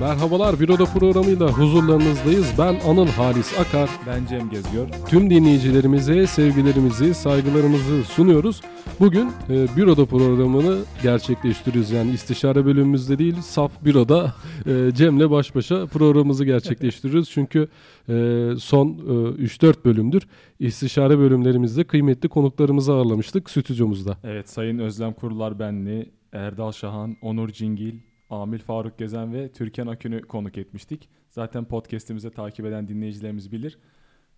Merhabalar 0.00 0.60
Büroda 0.60 0.84
programıyla 0.84 1.48
huzurlarınızdayız. 1.48 2.54
Ben 2.58 2.80
Anıl 2.88 3.06
Halis 3.06 3.58
Akar. 3.60 3.90
Ben 4.06 4.26
Cem 4.26 4.50
Gezgör. 4.50 4.88
Tüm 5.08 5.30
dinleyicilerimize 5.30 6.26
sevgilerimizi, 6.26 7.14
saygılarımızı 7.14 8.04
sunuyoruz. 8.04 8.60
Bugün 9.00 9.32
e, 9.50 9.76
Büroda 9.76 10.06
programını 10.06 10.78
gerçekleştiriyoruz. 11.02 11.90
Yani 11.90 12.10
istişare 12.10 12.64
bölümümüzde 12.64 13.18
değil, 13.18 13.34
saf 13.34 13.84
Büroda 13.84 14.34
e, 14.66 14.94
Cem'le 14.94 15.30
baş 15.30 15.54
başa 15.54 15.86
programımızı 15.86 16.44
gerçekleştiriyoruz. 16.44 17.30
Çünkü 17.30 17.68
e, 18.08 18.14
son 18.58 18.88
e, 18.88 19.44
3-4 19.44 19.84
bölümdür 19.84 20.22
istişare 20.60 21.18
bölümlerimizde 21.18 21.84
kıymetli 21.84 22.28
konuklarımızı 22.28 22.92
ağırlamıştık 22.92 23.50
stüdyomuzda. 23.50 24.16
Evet 24.24 24.48
Sayın 24.48 24.78
Özlem 24.78 25.12
Kurular 25.12 25.58
Benli, 25.58 26.10
Erdal 26.32 26.72
Şahan, 26.72 27.16
Onur 27.22 27.48
Cingil, 27.48 27.94
Amil 28.30 28.58
Faruk 28.58 28.98
Gezen 28.98 29.32
ve 29.32 29.52
Türkan 29.52 29.86
Akün'ü 29.86 30.22
konuk 30.22 30.58
etmiştik. 30.58 31.08
Zaten 31.30 31.64
podcast'imizi 31.64 32.30
takip 32.30 32.66
eden 32.66 32.88
dinleyicilerimiz 32.88 33.52
bilir. 33.52 33.78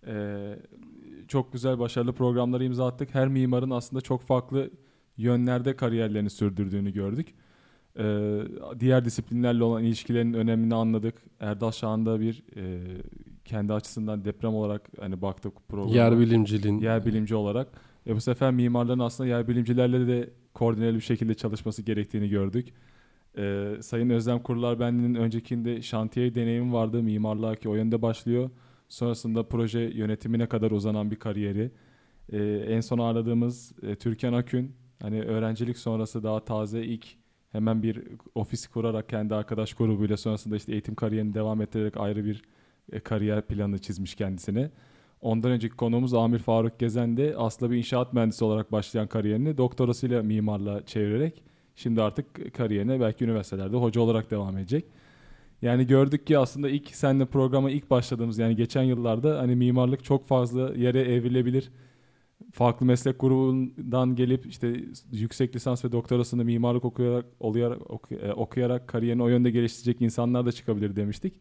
Ee, 0.07 0.55
çok 1.27 1.53
güzel 1.53 1.79
başarılı 1.79 2.13
programları 2.13 2.63
imza 2.63 2.87
attık. 2.87 3.15
Her 3.15 3.27
mimarın 3.27 3.69
aslında 3.69 4.01
çok 4.01 4.21
farklı 4.21 4.69
yönlerde 5.17 5.75
kariyerlerini 5.75 6.29
sürdürdüğünü 6.29 6.93
gördük. 6.93 7.33
Ee, 7.99 8.41
diğer 8.79 9.05
disiplinlerle 9.05 9.63
olan 9.63 9.83
ilişkilerin 9.83 10.33
önemini 10.33 10.75
anladık. 10.75 11.15
Erdal 11.39 11.71
Şahan'da 11.71 12.19
bir 12.19 12.43
e, 12.55 12.81
kendi 13.45 13.73
açısından 13.73 14.25
deprem 14.25 14.53
olarak 14.53 14.89
hani 14.99 15.21
baktık 15.21 15.67
programa. 15.67 15.95
Yer 15.95 16.19
bilimciliğin. 16.19 16.79
Yer 16.79 17.05
bilimci 17.05 17.35
olarak. 17.35 17.67
E 18.07 18.15
bu 18.15 18.21
sefer 18.21 18.51
mimarların 18.51 18.99
aslında 18.99 19.29
yer 19.29 19.47
bilimcilerle 19.47 20.07
de 20.07 20.29
koordineli 20.53 20.95
bir 20.95 21.01
şekilde 21.01 21.33
çalışması 21.33 21.81
gerektiğini 21.81 22.29
gördük. 22.29 22.73
Ee, 23.37 23.75
Sayın 23.81 24.09
Özlem 24.09 24.39
Kurular 24.39 24.79
Benli'nin 24.79 25.15
öncekinde 25.15 25.81
şantiye 25.81 26.35
deneyimi 26.35 26.73
vardı. 26.73 27.03
Mimarlığa 27.03 27.55
ki 27.55 27.69
o 27.69 27.75
yönde 27.75 28.01
başlıyor. 28.01 28.49
Sonrasında 28.89 29.47
proje 29.47 29.79
yönetimine 29.79 30.45
kadar 30.45 30.71
uzanan 30.71 31.11
bir 31.11 31.15
kariyeri. 31.15 31.71
Ee, 32.31 32.37
en 32.67 32.81
son 32.81 32.97
ağırladığımız 32.97 33.73
e, 33.83 33.95
Türkan 33.95 34.33
Akün. 34.33 34.75
Hani 35.01 35.21
öğrencilik 35.21 35.77
sonrası 35.77 36.23
daha 36.23 36.45
taze 36.45 36.83
ilk 36.83 37.07
hemen 37.51 37.83
bir 37.83 38.03
ofis 38.35 38.67
kurarak 38.67 39.09
kendi 39.09 39.35
arkadaş 39.35 39.73
grubuyla 39.73 40.17
sonrasında 40.17 40.55
işte 40.55 40.71
eğitim 40.71 40.95
kariyerini 40.95 41.33
devam 41.33 41.61
ettirerek 41.61 41.97
ayrı 41.97 42.25
bir 42.25 42.41
e, 42.91 42.99
kariyer 42.99 43.41
planı 43.41 43.79
çizmiş 43.79 44.15
kendisine. 44.15 44.71
Ondan 45.21 45.51
önceki 45.51 45.75
konuğumuz 45.75 46.13
Amir 46.13 46.39
Faruk 46.39 46.79
Gezen 46.79 47.17
de 47.17 47.35
aslında 47.37 47.71
bir 47.71 47.77
inşaat 47.77 48.13
mühendisi 48.13 48.45
olarak 48.45 48.71
başlayan 48.71 49.07
kariyerini 49.07 49.57
doktorasıyla 49.57 50.23
mimarlığa 50.23 50.85
çevirerek 50.85 51.43
şimdi 51.75 52.01
artık 52.01 52.53
kariyerine 52.53 52.99
belki 52.99 53.25
üniversitelerde 53.25 53.77
hoca 53.77 54.01
olarak 54.01 54.31
devam 54.31 54.57
edecek. 54.57 54.85
Yani 55.61 55.87
gördük 55.87 56.27
ki 56.27 56.37
aslında 56.37 56.69
ilk 56.69 56.95
seninle 56.95 57.25
programa 57.25 57.71
ilk 57.71 57.89
başladığımız 57.89 58.37
yani 58.39 58.55
geçen 58.55 58.83
yıllarda 58.83 59.39
hani 59.39 59.55
mimarlık 59.55 60.03
çok 60.03 60.27
fazla 60.27 60.73
yere 60.75 61.01
evrilebilir. 61.01 61.71
Farklı 62.51 62.85
meslek 62.85 63.19
grubundan 63.19 64.15
gelip 64.15 64.45
işte 64.45 64.75
yüksek 65.11 65.55
lisans 65.55 65.85
ve 65.85 65.91
doktorasını 65.91 66.45
mimarlık 66.45 66.85
okuyarak, 66.85 67.25
okuyarak, 67.39 67.79
okuyarak 68.35 68.87
kariyerini 68.87 69.23
o 69.23 69.27
yönde 69.27 69.51
geliştirecek 69.51 70.01
insanlar 70.01 70.45
da 70.45 70.51
çıkabilir 70.51 70.95
demiştik 70.95 71.33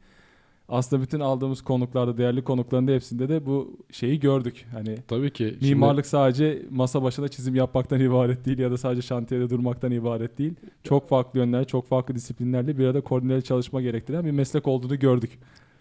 aslında 0.71 1.03
bütün 1.03 1.21
aldığımız 1.21 1.63
konuklarda, 1.63 2.17
değerli 2.17 2.45
konukların 2.45 2.89
da 2.89 2.93
hepsinde 2.93 3.29
de 3.29 3.47
bu 3.47 3.77
şeyi 3.93 4.21
gördük. 4.21 4.67
Hani 4.73 4.97
Tabii 5.09 5.31
ki. 5.31 5.57
Mimarlık 5.61 6.05
şimdi... 6.05 6.09
sadece 6.09 6.63
masa 6.71 7.03
başında 7.03 7.29
çizim 7.29 7.55
yapmaktan 7.55 8.01
ibaret 8.11 8.45
değil 8.45 8.59
ya 8.59 8.71
da 8.71 8.79
sadece 8.79 9.03
şantiyede 9.03 9.51
durmaktan 9.51 9.93
ibaret 9.93 10.39
değil. 10.39 10.55
Çok 10.85 11.09
farklı 11.09 11.39
yönler, 11.39 11.67
çok 11.67 11.87
farklı 11.89 12.15
disiplinlerle 12.15 12.79
bir 12.79 12.87
arada 12.87 13.01
koordineli 13.01 13.43
çalışma 13.43 13.83
gerektiren 13.83 14.25
bir 14.25 14.31
meslek 14.31 14.69
olduğunu 14.69 14.99
gördük. 14.99 15.39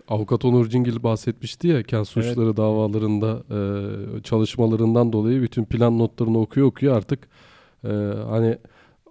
Avukat 0.08 0.46
Onur 0.46 0.70
Cingil 0.70 1.04
bahsetmişti 1.04 1.68
ya 1.68 1.84
kent 1.84 2.08
suçları 2.08 2.46
evet. 2.46 2.58
davalarında 2.58 3.44
e, 3.50 4.22
çalışmalarından 4.22 5.14
dolayı 5.14 5.42
bütün 5.42 5.66
plan 5.66 6.00
notlarını 6.00 6.40
okuyor 6.40 6.68
okuyor 6.68 6.98
artık 6.98 7.28
e, 7.84 7.90
hani 8.30 8.58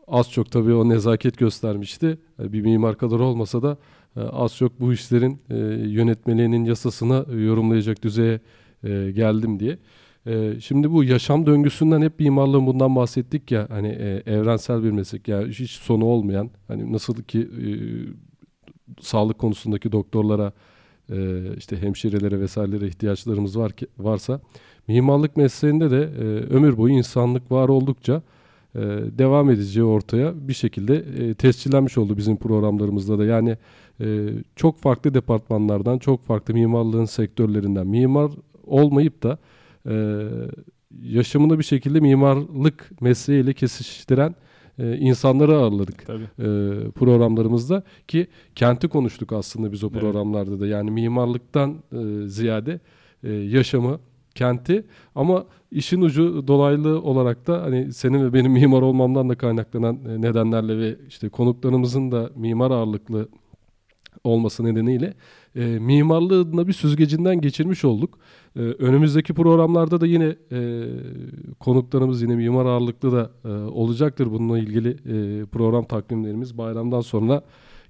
az 0.08 0.30
çok 0.30 0.50
tabii 0.50 0.74
o 0.74 0.88
nezaket 0.88 1.38
göstermişti. 1.38 2.18
E, 2.42 2.52
bir 2.52 2.60
mimar 2.60 2.98
kadar 2.98 3.20
olmasa 3.20 3.62
da 3.62 3.76
az 4.16 4.56
çok 4.56 4.80
bu 4.80 4.92
işlerin 4.92 5.40
e, 5.50 5.56
yönetmeliğinin 5.88 6.64
yasasına 6.64 7.26
yorumlayacak 7.32 8.02
düzeye 8.02 8.40
e, 8.84 9.10
geldim 9.10 9.60
diye. 9.60 9.78
E, 10.26 10.60
şimdi 10.60 10.92
bu 10.92 11.04
yaşam 11.04 11.46
döngüsünden 11.46 12.02
hep 12.02 12.20
mimarlığın 12.20 12.66
bundan 12.66 12.96
bahsettik 12.96 13.50
ya 13.50 13.66
hani 13.70 13.88
e, 13.88 14.22
evrensel 14.26 14.82
bir 14.82 14.90
meslek 14.90 15.28
yani 15.28 15.48
hiç 15.48 15.70
sonu 15.70 16.04
olmayan 16.04 16.50
hani 16.68 16.92
nasıl 16.92 17.22
ki 17.22 17.38
e, 17.40 17.68
sağlık 19.00 19.38
konusundaki 19.38 19.92
doktorlara 19.92 20.52
e, 21.12 21.40
işte 21.56 21.82
hemşirelere 21.82 22.40
vesairelere 22.40 22.86
ihtiyaçlarımız 22.86 23.58
var 23.58 23.72
ki 23.72 23.86
varsa 23.98 24.40
mimarlık 24.88 25.36
mesleğinde 25.36 25.90
de 25.90 25.96
e, 25.96 26.22
ömür 26.54 26.76
boyu 26.76 26.94
insanlık 26.94 27.52
var 27.52 27.68
oldukça 27.68 28.22
e, 28.74 28.80
devam 29.18 29.50
edeceği 29.50 29.84
ortaya 29.84 30.48
bir 30.48 30.52
şekilde 30.52 30.96
e, 30.96 31.34
tescillenmiş 31.34 31.98
oldu 31.98 32.16
bizim 32.16 32.36
programlarımızda 32.36 33.18
da. 33.18 33.24
Yani 33.24 33.50
e, 33.50 33.56
çok 34.56 34.78
farklı 34.78 35.14
departmanlardan, 35.14 35.98
çok 35.98 36.24
farklı 36.26 36.54
mimarlığın 36.54 37.04
sektörlerinden 37.04 37.86
mimar 37.86 38.30
olmayıp 38.66 39.22
da 39.22 39.38
e, 39.88 40.24
yaşamını 41.02 41.58
bir 41.58 41.64
şekilde 41.64 42.00
mimarlık 42.00 43.00
mesleğiyle 43.00 43.52
kesiştiren 43.52 44.34
e, 44.78 44.96
insanları 44.96 45.56
ağırladık 45.56 46.02
e, 46.02 46.44
programlarımızda. 46.90 47.82
Ki 48.08 48.26
kenti 48.54 48.88
konuştuk 48.88 49.32
aslında 49.32 49.72
biz 49.72 49.84
o 49.84 49.90
programlarda 49.90 50.50
evet. 50.50 50.60
da. 50.60 50.66
Yani 50.66 50.90
mimarlıktan 50.90 51.74
e, 51.92 52.28
ziyade 52.28 52.80
e, 53.22 53.32
yaşamı 53.32 54.00
kenti. 54.34 54.84
Ama 55.14 55.44
işin 55.70 56.00
ucu 56.00 56.44
dolaylı 56.46 57.02
olarak 57.02 57.46
da 57.46 57.62
hani 57.62 57.92
senin 57.92 58.24
ve 58.24 58.32
benim 58.32 58.52
mimar 58.60 58.82
olmamdan 58.82 59.28
da 59.28 59.34
kaynaklanan 59.34 59.98
e, 60.08 60.20
nedenlerle 60.20 60.78
ve 60.78 60.96
işte 61.08 61.28
konuklarımızın 61.28 62.12
da 62.12 62.30
mimar 62.36 62.70
ağırlıklı 62.70 63.28
olması 64.24 64.64
nedeniyle 64.64 65.14
e, 65.56 65.64
mimarlığına 65.64 66.68
bir 66.68 66.72
süzgecinden 66.72 67.40
geçirmiş 67.40 67.84
olduk. 67.84 68.18
E, 68.56 68.60
önümüzdeki 68.60 69.34
programlarda 69.34 70.00
da 70.00 70.06
yine 70.06 70.36
e, 70.52 70.86
konuklarımız 71.60 72.22
yine 72.22 72.36
mimar 72.36 72.66
ağırlıklı 72.66 73.12
da 73.12 73.30
e, 73.44 73.48
olacaktır. 73.48 74.30
Bununla 74.30 74.58
ilgili 74.58 74.90
e, 74.90 75.44
program 75.46 75.84
takvimlerimiz 75.84 76.58
bayramdan 76.58 77.00
sonra 77.00 77.42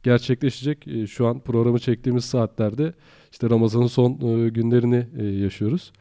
gerçekleşecek. 0.02 0.88
E, 0.88 1.06
şu 1.06 1.26
an 1.26 1.40
programı 1.40 1.78
çektiğimiz 1.78 2.24
saatlerde 2.24 2.92
işte 3.32 3.50
Ramazan'ın 3.50 3.86
son 3.86 4.12
e, 4.12 4.48
günlerini 4.48 5.06
e, 5.18 5.24
yaşıyoruz. 5.24 5.92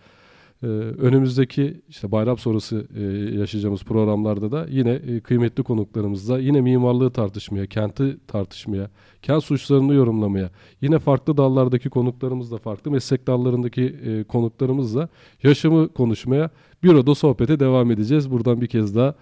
Ee, 0.64 0.68
önümüzdeki 0.68 1.82
işte 1.90 2.12
bayram 2.12 2.38
sonrası 2.38 2.88
e, 2.96 3.02
yaşayacağımız 3.40 3.84
programlarda 3.84 4.52
da 4.52 4.66
yine 4.70 4.92
e, 4.92 5.20
kıymetli 5.20 5.64
konuklarımızla 5.64 6.40
yine 6.40 6.62
mimarlığı 6.62 7.12
tartışmaya, 7.12 7.66
kenti 7.66 8.18
tartışmaya, 8.28 8.90
kent 9.22 9.44
suçlarını 9.44 9.94
yorumlamaya, 9.94 10.50
yine 10.82 11.00
farklı 11.00 11.38
dallardaki 11.38 11.90
konuklarımızla, 11.90 12.58
farklı 12.58 12.92
meslek 12.92 13.28
dallarındaki 13.28 13.84
e, 13.84 14.24
konuklarımızla 14.24 15.10
yaşamı 15.44 15.94
konuşmaya, 15.94 16.50
büroda 16.84 17.16
sohbete 17.16 17.60
devam 17.60 17.92
edeceğiz. 17.92 18.32
Buradan 18.32 18.62
bir 18.62 18.68
kez 18.68 18.96
daha 18.96 19.16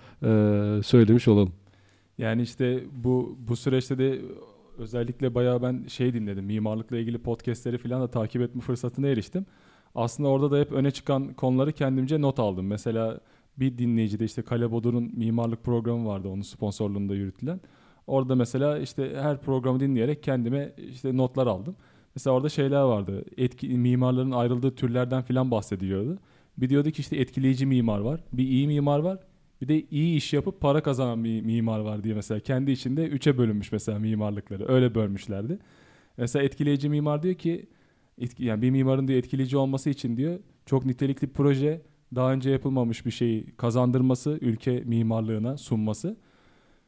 söylemiş 0.83 1.27
olalım. 1.27 1.53
Yani 2.17 2.41
işte 2.41 2.83
bu 3.03 3.37
bu 3.47 3.55
süreçte 3.55 3.97
de 3.97 4.21
özellikle 4.77 5.35
bayağı 5.35 5.61
ben 5.61 5.83
şey 5.87 6.13
dinledim. 6.13 6.45
Mimarlıkla 6.45 6.97
ilgili 6.97 7.17
podcastleri 7.17 7.77
falan 7.77 8.01
da 8.01 8.07
takip 8.07 8.41
etme 8.41 8.61
fırsatına 8.61 9.07
eriştim 9.07 9.45
aslında 9.95 10.29
orada 10.29 10.51
da 10.51 10.59
hep 10.59 10.71
öne 10.71 10.91
çıkan 10.91 11.33
konuları 11.33 11.71
kendimce 11.71 12.21
not 12.21 12.39
aldım. 12.39 12.67
Mesela 12.67 13.19
bir 13.57 13.77
dinleyici 13.77 14.19
de 14.19 14.25
işte 14.25 14.41
Kale 14.41 14.71
Bodur'un 14.71 15.11
mimarlık 15.17 15.63
programı 15.63 16.07
vardı 16.07 16.27
onun 16.27 16.41
sponsorluğunda 16.41 17.15
yürütülen. 17.15 17.59
Orada 18.07 18.35
mesela 18.35 18.79
işte 18.79 19.11
her 19.21 19.41
programı 19.41 19.79
dinleyerek 19.79 20.23
kendime 20.23 20.73
işte 20.91 21.17
notlar 21.17 21.47
aldım. 21.47 21.75
Mesela 22.15 22.33
orada 22.33 22.49
şeyler 22.49 22.81
vardı. 22.81 23.25
Etki, 23.37 23.69
mimarların 23.69 24.31
ayrıldığı 24.31 24.75
türlerden 24.75 25.21
filan 25.21 25.51
bahsediliyordu. 25.51 26.19
Bir 26.57 26.69
diyordu 26.69 26.91
ki 26.91 27.01
işte 27.01 27.17
etkileyici 27.17 27.65
mimar 27.65 27.99
var. 27.99 28.19
Bir 28.33 28.43
iyi 28.43 28.67
mimar 28.67 28.99
var. 28.99 29.19
Bir 29.61 29.67
de 29.67 29.81
iyi 29.91 30.17
iş 30.17 30.33
yapıp 30.33 30.61
para 30.61 30.83
kazanan 30.83 31.23
bir 31.23 31.41
mimar 31.41 31.79
var 31.79 32.03
diye 32.03 32.13
mesela 32.15 32.39
kendi 32.39 32.71
içinde 32.71 33.07
üçe 33.07 33.37
bölünmüş 33.37 33.71
mesela 33.71 33.99
mimarlıkları. 33.99 34.67
Öyle 34.67 34.95
bölmüşlerdi. 34.95 35.59
Mesela 36.17 36.43
etkileyici 36.43 36.89
mimar 36.89 37.23
diyor 37.23 37.35
ki 37.35 37.65
etki, 38.17 38.45
yani 38.45 38.61
bir 38.61 38.69
mimarın 38.69 39.07
diyor 39.07 39.19
etkileyici 39.19 39.57
olması 39.57 39.89
için 39.89 40.17
diyor 40.17 40.39
çok 40.65 40.85
nitelikli 40.85 41.27
proje 41.27 41.81
daha 42.15 42.33
önce 42.33 42.49
yapılmamış 42.49 43.05
bir 43.05 43.11
şeyi 43.11 43.45
kazandırması 43.57 44.37
ülke 44.41 44.83
mimarlığına 44.85 45.57
sunması 45.57 46.17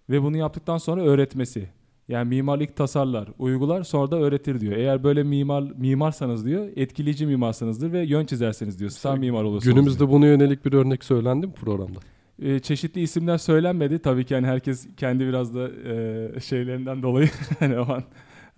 ve 0.10 0.24
bunu 0.24 0.38
yaptıktan 0.38 0.78
sonra 0.78 1.02
öğretmesi. 1.02 1.70
Yani 2.08 2.30
mimarlık 2.30 2.76
tasarlar, 2.76 3.30
uygular 3.40 3.84
sonra 3.84 4.12
da 4.12 4.16
öğretir 4.20 4.60
diyor. 4.60 4.74
Eğer 4.78 5.04
böyle 5.04 5.24
mimar 5.24 5.64
mimarsanız 5.78 6.46
diyor, 6.46 6.68
etkileyici 6.76 7.26
mimarsanızdır 7.26 7.92
ve 7.92 8.00
yön 8.04 8.26
çizerseniz 8.26 8.80
diyor. 8.80 8.90
Star 8.90 9.18
mimar 9.18 9.44
olursunuz. 9.44 9.76
Günümüzde 9.76 10.00
diyor. 10.00 10.10
buna 10.10 10.26
yönelik 10.26 10.66
bir 10.66 10.74
örnek 10.74 11.04
söylendi 11.04 11.48
mi 11.48 11.54
programda? 11.54 12.00
Ee, 12.42 12.60
çeşitli 12.60 13.02
isimler 13.02 13.38
söylenmedi. 13.38 14.00
Tabii 14.00 14.26
ki 14.26 14.36
hani 14.36 14.48
herkes 14.48 14.88
kendi 14.98 15.28
biraz 15.28 15.56
da 15.56 15.70
e, 15.70 16.40
şeylerinden 16.40 17.04
dolayı 17.04 17.30
hani 17.60 17.80
o 17.80 17.92
an 17.94 18.04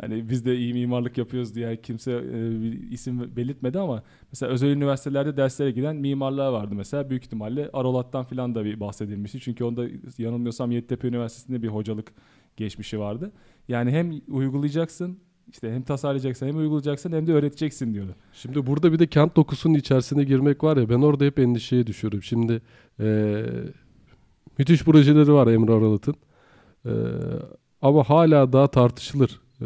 Hani 0.02 0.30
biz 0.30 0.46
de 0.46 0.58
iyi 0.58 0.74
mimarlık 0.74 1.18
yapıyoruz 1.18 1.56
diye 1.56 1.82
kimse 1.82 2.12
e, 2.12 2.62
bir 2.62 2.92
isim 2.92 3.36
belirtmedi 3.36 3.80
ama 3.80 4.04
mesela 4.32 4.52
özel 4.52 4.68
üniversitelerde 4.70 5.38
derslere 5.38 5.72
giren 5.72 5.96
mimarlar 5.96 6.52
vardı 6.52 6.76
mesela. 6.76 7.10
Büyük 7.10 7.24
ihtimalle 7.24 7.70
Arolat'tan 7.74 8.24
falan 8.24 8.56
da 8.56 8.66
bir 8.66 8.80
bahsedilmişti. 8.80 9.40
Çünkü 9.40 9.64
onda 9.64 9.88
yanılmıyorsam 10.18 10.72
Yeditepe 10.72 11.08
Üniversitesi'nde 11.08 11.64
bir 11.64 11.68
hocalık 11.68 12.12
geçmişi 12.58 13.00
vardı. 13.00 13.32
Yani 13.68 13.92
hem 13.92 14.22
uygulayacaksın 14.28 15.20
işte 15.52 15.74
hem 15.74 15.82
tasarlayacaksın 15.82 16.48
hem 16.48 16.58
uygulayacaksın 16.58 17.12
hem 17.12 17.28
de 17.28 17.34
öğreteceksin 17.34 17.94
diyordu. 17.94 18.16
Şimdi 18.34 18.68
burada 18.68 18.94
bir 18.94 19.00
de 19.00 19.08
kent 19.08 19.36
dokusunun 19.36 19.74
içerisine 19.74 20.24
girmek 20.24 20.64
var 20.64 20.78
ya 20.78 20.90
ben 20.90 21.02
orada 21.02 21.26
hep 21.26 21.40
endişeye 21.40 21.88
düşüyorum. 21.88 22.24
Şimdi 22.24 22.62
e, 23.00 23.46
müthiş 24.58 24.84
projeleri 24.84 25.34
var 25.34 25.48
Emre 25.48 25.72
Aralat'ın. 25.72 26.16
E, 26.86 26.92
ama 27.82 28.04
hala 28.04 28.54
daha 28.54 28.68
tartışılır. 28.68 29.40
E, 29.62 29.66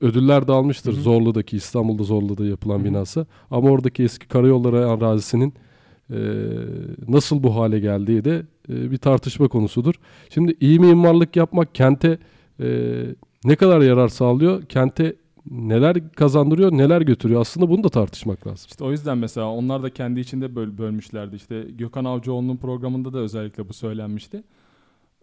ödüller 0.00 0.48
de 0.48 0.52
almıştır 0.52 0.92
Hı-hı. 0.92 1.00
Zorlu'daki 1.00 1.56
İstanbul'da 1.56 2.02
Zorlu'da 2.02 2.46
yapılan 2.46 2.78
Hı-hı. 2.78 2.84
binası. 2.84 3.26
Ama 3.50 3.70
oradaki 3.70 4.02
eski 4.02 4.28
karayolları 4.28 4.88
arazisinin 4.88 5.54
e, 6.10 6.18
nasıl 7.08 7.42
bu 7.42 7.56
hale 7.56 7.80
geldiği 7.80 8.24
de 8.24 8.42
e, 8.68 8.90
bir 8.90 8.98
tartışma 8.98 9.48
konusudur. 9.48 9.94
Şimdi 10.30 10.56
iyi 10.60 10.80
mimarlık 10.80 11.36
yapmak 11.36 11.74
kente 11.74 12.18
e, 12.60 13.00
ne 13.44 13.56
kadar 13.56 13.80
yarar 13.80 14.08
sağlıyor? 14.08 14.62
Kente 14.62 15.16
neler 15.50 16.10
kazandırıyor, 16.10 16.72
neler 16.72 17.00
götürüyor? 17.00 17.40
Aslında 17.40 17.68
bunu 17.68 17.84
da 17.84 17.88
tartışmak 17.88 18.46
lazım. 18.46 18.66
İşte 18.70 18.84
o 18.84 18.90
yüzden 18.90 19.18
mesela 19.18 19.46
onlar 19.46 19.82
da 19.82 19.90
kendi 19.90 20.20
içinde 20.20 20.56
böl 20.56 20.78
bölmüşlerdi. 20.78 21.36
İşte 21.36 21.62
Gökhan 21.62 22.04
Avcıoğlu'nun 22.04 22.56
programında 22.56 23.12
da 23.12 23.18
özellikle 23.18 23.68
bu 23.68 23.72
söylenmişti. 23.72 24.42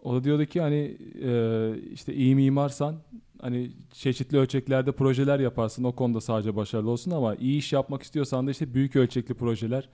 O 0.02 0.14
da 0.14 0.24
diyordu 0.24 0.44
ki 0.44 0.60
hani 0.60 0.96
e, 1.22 1.72
işte 1.92 2.14
iyi 2.14 2.34
mimarsan 2.34 2.96
hani 3.40 3.70
çeşitli 3.92 4.38
ölçeklerde 4.38 4.92
projeler 4.92 5.40
yaparsın. 5.40 5.84
O 5.84 5.92
konuda 5.92 6.20
sadece 6.20 6.56
başarılı 6.56 6.90
olsun 6.90 7.10
ama 7.10 7.34
iyi 7.34 7.58
iş 7.58 7.72
yapmak 7.72 8.02
istiyorsan 8.02 8.46
da 8.46 8.50
işte 8.50 8.74
büyük 8.74 8.96
ölçekli 8.96 9.34
projeler 9.34 9.88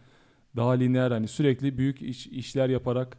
daha 0.57 0.73
lineer 0.73 1.11
hani 1.11 1.29
sürekli 1.29 1.79
büyük 1.79 2.03
iş, 2.03 2.27
işler 2.27 2.69
yaparak 2.69 3.19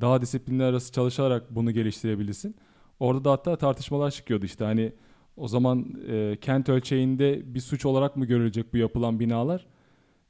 daha 0.00 0.22
disiplinler 0.22 0.64
arası 0.64 0.92
çalışarak 0.92 1.54
bunu 1.54 1.70
geliştirebilirsin. 1.70 2.56
Orada 3.00 3.24
da 3.24 3.32
hatta 3.32 3.56
tartışmalar 3.56 4.10
çıkıyordu 4.10 4.44
işte 4.46 4.64
hani 4.64 4.92
o 5.36 5.48
zaman 5.48 5.94
e, 6.08 6.36
kent 6.40 6.68
ölçeğinde 6.68 7.54
bir 7.54 7.60
suç 7.60 7.86
olarak 7.86 8.16
mı 8.16 8.26
görülecek 8.26 8.74
bu 8.74 8.76
yapılan 8.76 9.20
binalar? 9.20 9.66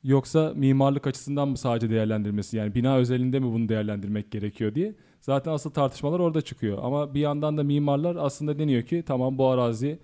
Yoksa 0.02 0.52
mimarlık 0.56 1.06
açısından 1.06 1.48
mı 1.48 1.56
sadece 1.56 1.90
değerlendirmesi? 1.90 2.56
Yani 2.56 2.74
bina 2.74 2.96
özelinde 2.96 3.38
mi 3.38 3.46
bunu 3.46 3.68
değerlendirmek 3.68 4.30
gerekiyor 4.30 4.74
diye. 4.74 4.94
Zaten 5.20 5.52
asıl 5.52 5.70
tartışmalar 5.70 6.20
orada 6.20 6.40
çıkıyor. 6.40 6.78
Ama 6.82 7.14
bir 7.14 7.20
yandan 7.20 7.58
da 7.58 7.62
mimarlar 7.62 8.16
aslında 8.16 8.58
deniyor 8.58 8.82
ki 8.82 9.02
tamam 9.06 9.38
bu 9.38 9.48
arazi 9.48 9.98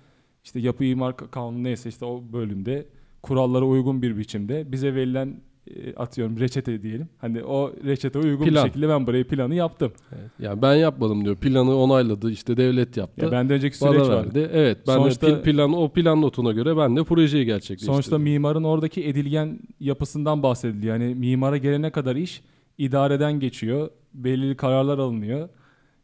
işte 0.45 0.61
yapı 0.61 0.85
imar 0.85 1.17
kanunu 1.17 1.65
neyse 1.65 1.89
işte 1.89 2.05
o 2.05 2.23
bölümde 2.33 2.87
kurallara 3.23 3.65
uygun 3.65 4.03
bir 4.03 4.19
biçimde 4.19 4.73
bize 4.73 4.95
verilen 4.95 5.41
e, 5.75 5.95
atıyorum 5.95 6.39
reçete 6.39 6.83
diyelim. 6.83 7.09
Hani 7.19 7.45
o 7.45 7.73
reçete 7.85 8.19
uygun 8.19 8.45
Plan. 8.45 8.65
bir 8.65 8.69
şekilde 8.69 8.89
ben 8.89 9.07
burayı 9.07 9.29
planı 9.29 9.55
yaptım. 9.55 9.93
Evet. 10.13 10.31
Yani 10.39 10.63
ben 10.63 10.75
yapmadım 10.75 11.25
diyor. 11.25 11.37
Planı 11.37 11.77
onayladı. 11.77 12.31
işte 12.31 12.57
devlet 12.57 12.97
yaptı. 12.97 13.25
Ya 13.25 13.33
benden 13.33 13.57
önceki 13.57 13.79
süreç 13.79 14.01
Bana 14.01 14.09
vardı. 14.09 14.35
Verdi. 14.35 14.51
Evet. 14.53 14.79
Ben 14.89 14.95
sonuçta, 14.95 15.27
de 15.27 15.43
plan 15.43 15.73
o 15.73 15.89
plan 15.89 16.23
notuna 16.23 16.53
göre 16.53 16.77
ben 16.77 16.97
de 16.97 17.05
projeyi 17.05 17.47
gerçekleştirdim. 17.47 17.95
Sonuçta 17.95 18.19
mimarın 18.19 18.65
oradaki 18.65 19.05
edilgen 19.05 19.59
yapısından 19.81 20.43
bahsediliyor. 20.43 20.97
Yani 20.97 21.15
mimara 21.15 21.57
gelene 21.57 21.91
kadar 21.91 22.17
iş 22.17 22.43
idareden 22.79 23.41
geçiyor. 23.41 23.91
Belirli 24.15 24.57
kararlar 24.57 24.99
alınıyor. 24.99 25.49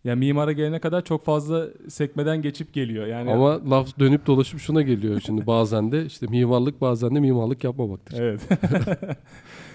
Yani 0.05 0.19
mimara 0.19 0.53
gelene 0.53 0.79
kadar 0.79 1.05
çok 1.05 1.25
fazla 1.25 1.67
sekmeden 1.89 2.43
geçip 2.43 2.73
geliyor. 2.75 3.07
Yani 3.07 3.33
Ama 3.33 3.71
laf 3.71 3.99
dönüp 3.99 4.27
dolaşıp 4.27 4.61
şuna 4.61 4.83
geliyor 4.83 5.21
şimdi 5.21 5.47
bazen 5.47 5.93
de 5.93 6.07
işte 6.07 6.27
mimarlık 6.27 6.81
bazen 6.81 7.15
de 7.15 7.21
mimarlık 7.21 7.65
yapmamaktır. 7.65 8.21
Evet. 8.21 8.41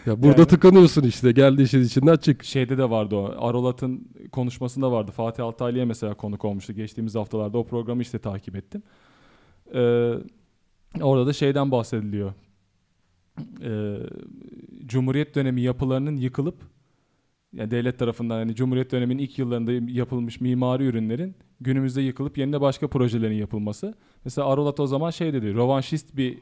ya 0.06 0.24
burada 0.24 0.38
yani, 0.38 0.48
tıkanıyorsun 0.48 1.04
işte 1.04 1.32
geldi 1.32 1.62
işin 1.62 1.84
içinden 1.84 2.18
çık. 2.18 2.44
Şeyde 2.44 2.78
de 2.78 2.90
vardı 2.90 3.16
o. 3.16 3.36
Arolat'ın 3.38 4.08
konuşmasında 4.32 4.92
vardı. 4.92 5.12
Fatih 5.12 5.44
Altaylı'ya 5.44 5.86
mesela 5.86 6.14
konuk 6.14 6.46
olmuştu. 6.46 6.74
Geçtiğimiz 6.74 7.16
haftalarda 7.16 7.58
o 7.58 7.64
programı 7.64 8.02
işte 8.02 8.20
takip 8.20 8.56
ettim. 8.56 8.84
Ee, 9.74 10.14
orada 11.02 11.28
da 11.28 11.34
şeyden 11.34 11.72
bahsediliyor. 11.72 12.34
Ee, 13.64 13.98
Cumhuriyet 14.86 15.36
dönemi 15.36 15.62
yapılarının 15.62 16.18
yıkılıp 16.18 16.77
yani 17.54 17.72
devlet 17.72 18.00
tarafından 18.00 18.40
yani 18.40 18.56
Cumhuriyet 18.56 18.92
döneminin 18.92 19.24
ilk 19.24 19.40
yıllarında 19.40 19.92
yapılmış 19.92 20.42
mimari 20.42 20.86
ürünlerin 20.86 21.36
günümüzde 21.62 22.02
yıkılıp 22.02 22.38
yerine 22.38 22.62
başka 22.62 22.88
projelerin 22.88 23.36
yapılması. 23.36 23.94
Mesela 24.26 24.48
Arolat 24.48 24.80
o 24.80 24.88
zaman 24.88 25.10
şey 25.10 25.34
dedi, 25.34 25.54
rovanşist 25.54 26.18
bir 26.18 26.38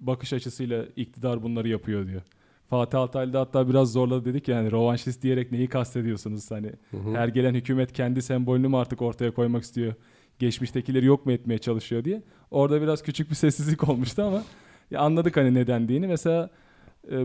bakış 0.00 0.32
açısıyla 0.32 0.84
iktidar 0.96 1.42
bunları 1.42 1.68
yapıyor 1.68 2.06
diyor. 2.06 2.22
Fatih 2.70 2.98
Altaylı 2.98 3.32
da 3.32 3.40
hatta 3.40 3.68
biraz 3.68 3.92
zorladı 3.92 4.24
dedik 4.24 4.48
yani 4.48 4.70
rovanşist 4.70 5.22
diyerek 5.22 5.52
neyi 5.52 5.68
kastediyorsunuz 5.68 6.50
hani 6.50 6.72
hı 6.90 6.96
hı. 6.96 7.14
her 7.14 7.28
gelen 7.28 7.54
hükümet 7.54 7.92
kendi 7.92 8.22
sembolünü 8.22 8.68
mü 8.68 8.76
artık 8.76 9.02
ortaya 9.02 9.30
koymak 9.30 9.62
istiyor 9.62 9.94
geçmiştekileri 10.38 11.06
yok 11.06 11.26
mu 11.26 11.32
etmeye 11.32 11.58
çalışıyor 11.58 12.04
diye 12.04 12.22
orada 12.50 12.82
biraz 12.82 13.02
küçük 13.02 13.30
bir 13.30 13.34
sessizlik 13.34 13.88
olmuştu 13.88 14.22
ama 14.22 14.42
ya 14.90 15.00
anladık 15.00 15.36
hani 15.36 15.54
ne 15.54 15.66
dendiğini 15.66 16.06
mesela 16.06 16.50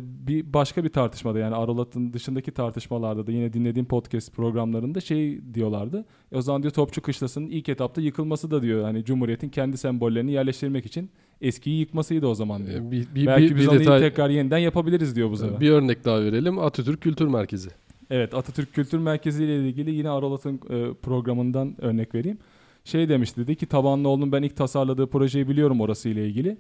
bir 0.02 0.54
başka 0.54 0.84
bir 0.84 0.90
tartışmada 0.90 1.40
yani 1.40 1.56
Aralat'ın 1.56 2.14
dışındaki 2.14 2.52
tartışmalarda 2.52 3.28
da 3.28 3.32
yine 3.32 3.54
dinlediğim 3.54 3.86
podcast 3.86 4.34
programlarında 4.34 5.02
şey 5.02 5.54
diyorlardı. 5.54 6.06
E 6.32 6.38
o 6.38 6.42
zaman 6.42 6.64
diyor 6.64 6.74
Topçu 6.74 7.02
Kışlası'nın 7.02 7.48
ilk 7.48 7.70
etapta 7.70 8.02
yıkılması 8.02 8.52
da 8.52 8.62
diyor. 8.62 8.84
Hani 8.84 9.06
Cumhuriyet'in 9.06 9.50
kendi 9.50 9.78
sembollerini 9.78 10.32
yerleştirmek 10.32 10.86
için 10.86 11.10
eskiyi 11.42 11.80
yıkmasıydı 11.80 12.28
o 12.28 12.36
zaman 12.36 12.68
diyor. 12.68 12.80
Ee, 12.80 12.92
bir, 12.92 13.08
bir, 13.16 13.26
Belki 13.26 13.56
bir, 13.56 13.56
biz 13.56 13.66
bir 13.66 13.72
onu 13.72 13.80
detay, 13.80 14.00
tekrar 14.00 14.30
yeniden 14.30 14.58
yapabiliriz 14.58 15.16
diyor 15.16 15.32
bu 15.32 15.38
sefer. 15.38 15.60
Bir 15.60 15.70
örnek 15.70 16.06
daha 16.06 16.22
verelim. 16.22 16.60
Atatürk 16.60 17.02
Kültür 17.02 17.28
Merkezi. 17.28 17.70
Evet 18.10 18.34
Atatürk 18.34 18.74
Kültür 18.74 18.98
Merkezi 18.98 19.44
ile 19.44 19.68
ilgili 19.68 19.92
yine 19.92 20.10
Aralat'ın 20.10 20.56
e, 20.70 20.94
programından 20.94 21.76
örnek 21.82 22.16
vereyim. 22.16 22.38
Şey 22.84 23.10
demişti 23.10 23.42
dedi 23.42 23.56
ki 23.56 23.66
Tabanlıoğlu'nun 23.66 24.32
ben 24.32 24.44
ilk 24.44 24.56
tasarladığı 24.56 25.08
projeyi 25.08 25.50
biliyorum 25.50 25.82
orası 25.82 26.10
ile 26.10 26.28
ilgili. 26.28 26.58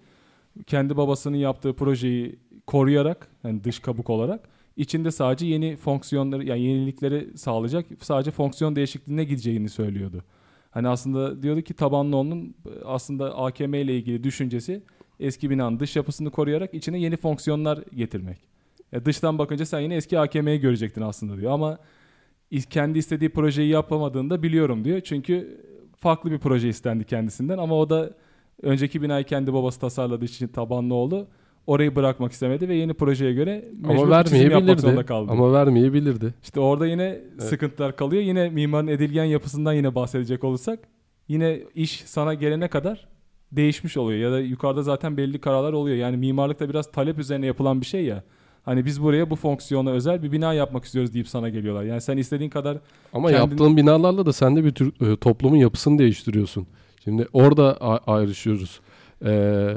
Kendi 0.68 0.98
babasının 0.98 1.38
yaptığı 1.38 1.74
projeyi 1.74 2.36
koruyarak 2.69 3.27
yani 3.44 3.63
dış 3.63 3.80
kabuk 3.80 4.10
olarak 4.10 4.50
içinde 4.77 5.12
sadece 5.12 5.45
yeni 5.45 5.75
fonksiyonları 5.75 6.45
yani 6.45 6.62
yenilikleri 6.62 7.38
sağlayacak 7.38 7.86
sadece 8.01 8.31
fonksiyon 8.31 8.75
değişikliğine 8.75 9.24
gideceğini 9.24 9.69
söylüyordu. 9.69 10.24
Hani 10.71 10.88
aslında 10.88 11.44
diyordu 11.44 11.62
ki 11.62 11.74
Tabanlıoğlu'nun 11.74 12.56
aslında 12.86 13.38
AKM 13.38 13.74
ile 13.74 13.98
ilgili 13.98 14.24
düşüncesi 14.24 14.82
eski 15.20 15.50
binanın 15.50 15.79
dış 15.79 15.96
yapısını 15.96 16.32
koruyarak 16.32 16.74
içine 16.74 17.00
yeni 17.00 17.17
fonksiyonlar 17.17 17.84
getirmek. 17.96 18.38
Ya 18.91 19.05
dıştan 19.05 19.38
bakınca 19.38 19.65
sen 19.65 19.79
yine 19.79 19.96
eski 19.96 20.20
AKM'yi 20.20 20.60
görecektin 20.60 21.01
aslında 21.01 21.38
diyor 21.38 21.51
ama 21.51 21.77
kendi 22.70 23.00
istediği 23.00 23.29
projeyi 23.29 23.70
yapamadığını 23.70 24.29
da 24.29 24.44
biliyorum 24.44 24.86
diyor. 24.86 25.01
Çünkü 25.01 25.62
farklı 25.98 26.32
bir 26.32 26.39
proje 26.39 26.70
istendi 26.70 27.03
kendisinden 27.03 27.58
ama 27.58 27.75
o 27.75 27.89
da 27.89 28.13
önceki 28.62 29.01
binayı 29.01 29.25
kendi 29.25 29.53
babası 29.53 29.79
tasarladığı 29.79 30.25
için 30.25 30.48
Tabanlıoğlu 30.48 31.27
orayı 31.70 31.96
bırakmak 31.96 32.32
istemedi 32.32 32.70
ve 32.70 32.76
yeni 32.76 32.94
projeye 32.94 33.34
göre 33.34 33.66
mecbur 33.82 34.04
ama 34.04 34.24
çizim 34.24 34.52
yapmak 34.52 34.80
zorunda 34.80 35.06
kaldı. 35.06 35.32
Ama 35.32 35.54
vermeyebilirdi. 35.54 36.34
İşte 36.44 36.60
orada 36.60 36.88
yine 36.88 37.04
evet. 37.04 37.44
sıkıntılar 37.44 37.96
kalıyor. 37.96 38.24
Yine 38.24 38.50
mimarın 38.50 38.88
edilgen 38.88 39.24
yapısından 39.24 39.74
yine 39.74 39.96
bahsedecek 39.96 40.44
olursak 40.44 40.80
yine 41.28 41.60
iş 41.76 42.04
sana 42.06 42.34
gelene 42.34 42.68
kadar 42.68 43.08
değişmiş 43.52 43.98
oluyor 43.98 44.20
ya 44.20 44.32
da 44.32 44.40
yukarıda 44.40 44.84
zaten 44.84 45.18
belli 45.18 45.42
kararlar 45.42 45.74
oluyor. 45.74 45.98
Yani 45.98 46.18
mimarlıkta 46.18 46.70
biraz 46.70 46.92
talep 46.92 47.20
üzerine 47.20 47.46
yapılan 47.46 47.82
bir 47.82 47.86
şey 47.86 48.06
ya. 48.06 48.24
Hani 48.64 48.86
biz 48.86 49.04
buraya 49.04 49.30
bu 49.30 49.36
fonksiyona 49.36 49.92
özel 49.92 50.24
bir 50.24 50.32
bina 50.32 50.54
yapmak 50.54 50.86
istiyoruz 50.86 51.14
deyip 51.14 51.28
sana 51.28 51.50
geliyorlar. 51.50 51.84
Yani 51.84 52.02
sen 52.02 52.18
istediğin 52.18 52.50
kadar 52.50 52.78
Ama 53.14 53.30
kendin... 53.30 53.42
yaptığın 53.42 53.78
binalarla 53.78 54.26
da 54.26 54.34
sen 54.34 54.56
de 54.56 54.64
bir 54.64 54.72
tür 54.72 55.12
e, 55.12 55.18
toplumun 55.18 55.58
yapısını 55.58 56.00
değiştiriyorsun. 56.00 56.68
Şimdi 57.04 57.28
orada 57.34 57.78
ayrışıyoruz. 58.08 58.80
Ee, 59.26 59.76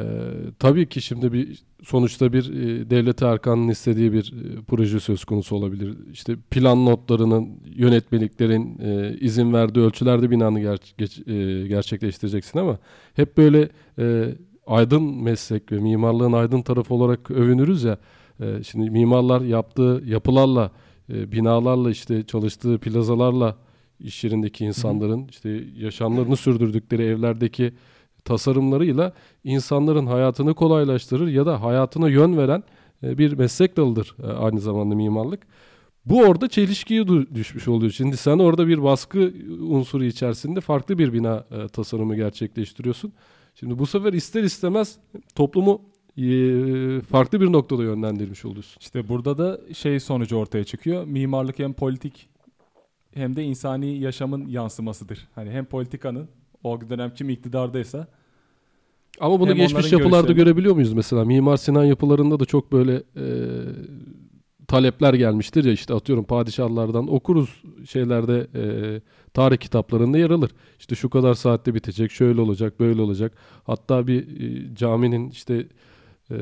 tabii 0.59 0.89
ki 0.89 1.03
şimdi 1.03 1.33
bir 1.33 1.63
sonuçta 1.83 2.33
bir 2.33 2.51
e, 2.51 2.91
devlete 2.91 3.27
arkanın 3.27 3.69
istediği 3.69 4.13
bir 4.13 4.33
e, 4.33 4.63
proje 4.69 5.01
söz 5.01 5.25
konusu 5.25 5.57
olabilir. 5.57 5.97
İşte 6.13 6.37
plan 6.51 6.87
notlarının, 6.87 7.49
yönetmeliklerin 7.77 8.79
e, 8.79 9.17
izin 9.21 9.53
verdiği 9.53 9.81
ölçülerde 9.81 10.31
binanı 10.31 10.61
ger- 10.61 10.93
geç, 10.99 11.19
e, 11.29 11.69
gerçekleştireceksin 11.69 12.59
ama 12.59 12.79
hep 13.15 13.37
böyle 13.37 13.69
e, 13.99 14.35
aydın 14.67 15.03
meslek 15.03 15.73
ve 15.73 15.79
mimarlığın 15.79 16.33
aydın 16.33 16.63
tarafı 16.63 16.95
olarak 16.95 17.31
övünürüz 17.31 17.85
ya. 17.85 17.99
E, 18.41 18.63
şimdi 18.63 18.91
mimarlar 18.91 19.41
yaptığı 19.41 20.03
yapılarla, 20.07 20.71
e, 21.13 21.33
binalarla 21.33 21.91
işte 21.91 22.23
çalıştığı 22.27 22.79
plazalarla 22.79 23.57
iş 24.01 24.25
yerindeki 24.25 24.65
insanların 24.65 25.27
işte 25.31 25.65
yaşamlarını 25.77 26.37
sürdürdükleri 26.37 27.03
evlerdeki 27.03 27.73
tasarımlarıyla 28.25 29.13
insanların 29.45 30.07
hayatını 30.07 30.55
kolaylaştırır 30.55 31.29
ya 31.29 31.47
da 31.47 31.63
hayatına 31.63 32.09
yön 32.09 32.37
veren 32.37 32.63
e, 33.03 33.19
bir 33.19 33.33
meslek 33.33 33.77
dalıdır 33.77 34.17
e, 34.23 34.27
aynı 34.27 34.61
zamanda 34.61 34.95
mimarlık. 34.95 35.43
Bu 36.05 36.23
orada 36.23 36.49
çelişkiye 36.49 37.09
düşmüş 37.09 37.69
oluyor. 37.69 37.93
Şimdi 37.93 38.17
sen 38.17 38.39
orada 38.39 38.69
bir 38.69 38.83
baskı 38.83 39.33
unsuru 39.61 40.05
içerisinde 40.05 40.61
farklı 40.61 40.99
bir 40.99 41.13
bina 41.13 41.45
e, 41.51 41.69
tasarımı 41.69 42.17
gerçekleştiriyorsun. 42.17 43.13
Şimdi 43.55 43.79
bu 43.79 43.87
sefer 43.87 44.13
ister 44.13 44.43
istemez 44.43 44.99
toplumu 45.35 45.83
e, 46.17 47.01
farklı 47.01 47.41
bir 47.41 47.53
noktada 47.53 47.83
yönlendirmiş 47.83 48.45
oluyorsun. 48.45 48.79
İşte 48.81 49.09
burada 49.09 49.39
da 49.39 49.61
şey 49.75 50.01
sonucu 50.01 50.37
ortaya 50.37 50.65
çıkıyor. 50.65 51.05
Mimarlık 51.05 51.59
hem 51.59 51.73
politik 51.73 52.29
hem 53.15 53.37
de 53.37 53.45
insani 53.45 53.99
yaşamın 53.99 54.47
yansımasıdır. 54.47 55.29
Hani 55.35 55.51
hem 55.51 55.65
politikanın 55.65 56.29
o 56.65 56.81
dönem 56.91 57.15
kim 57.15 57.29
iktidardaysa 57.31 58.07
Ama 59.21 59.41
bunu 59.41 59.51
Hem 59.51 59.57
geçmiş 59.57 59.93
yapılarda 59.93 60.27
görüşlerini- 60.33 60.37
görebiliyor 60.37 60.75
muyuz 60.75 60.93
mesela? 60.93 61.25
Mimar 61.25 61.57
Sinan 61.57 61.85
yapılarında 61.85 62.41
da 62.41 62.45
çok 62.45 62.73
böyle 62.73 62.95
e, 63.17 63.25
talepler 64.69 65.15
gelmiştir 65.15 65.65
ya 65.65 65.73
işte 65.73 65.95
atıyorum 65.95 66.25
padişahlardan 66.25 67.13
okuruz 67.15 67.63
şeylerde 67.91 68.47
e, 68.55 68.65
tarih 69.35 69.57
kitaplarında 69.57 70.19
yer 70.19 70.31
alır. 70.31 70.51
İşte 70.79 70.95
şu 70.95 71.11
kadar 71.11 71.35
saatte 71.35 71.75
bitecek, 71.75 72.11
şöyle 72.11 72.41
olacak, 72.41 72.81
böyle 72.81 73.03
olacak. 73.03 73.33
Hatta 73.65 74.07
bir 74.07 74.41
e, 74.41 74.75
caminin 74.75 75.31
işte 75.31 75.67
e, 76.31 76.37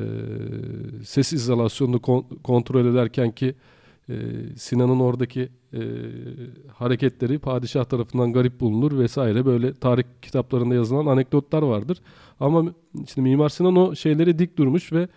ses 1.05 1.33
izolasyonunu 1.33 1.97
kon- 2.01 2.25
kontrol 2.43 2.87
ederken 2.87 3.31
ki 3.33 3.55
e, 4.11 4.15
Sinan'ın 4.57 5.01
oradaki 5.01 5.49
e, 5.73 5.81
hareketleri 6.69 7.39
padişah 7.39 7.85
tarafından 7.85 8.33
garip 8.33 8.61
bulunur 8.61 8.99
vesaire 8.99 9.47
böyle 9.47 9.75
tarih 9.75 10.05
kitaplarında 10.23 10.75
yazılan 10.75 11.07
anekdotlar 11.07 11.63
vardır. 11.63 11.99
Ama 12.41 12.65
işte 13.05 13.21
Mimar 13.21 13.49
Sinan 13.49 13.77
o 13.77 13.95
şeyleri 13.95 14.39
dik 14.39 14.59
durmuş 14.59 14.93
ve 14.93 15.09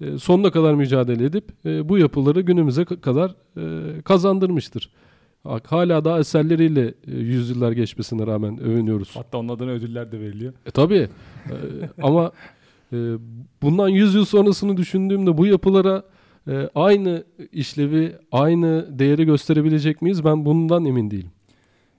e, 0.00 0.18
sonuna 0.18 0.50
kadar 0.50 0.74
mücadele 0.74 1.24
edip 1.24 1.44
e, 1.64 1.88
bu 1.88 1.98
yapıları 1.98 2.40
günümüze 2.40 2.84
kadar 2.84 3.34
e, 3.56 4.02
kazandırmıştır. 4.02 4.90
Hala 5.64 6.04
daha 6.04 6.18
eserleriyle 6.18 6.94
e, 7.06 7.16
yüzyıllar 7.16 7.72
geçmesine 7.72 8.26
rağmen 8.26 8.60
övünüyoruz. 8.60 9.16
hatta 9.16 9.38
onun 9.38 9.48
adına 9.48 9.70
ödüller 9.70 10.12
de 10.12 10.20
veriliyor. 10.20 10.52
E, 10.66 10.70
tabii 10.70 11.08
E, 11.46 11.56
ama 12.02 12.32
e, 12.92 12.96
bundan 13.62 13.88
100 13.88 14.14
yıl 14.14 14.24
sonrasını 14.24 14.76
düşündüğümde 14.76 15.38
bu 15.38 15.46
yapılara 15.46 16.02
e, 16.48 16.70
aynı 16.74 17.24
işlevi, 17.52 18.16
aynı 18.32 18.98
değeri 18.98 19.24
gösterebilecek 19.24 20.02
miyiz? 20.02 20.24
Ben 20.24 20.44
bundan 20.44 20.84
emin 20.84 21.10
değilim. 21.10 21.30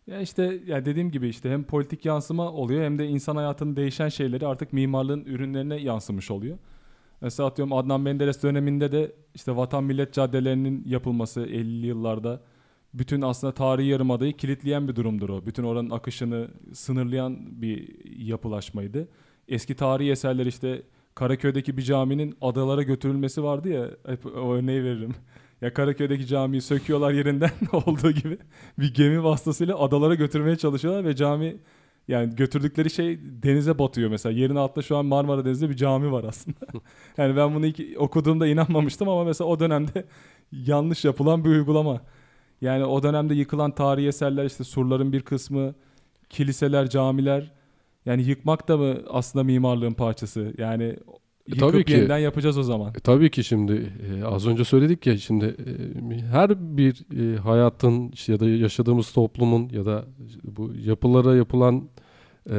Ya 0.07 0.21
işte 0.21 0.59
ya 0.67 0.85
dediğim 0.85 1.11
gibi 1.11 1.27
işte 1.27 1.49
hem 1.49 1.63
politik 1.63 2.05
yansıma 2.05 2.51
oluyor 2.51 2.83
hem 2.83 2.99
de 2.99 3.07
insan 3.07 3.35
hayatının 3.35 3.75
değişen 3.75 4.09
şeyleri 4.09 4.47
artık 4.47 4.73
mimarlığın 4.73 5.25
ürünlerine 5.25 5.75
yansımış 5.75 6.31
oluyor. 6.31 6.57
Mesela 7.21 7.47
atıyorum 7.49 7.73
Adnan 7.73 8.01
Menderes 8.01 8.43
döneminde 8.43 8.91
de 8.91 9.11
işte 9.35 9.55
vatan 9.55 9.83
millet 9.83 10.13
caddelerinin 10.13 10.83
yapılması 10.85 11.41
50'li 11.41 11.87
yıllarda 11.87 12.41
bütün 12.93 13.21
aslında 13.21 13.53
tarihi 13.53 13.87
yarımadayı 13.87 14.33
kilitleyen 14.33 14.87
bir 14.87 14.95
durumdur 14.95 15.29
o. 15.29 15.45
Bütün 15.45 15.63
oranın 15.63 15.89
akışını 15.89 16.47
sınırlayan 16.73 17.61
bir 17.61 18.05
yapılaşmaydı. 18.17 19.07
Eski 19.47 19.75
tarihi 19.75 20.11
eserler 20.11 20.45
işte 20.45 20.83
Karaköy'deki 21.15 21.77
bir 21.77 21.81
caminin 21.81 22.37
adalara 22.41 22.83
götürülmesi 22.83 23.43
vardı 23.43 23.69
ya 23.69 23.89
hep 24.07 24.25
o 24.25 24.53
örneği 24.53 24.83
veririm. 24.83 25.15
Ya 25.61 25.73
Karaköy'deki 25.73 26.27
camiyi 26.27 26.61
söküyorlar 26.61 27.11
yerinden 27.11 27.51
olduğu 27.71 28.11
gibi 28.11 28.37
bir 28.79 28.93
gemi 28.93 29.23
vasıtasıyla 29.23 29.79
adalara 29.79 30.15
götürmeye 30.15 30.55
çalışıyorlar 30.55 31.05
ve 31.05 31.15
cami 31.15 31.57
yani 32.07 32.35
götürdükleri 32.35 32.89
şey 32.89 33.19
denize 33.43 33.79
batıyor 33.79 34.09
mesela. 34.09 34.39
Yerin 34.39 34.55
altında 34.55 34.85
şu 34.85 34.97
an 34.97 35.05
Marmara 35.05 35.45
Denizi'nde 35.45 35.69
bir 35.69 35.75
cami 35.75 36.11
var 36.11 36.23
aslında. 36.23 36.57
yani 37.17 37.35
ben 37.35 37.55
bunu 37.55 37.65
ilk 37.65 38.01
okuduğumda 38.01 38.47
inanmamıştım 38.47 39.09
ama 39.09 39.23
mesela 39.23 39.47
o 39.47 39.59
dönemde 39.59 40.05
yanlış 40.51 41.05
yapılan 41.05 41.45
bir 41.45 41.49
uygulama. 41.49 42.01
Yani 42.61 42.85
o 42.85 43.03
dönemde 43.03 43.35
yıkılan 43.35 43.71
tarihi 43.71 44.07
eserler 44.07 44.45
işte 44.45 44.63
surların 44.63 45.13
bir 45.13 45.21
kısmı, 45.21 45.75
kiliseler, 46.29 46.89
camiler 46.89 47.51
yani 48.05 48.23
yıkmak 48.23 48.67
da 48.67 48.77
mı 48.77 48.97
aslında 49.09 49.43
mimarlığın 49.43 49.93
parçası? 49.93 50.53
Yani 50.57 50.95
yıkıp 51.47 51.59
tabii 51.59 51.85
ki. 51.85 51.93
yeniden 51.93 52.17
yapacağız 52.17 52.57
o 52.57 52.63
zaman. 52.63 52.89
E, 52.89 52.99
tabii 52.99 53.31
ki 53.31 53.43
şimdi 53.43 53.91
e, 54.21 54.23
az 54.23 54.47
önce 54.47 54.63
söyledik 54.63 55.07
ya 55.07 55.17
şimdi 55.17 55.45
e, 56.11 56.17
her 56.31 56.77
bir 56.77 57.05
e, 57.19 57.37
hayatın 57.37 58.13
ya 58.27 58.39
da 58.39 58.49
yaşadığımız 58.49 59.11
toplumun 59.11 59.69
ya 59.69 59.85
da 59.85 60.05
bu 60.43 60.71
yapılara 60.85 61.35
yapılan 61.35 61.89
e, 62.49 62.53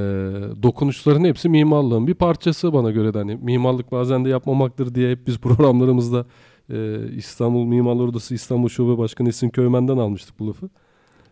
dokunuşların 0.62 1.24
hepsi 1.24 1.48
mimarlığın 1.48 2.06
bir 2.06 2.14
parçası 2.14 2.72
bana 2.72 2.90
göre 2.90 3.14
de 3.14 3.18
hani 3.18 3.36
mimarlık 3.42 3.92
bazen 3.92 4.24
de 4.24 4.28
yapmamaktır 4.28 4.94
diye 4.94 5.10
hep 5.10 5.26
biz 5.26 5.38
programlarımızda 5.40 6.26
e, 6.72 6.98
İstanbul 7.16 7.64
Mimarlar 7.64 8.04
Odası 8.04 8.34
İstanbul 8.34 8.68
Şube 8.68 8.98
Başkanı 8.98 9.28
Esin 9.28 9.50
Köymen'den 9.50 9.96
almıştık 9.96 10.38
bu 10.38 10.48
lafı. 10.48 10.70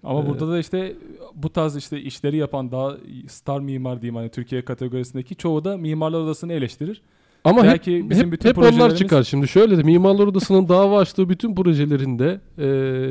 Ama 0.04 0.23
Ee, 0.23 0.26
burada 0.28 0.49
da 0.49 0.58
işte 0.58 0.96
bu 1.34 1.50
tarz 1.50 1.76
işte 1.76 2.00
işleri 2.00 2.37
yapan 2.37 2.73
daha 2.73 2.96
star 3.28 3.61
mimar 3.61 4.02
diyeyim 4.02 4.16
hani 4.16 4.28
Türkiye 4.28 4.64
kategorisindeki 4.64 5.37
çoğu 5.37 5.64
da 5.64 5.76
mimarlar 5.76 6.20
odasını 6.20 6.52
eleştirir. 6.52 7.02
Ama 7.44 7.62
Belki 7.62 7.99
hep, 7.99 8.11
bizim 8.11 8.26
hep, 8.26 8.32
bütün 8.32 8.49
hep 8.49 8.58
onlar 8.58 8.70
projelerimiz- 8.73 8.96
çıkar 8.96 9.23
şimdi. 9.23 9.49
Şöyle 9.49 9.78
de 9.78 9.82
Mimarlar 9.82 10.26
Odası'nın 10.26 10.68
dava 10.68 10.99
açtığı 11.00 11.28
bütün 11.28 11.54
projelerinde 11.54 12.40
e, 12.58 12.64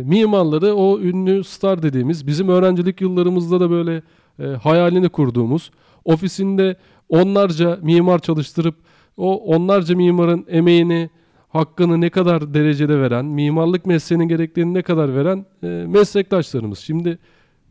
mimarları 0.04 0.74
o 0.76 1.00
ünlü 1.00 1.44
star 1.44 1.84
dediğimiz 1.84 2.28
bizim 2.28 2.50
öğrencilik 2.50 3.02
yıllarımızda 3.02 3.60
da 3.60 3.70
böyle 3.72 4.02
e, 4.40 4.44
hayalini 4.44 5.10
kurduğumuz 5.10 5.72
ofisinde 6.06 6.76
onlarca 7.10 7.80
mimar 7.82 8.20
çalıştırıp 8.20 8.76
o 9.18 9.36
onlarca 9.56 9.96
mimarın 9.96 10.46
emeğini 10.50 11.10
hakkını 11.54 12.02
ne 12.02 12.10
kadar 12.10 12.54
derecede 12.54 13.00
veren, 13.00 13.26
mimarlık 13.26 13.86
mesleğinin 13.86 14.28
gereklerini 14.28 14.74
ne 14.74 14.82
kadar 14.82 15.16
veren 15.16 15.46
e, 15.64 15.68
meslektaşlarımız. 15.68 16.80
Şimdi 16.80 17.20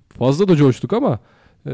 fazla 0.09 0.49
da 0.49 0.57
coştuk 0.57 0.93
ama 0.93 1.19
e, 1.67 1.73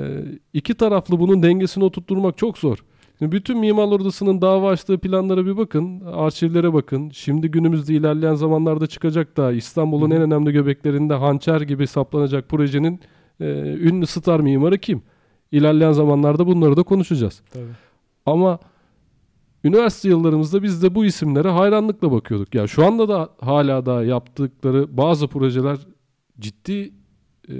iki 0.52 0.74
taraflı 0.74 1.20
bunun 1.20 1.42
dengesini 1.42 1.84
oturtturmak 1.84 2.38
çok 2.38 2.58
zor. 2.58 2.84
Şimdi 3.18 3.32
bütün 3.32 3.58
Mimarlar 3.58 4.00
Odası'nın 4.00 4.40
dava 4.40 4.70
açtığı 4.70 4.98
planlara 4.98 5.46
bir 5.46 5.56
bakın, 5.56 6.00
arşivlere 6.00 6.72
bakın. 6.72 7.10
Şimdi 7.10 7.50
günümüzde 7.50 7.94
ilerleyen 7.94 8.34
zamanlarda 8.34 8.86
çıkacak 8.86 9.36
da 9.36 9.52
İstanbul'un 9.52 10.10
en 10.10 10.22
önemli 10.22 10.52
göbeklerinde 10.52 11.14
hançer 11.14 11.60
gibi 11.60 11.86
saplanacak 11.86 12.48
projenin 12.48 13.00
e, 13.40 13.44
ünlü 13.80 14.06
star 14.06 14.40
mimarı 14.40 14.78
kim? 14.78 15.02
İlerleyen 15.52 15.92
zamanlarda 15.92 16.46
bunları 16.46 16.76
da 16.76 16.82
konuşacağız. 16.82 17.42
Tabii. 17.52 17.64
Ama 18.26 18.58
üniversite 19.64 20.08
yıllarımızda 20.08 20.62
biz 20.62 20.82
de 20.82 20.94
bu 20.94 21.04
isimlere 21.04 21.48
hayranlıkla 21.48 22.12
bakıyorduk. 22.12 22.54
Ya 22.54 22.66
şu 22.66 22.86
anda 22.86 23.08
da 23.08 23.28
hala 23.40 23.86
da 23.86 24.04
yaptıkları 24.04 24.96
bazı 24.96 25.28
projeler 25.28 25.78
ciddi 26.40 26.92
e, 27.48 27.54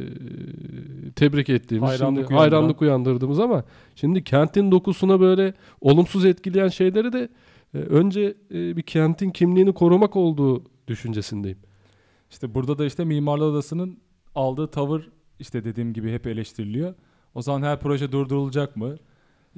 tebrik 1.17 1.49
ettiğimiz, 1.49 1.88
Hayranlık 1.90 2.07
şimdi 2.07 2.19
uyandıran. 2.21 2.38
hayranlık 2.38 2.83
uyandırdığımız 2.83 3.40
ama 3.40 3.64
şimdi 3.95 4.25
kentin 4.25 4.71
dokusuna 4.71 5.21
böyle 5.21 5.55
olumsuz 5.81 6.25
etkileyen 6.25 6.69
şeyleri 6.69 7.12
de 7.12 7.28
e, 7.75 7.78
önce 7.78 8.35
e, 8.50 8.76
bir 8.76 8.83
kentin 8.83 9.31
kimliğini 9.31 9.73
korumak 9.75 10.17
olduğu 10.17 10.62
düşüncesindeyim. 10.88 11.59
İşte 12.31 12.55
burada 12.55 12.78
da 12.78 12.87
işte 12.87 13.05
mimarlar 13.05 13.47
odasının 13.47 13.99
aldığı 14.35 14.67
tavır 14.67 15.09
işte 15.40 15.64
dediğim 15.64 15.93
gibi 15.93 16.12
hep 16.12 16.26
eleştiriliyor. 16.26 16.95
O 17.35 17.43
zaman 17.43 17.62
her 17.62 17.81
proje 17.81 18.12
durdurulacak 18.12 18.76
mı? 18.76 18.97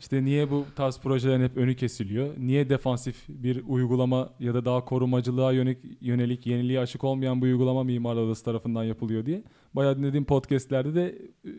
İşte 0.01 0.25
niye 0.25 0.51
bu 0.51 0.65
tarz 0.77 0.99
projelerin 0.99 1.45
hep 1.45 1.57
önü 1.57 1.77
kesiliyor? 1.77 2.29
Niye 2.39 2.69
defansif 2.69 3.17
bir 3.29 3.63
uygulama 3.69 4.31
ya 4.41 4.55
da 4.55 4.65
daha 4.65 4.85
korumacılığa 4.85 5.53
yönelik, 5.53 5.79
yönelik 6.01 6.47
yeniliğe 6.47 6.81
açık 6.81 7.05
olmayan 7.05 7.41
bu 7.41 7.45
uygulama 7.45 7.85
mimarlar 7.85 8.23
odası 8.23 8.45
tarafından 8.45 8.85
yapılıyor 8.85 9.27
diye. 9.27 9.43
Bayağı 9.75 9.99
dinlediğim 9.99 10.25
podcastlerde 10.25 10.95
de 10.95 11.19
e, 11.45 11.51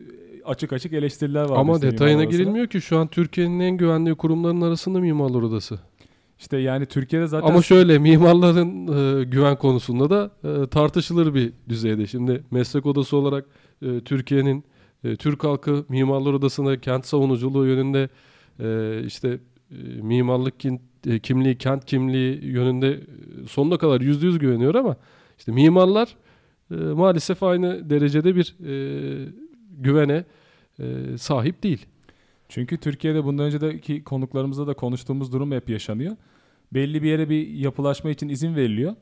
açık 0.44 0.72
açık 0.72 0.92
eleştiriler 0.92 1.44
var. 1.44 1.56
ama 1.56 1.74
işte 1.74 1.90
detayına 1.90 2.24
girilmiyor 2.24 2.66
ki 2.66 2.80
şu 2.80 2.98
an 2.98 3.06
Türkiye'nin 3.08 3.60
en 3.60 3.76
güvenli 3.76 4.14
kurumlarının 4.14 4.60
arasında 4.60 5.00
Mimarlar 5.00 5.42
Odası. 5.42 5.80
İşte 6.38 6.56
yani 6.56 6.86
Türkiye'de 6.86 7.26
zaten 7.26 7.48
Ama 7.48 7.62
şöyle 7.62 7.98
mimarların 7.98 8.86
e, 9.20 9.24
güven 9.24 9.56
konusunda 9.56 10.10
da 10.10 10.30
e, 10.44 10.66
tartışılır 10.66 11.34
bir 11.34 11.52
düzeyde. 11.68 12.06
Şimdi 12.06 12.42
meslek 12.50 12.86
odası 12.86 13.16
olarak 13.16 13.44
e, 13.82 14.00
Türkiye'nin 14.00 14.64
e, 15.04 15.16
Türk 15.16 15.44
halkı 15.44 15.84
mimarlar 15.88 16.32
odasına 16.32 16.80
kent 16.80 17.06
savunuculuğu 17.06 17.66
yönünde 17.66 18.08
e, 18.60 19.02
işte 19.06 19.38
mimarlık 20.02 20.54
e, 21.06 21.18
kimliği, 21.18 21.58
kent 21.58 21.84
kimliği 21.84 22.44
yönünde 22.44 22.90
e, 22.90 23.00
sonuna 23.48 23.78
kadar 23.78 24.00
yüzde 24.00 24.26
yüz 24.26 24.38
güveniyor 24.38 24.74
ama 24.74 24.96
işte 25.38 25.52
mimarlar 25.52 26.16
e, 26.70 26.74
maalesef 26.74 27.42
aynı 27.42 27.90
derecede 27.90 28.36
bir 28.36 28.56
güvene 29.78 30.24
sahip 31.16 31.62
değil. 31.62 31.86
Çünkü 32.48 32.76
Türkiye'de 32.76 33.24
bundan 33.24 33.46
önceki 33.46 34.04
konuklarımızda 34.04 34.66
da 34.66 34.74
konuştuğumuz 34.74 35.32
durum 35.32 35.52
hep 35.52 35.68
yaşanıyor. 35.68 36.16
Belli 36.74 37.02
bir 37.02 37.08
yere 37.08 37.28
bir 37.28 37.48
yapılaşma 37.48 38.10
için 38.10 38.28
izin 38.28 38.56
veriliyor. 38.56 38.94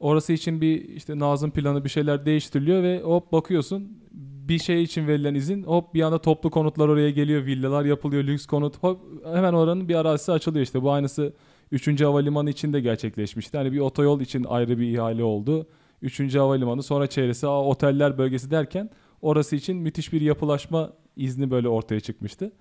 Orası 0.00 0.32
için 0.32 0.60
bir 0.60 0.88
işte 0.88 1.18
Nazım 1.18 1.50
planı 1.50 1.84
bir 1.84 1.88
şeyler 1.88 2.26
değiştiriliyor 2.26 2.82
ve 2.82 3.00
hop 3.02 3.32
bakıyorsun 3.32 3.98
bir 4.48 4.58
şey 4.58 4.82
için 4.82 5.06
verilen 5.06 5.34
izin 5.34 5.62
hop 5.62 5.94
bir 5.94 6.02
anda 6.02 6.18
toplu 6.18 6.50
konutlar 6.50 6.88
oraya 6.88 7.10
geliyor. 7.10 7.46
Villalar 7.46 7.84
yapılıyor, 7.84 8.24
lüks 8.24 8.46
konut. 8.46 8.82
Hop 8.82 9.00
hemen 9.34 9.52
oranın 9.52 9.88
bir 9.88 9.94
arazisi 9.94 10.32
açılıyor 10.32 10.64
işte. 10.64 10.82
Bu 10.82 10.92
aynısı 10.92 11.32
3. 11.72 12.00
Havalimanı 12.00 12.50
için 12.50 12.72
de 12.72 12.80
gerçekleşmişti. 12.80 13.56
Hani 13.56 13.72
bir 13.72 13.78
otoyol 13.78 14.20
için 14.20 14.44
ayrı 14.44 14.78
bir 14.78 14.88
ihale 14.88 15.24
oldu. 15.24 15.66
3. 16.02 16.34
Havalimanı 16.34 16.82
sonra 16.82 17.06
çevresi 17.06 17.46
oteller 17.46 18.18
bölgesi 18.18 18.50
derken 18.50 18.90
orası 19.22 19.56
için 19.56 19.76
müthiş 19.76 20.12
bir 20.12 20.20
yapılaşma 20.20 20.92
izni 21.16 21.50
böyle 21.50 21.68
ortaya 21.68 22.00
çıkmıştı. 22.00 22.52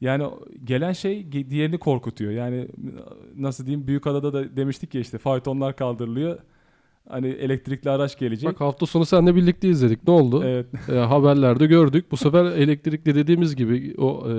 Yani 0.00 0.24
gelen 0.64 0.92
şey 0.92 1.32
diğerini 1.32 1.78
korkutuyor. 1.78 2.32
Yani 2.32 2.68
nasıl 3.36 3.66
diyeyim 3.66 3.86
büyük 3.86 4.06
adada 4.06 4.32
da 4.32 4.56
demiştik 4.56 4.94
ya 4.94 5.00
işte 5.00 5.18
faytonlar 5.18 5.76
kaldırılıyor. 5.76 6.38
Hani 7.10 7.26
elektrikli 7.28 7.90
araç 7.90 8.18
gelecek. 8.18 8.50
Bak 8.50 8.60
hafta 8.60 8.86
sonu 8.86 9.06
seninle 9.06 9.34
birlikte 9.34 9.68
izledik. 9.68 10.08
Ne 10.08 10.12
oldu? 10.14 10.42
Evet. 10.44 10.66
E, 10.88 10.92
haberlerde 10.94 11.66
gördük. 11.66 12.04
Bu 12.10 12.16
sefer 12.16 12.44
elektrikli 12.44 13.14
dediğimiz 13.14 13.56
gibi 13.56 13.94
o 13.98 14.26
e, 14.30 14.34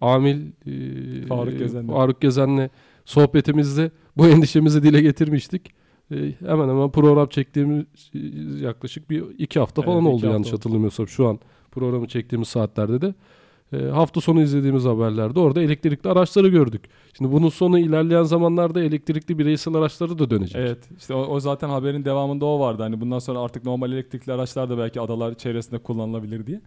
Amil 0.00 0.36
e, 0.66 1.26
Faruk 1.26 1.58
Gezen'le. 1.58 1.86
Faruk 1.88 2.20
Gezen'le 2.20 2.70
sohbetimizde 3.04 3.90
bu 4.16 4.26
endişemizi 4.28 4.82
dile 4.82 5.00
getirmiştik. 5.00 5.70
E, 6.10 6.16
hemen 6.46 6.68
hemen 6.68 6.90
program 6.90 7.28
çektiğimiz 7.28 7.84
e, 8.14 8.18
yaklaşık 8.64 9.10
bir 9.10 9.24
iki 9.38 9.58
hafta 9.60 9.82
falan 9.82 9.96
Evet, 9.96 10.02
iki 10.06 10.08
oldu 10.14 10.16
hafta 10.22 10.32
yanlış 10.32 10.48
oldu. 10.48 10.56
hatırlamıyorsam 10.56 11.08
şu 11.08 11.28
an 11.28 11.38
programı 11.70 12.08
çektiğimiz 12.08 12.48
saatlerde 12.48 13.00
de. 13.00 13.14
E, 13.72 13.76
hafta 13.76 14.20
sonu 14.20 14.42
izlediğimiz 14.42 14.84
haberlerde 14.84 15.40
orada 15.40 15.62
elektrikli 15.62 16.08
araçları 16.08 16.48
gördük. 16.48 16.84
Şimdi 17.16 17.32
bunun 17.32 17.48
sonu 17.48 17.78
ilerleyen 17.78 18.22
zamanlarda 18.22 18.82
elektrikli 18.82 19.38
bireysel 19.38 19.74
araçları 19.74 20.18
da 20.18 20.30
dönecek. 20.30 20.56
Evet. 20.56 20.78
işte 20.98 21.14
o, 21.14 21.18
o 21.18 21.40
zaten 21.40 21.68
haberin 21.68 22.04
devamında 22.04 22.44
o 22.44 22.60
vardı. 22.60 22.82
Hani 22.82 23.00
bundan 23.00 23.18
sonra 23.18 23.38
artık 23.38 23.64
normal 23.64 23.92
elektrikli 23.92 24.32
araçlar 24.32 24.70
da 24.70 24.78
belki 24.78 25.00
adalar 25.00 25.34
çevresinde 25.34 25.78
kullanılabilir 25.78 26.46
diye. 26.46 26.60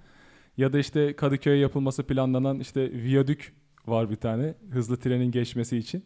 Ya 0.58 0.74
da 0.74 0.80
işte 0.80 1.16
Kadıköy'e 1.16 1.60
yapılması 1.60 2.04
planlanan 2.04 2.60
işte 2.60 2.92
viyadük 2.92 3.54
var 3.88 4.10
bir 4.10 4.16
tane 4.16 4.54
hızlı 4.70 4.98
trenin 4.98 5.32
geçmesi 5.32 5.78
için. 5.78 6.04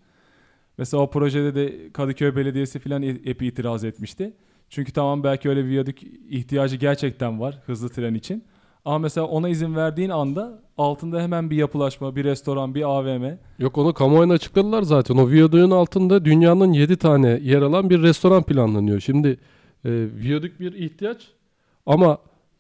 Mesela 0.78 1.04
o 1.04 1.10
projede 1.10 1.56
de 1.56 1.92
Kadıköy 1.92 2.36
Belediyesi 2.36 2.80
falan 2.80 3.02
epey 3.02 3.48
itiraz 3.48 3.84
etmişti. 3.84 4.34
Çünkü 4.70 4.92
tamam 4.92 5.24
belki 5.24 5.50
öyle 5.50 5.66
viyadük 5.66 6.04
ihtiyacı 6.30 6.76
gerçekten 6.76 7.40
var 7.40 7.62
hızlı 7.66 7.90
tren 7.90 8.14
için. 8.14 8.44
Ama 8.88 8.98
mesela 9.00 9.28
ona 9.28 9.50
izin 9.50 9.76
verdiğin 9.76 10.10
anda 10.10 10.60
altında 10.78 11.22
hemen 11.22 11.50
bir 11.50 11.56
yapılaşma, 11.56 12.16
bir 12.16 12.24
restoran, 12.24 12.76
bir 12.76 12.90
AVM. 12.90 13.38
Yok 13.60 13.78
onu 13.78 13.94
kamuoyuna 13.94 14.34
açıkladılar 14.34 14.82
zaten. 14.82 15.18
O 15.18 15.30
viyadüğün 15.30 15.72
altında 15.72 16.26
dünyanın 16.26 16.74
7 16.74 16.98
tane 16.98 17.40
yer 17.44 17.62
alan 17.62 17.90
bir 17.90 18.02
restoran 18.02 18.44
planlanıyor. 18.44 19.00
Şimdi 19.00 19.28
e, 19.28 19.92
viyadük 20.16 20.60
bir 20.60 20.74
ihtiyaç 20.74 21.28
ama 21.86 22.18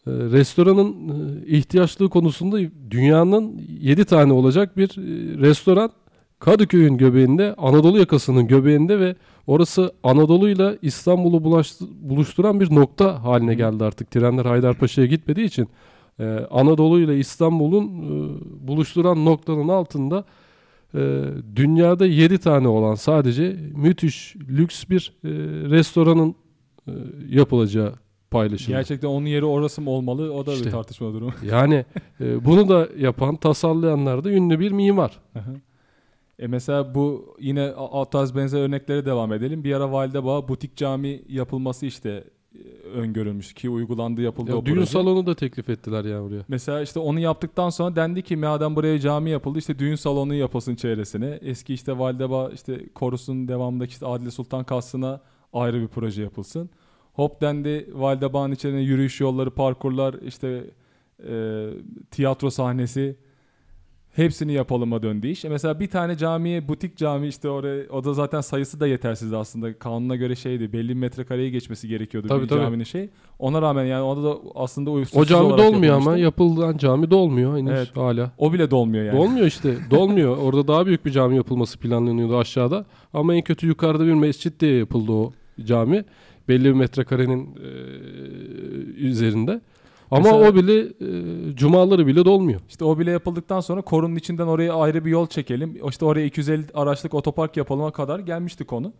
e, 0.07 0.11
restoranın 0.11 0.93
e, 1.09 1.47
ihtiyaçlığı 1.47 2.09
konusunda 2.09 2.59
dünyanın 2.91 3.61
7 3.81 4.05
tane 4.05 4.33
olacak 4.33 4.77
bir 4.77 4.89
e, 4.89 5.37
restoran 5.39 5.91
Kadıköy'ün 6.39 6.97
göbeğinde, 6.97 7.55
Anadolu 7.57 7.99
yakasının 7.99 8.47
göbeğinde 8.47 8.99
ve 8.99 9.15
orası 9.47 9.91
Anadolu 10.03 10.49
ile 10.49 10.77
İstanbul'u 10.81 11.63
buluşturan 12.01 12.59
bir 12.59 12.75
nokta 12.75 13.23
haline 13.23 13.53
geldi 13.53 13.83
artık. 13.83 14.11
Trenler 14.11 14.45
Haydarpaşa'ya 14.45 15.07
gitmediği 15.07 15.45
için 15.45 15.69
e, 16.19 16.23
Anadolu 16.51 16.99
ile 16.99 17.17
İstanbul'un 17.19 17.85
e, 17.87 18.37
buluşturan 18.67 19.25
noktanın 19.25 19.67
altında 19.67 20.23
e, 20.95 21.23
dünyada 21.55 22.05
7 22.05 22.37
tane 22.37 22.67
olan 22.67 22.95
sadece 22.95 23.57
müthiş 23.75 24.35
lüks 24.35 24.83
bir 24.89 25.13
e, 25.23 25.29
restoranın 25.69 26.35
e, 26.87 26.91
yapılacağı 27.29 27.93
paylaşıldı. 28.31 28.71
Gerçekten 28.71 29.07
onun 29.07 29.25
yeri 29.25 29.45
orası 29.45 29.81
mı 29.81 29.89
olmalı? 29.89 30.33
O 30.33 30.45
da 30.45 30.53
İşte. 30.53 30.65
bir 30.65 30.71
tartışma 30.71 31.13
durumu. 31.13 31.31
Yani 31.51 31.85
e, 32.21 32.45
bunu 32.45 32.69
da 32.69 32.87
yapan, 32.99 33.35
tasarlayanlar 33.35 34.23
da 34.23 34.31
ünlü 34.31 34.59
bir 34.59 34.71
mimar. 34.71 35.19
Aha. 35.35 35.51
E 36.39 36.47
mesela 36.47 36.95
bu 36.95 37.35
yine 37.39 37.61
a- 37.61 38.01
o 38.01 38.05
tarz 38.09 38.35
benzer 38.35 38.59
örneklere 38.61 39.05
devam 39.05 39.33
edelim. 39.33 39.63
Bir 39.63 39.73
ara 39.75 39.91
Validebağ 39.91 40.47
butik 40.47 40.75
cami 40.75 41.21
yapılması 41.29 41.85
işte 41.85 42.23
öngörülmüş 42.93 43.53
ki 43.53 43.69
uygulandı 43.69 44.21
yapıldı 44.21 44.51
Ya 44.51 44.57
o 44.57 44.65
düğün 44.65 44.73
proje. 44.75 44.85
salonu 44.85 45.25
da 45.25 45.35
teklif 45.35 45.69
ettiler 45.69 46.05
ya 46.05 46.23
buraya. 46.23 46.43
Mesela 46.47 46.81
işte 46.81 46.99
onu 46.99 47.19
yaptıktan 47.19 47.69
sonra 47.69 47.95
dendi 47.95 48.21
ki 48.21 48.35
madem 48.37 48.75
buraya 48.75 48.99
cami 48.99 49.29
yapıldı 49.29 49.59
işte 49.59 49.79
düğün 49.79 49.95
salonu 49.95 50.33
yapılsın 50.33 50.75
çevresine. 50.75 51.39
Eski 51.41 51.73
işte 51.73 51.97
Validebağ 51.99 52.49
işte 52.53 52.89
korusun 52.95 53.47
devamındaki 53.47 53.91
işte 53.91 54.05
Adile 54.05 54.31
Sultan 54.31 54.63
Kasrı'na 54.63 55.21
ayrı 55.53 55.81
bir 55.81 55.87
proje 55.87 56.23
yapılsın. 56.23 56.69
Hop 57.13 57.41
dendi 57.41 57.89
Validebağ'ın 57.93 58.51
içine 58.51 58.79
yürüyüş 58.81 59.21
yolları, 59.21 59.51
parkurlar, 59.51 60.13
işte 60.13 60.63
e, 61.29 61.67
tiyatro 62.11 62.49
sahnesi 62.49 63.15
hepsini 64.17 64.53
yapalıma 64.53 65.03
döndü 65.03 65.27
iş. 65.27 65.45
E 65.45 65.49
mesela 65.49 65.79
bir 65.79 65.87
tane 65.87 66.17
camiye, 66.17 66.67
butik 66.67 66.97
cami 66.97 67.27
işte 67.27 67.49
oraya, 67.49 67.89
o 67.89 68.03
da 68.03 68.13
zaten 68.13 68.41
sayısı 68.41 68.79
da 68.79 68.87
yetersizdi 68.87 69.37
aslında. 69.37 69.73
Kanuna 69.73 70.15
göre 70.15 70.35
şeydi, 70.35 70.73
belli 70.73 70.89
bir 70.89 70.93
metrekareyi 70.93 71.51
geçmesi 71.51 71.87
gerekiyordu 71.87 72.27
Tabii, 72.27 72.43
bir 72.43 72.47
tabii. 72.47 72.59
caminin 72.59 72.83
şey. 72.83 73.09
Ona 73.39 73.61
rağmen 73.61 73.85
yani 73.85 74.03
o 74.03 74.23
da 74.23 74.37
aslında 74.55 74.91
uyuşsuz 74.91 75.17
O 75.17 75.25
cami 75.25 75.57
dolmuyor 75.57 75.95
ama 75.95 76.17
yapılan 76.17 76.77
cami 76.77 77.11
dolmuyor 77.11 77.57
henüz 77.57 77.71
Evet. 77.71 77.97
hala. 77.97 78.31
O 78.37 78.53
bile 78.53 78.71
dolmuyor 78.71 79.05
yani. 79.05 79.17
Dolmuyor 79.17 79.45
işte. 79.45 79.75
Dolmuyor. 79.91 80.37
Orada 80.37 80.67
daha 80.67 80.85
büyük 80.85 81.05
bir 81.05 81.11
cami 81.11 81.35
yapılması 81.35 81.79
planlanıyordu 81.79 82.37
aşağıda. 82.37 82.85
Ama 83.13 83.35
en 83.35 83.41
kötü 83.41 83.67
yukarıda 83.67 84.05
bir 84.05 84.13
mescit 84.13 84.59
diye 84.59 84.77
yapıldı 84.77 85.11
o 85.11 85.33
cami. 85.65 86.05
Belli 86.47 86.65
bir 86.65 86.73
metrekarenin 86.73 87.49
e, 87.55 87.69
üzerinde. 88.97 89.61
Ama 90.11 90.23
Mesela- 90.23 90.49
o 90.49 90.55
bile 90.55 90.79
e, 90.79 91.55
cumaları 91.55 92.07
bile 92.07 92.25
dolmuyor. 92.25 92.61
İşte 92.69 92.85
o 92.85 92.99
bile 92.99 93.11
yapıldıktan 93.11 93.59
sonra 93.59 93.81
korunun 93.81 94.15
içinden 94.15 94.47
oraya 94.47 94.73
ayrı 94.73 95.05
bir 95.05 95.11
yol 95.11 95.27
çekelim. 95.27 95.79
İşte 95.89 96.05
oraya 96.05 96.25
250 96.25 96.65
araçlık 96.73 97.13
otopark 97.13 97.57
yapılıma 97.57 97.91
kadar 97.91 98.19
gelmişti 98.19 98.65
konu. 98.65 98.93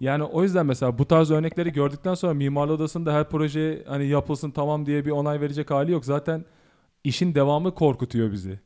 Yani 0.00 0.24
o 0.24 0.42
yüzden 0.42 0.66
mesela 0.66 0.98
bu 0.98 1.04
tarz 1.04 1.30
örnekleri 1.30 1.72
gördükten 1.72 2.14
sonra 2.14 2.34
Mimarlar 2.34 2.74
Odası'nda 2.74 3.12
her 3.12 3.28
proje 3.28 3.84
hani 3.88 4.06
yapılsın 4.06 4.50
tamam 4.50 4.86
diye 4.86 5.04
bir 5.06 5.10
onay 5.10 5.40
verecek 5.40 5.70
hali 5.70 5.92
yok. 5.92 6.04
Zaten 6.04 6.44
işin 7.04 7.34
devamı 7.34 7.74
korkutuyor 7.74 8.32
bizi. 8.32 8.60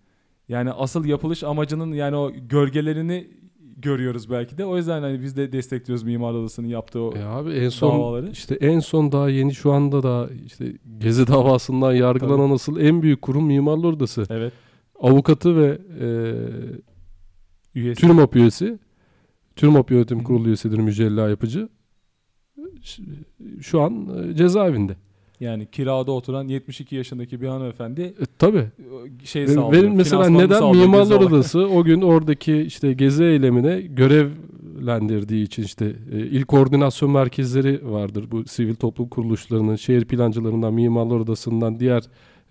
Yani 0.49 0.73
asıl 0.73 1.05
yapılış 1.05 1.45
amacının 1.45 1.93
yani 1.93 2.17
o 2.17 2.33
gölgelerini 2.49 3.29
görüyoruz 3.77 4.31
belki 4.31 4.59
de. 4.59 4.65
O 4.65 4.77
yüzden 4.77 5.03
hani 5.03 5.23
biz 5.23 5.37
de 5.37 5.53
destekliyoruz 5.53 6.03
Mimarlar 6.03 6.39
Odası'nın 6.41 6.67
yaptığı 6.67 6.99
E 7.19 7.23
abi 7.23 7.51
en 7.51 7.69
son 7.69 7.91
davaları. 7.91 8.31
işte 8.31 8.55
en 8.55 8.81
son 8.81 9.13
daha 9.13 9.29
yeni 9.31 9.55
şu 9.55 9.73
anda 9.73 10.03
da 10.03 10.29
işte 10.47 10.73
Gezi 10.99 11.27
davasından 11.33 11.93
yargılanan 11.93 12.51
asıl 12.51 12.81
en 12.81 13.03
büyük 13.03 13.23
kurum 13.23 13.47
Mimarlar 13.47 13.89
Odası. 13.93 14.27
Evet. 14.31 14.53
Avukatı 15.01 15.57
ve 15.57 15.79
e, 16.01 16.07
Üyesi. 17.75 18.01
TÜRMOP 18.01 18.37
üyesi. 18.37 18.79
TÜRMOP 19.57 19.91
Yönetim. 19.91 20.23
Kurulu 20.23 20.47
üyesidir 20.47 20.79
Mücella 20.79 21.29
Yapıcı. 21.29 21.69
Şu 23.61 23.81
an 23.81 24.09
e, 24.31 24.35
cezaevinde. 24.35 24.97
Yani 25.41 25.67
kirada 25.67 26.13
oturan 26.13 26.49
72 26.49 26.97
yaşındaki 26.97 27.41
bir 27.41 27.49
hanımefendi 27.49 28.03
E, 28.03 28.15
tabii. 28.39 28.67
şey 29.25 29.43
Ve- 29.43 29.49
sağlıyor. 29.49 29.83
Ve 29.83 29.89
mesela 29.89 30.29
neden 30.29 30.77
Mimarlar. 30.77 31.21
Odası 31.21 31.67
o 31.69 31.85
gün 31.85 32.01
oradaki 32.03 32.57
işte 32.63 32.93
gezi 32.93 33.25
eylemine 33.25 33.81
görevlendirdiği 33.81 35.45
için 35.45 35.63
işte 35.63 35.93
e, 36.13 36.19
il 36.19 36.43
koordinasyon 36.43 37.11
merkezleri 37.11 37.91
vardır. 37.93 38.25
Bu 38.31 38.45
sivil 38.45 38.75
toplum 38.75 39.09
kuruluşlarının, 39.09 39.77
şehir 39.77 40.05
plancılarından, 40.05 40.75
Mimarlar 40.75 41.17
Odası'ndan, 41.21 41.81
diğer 41.81 42.03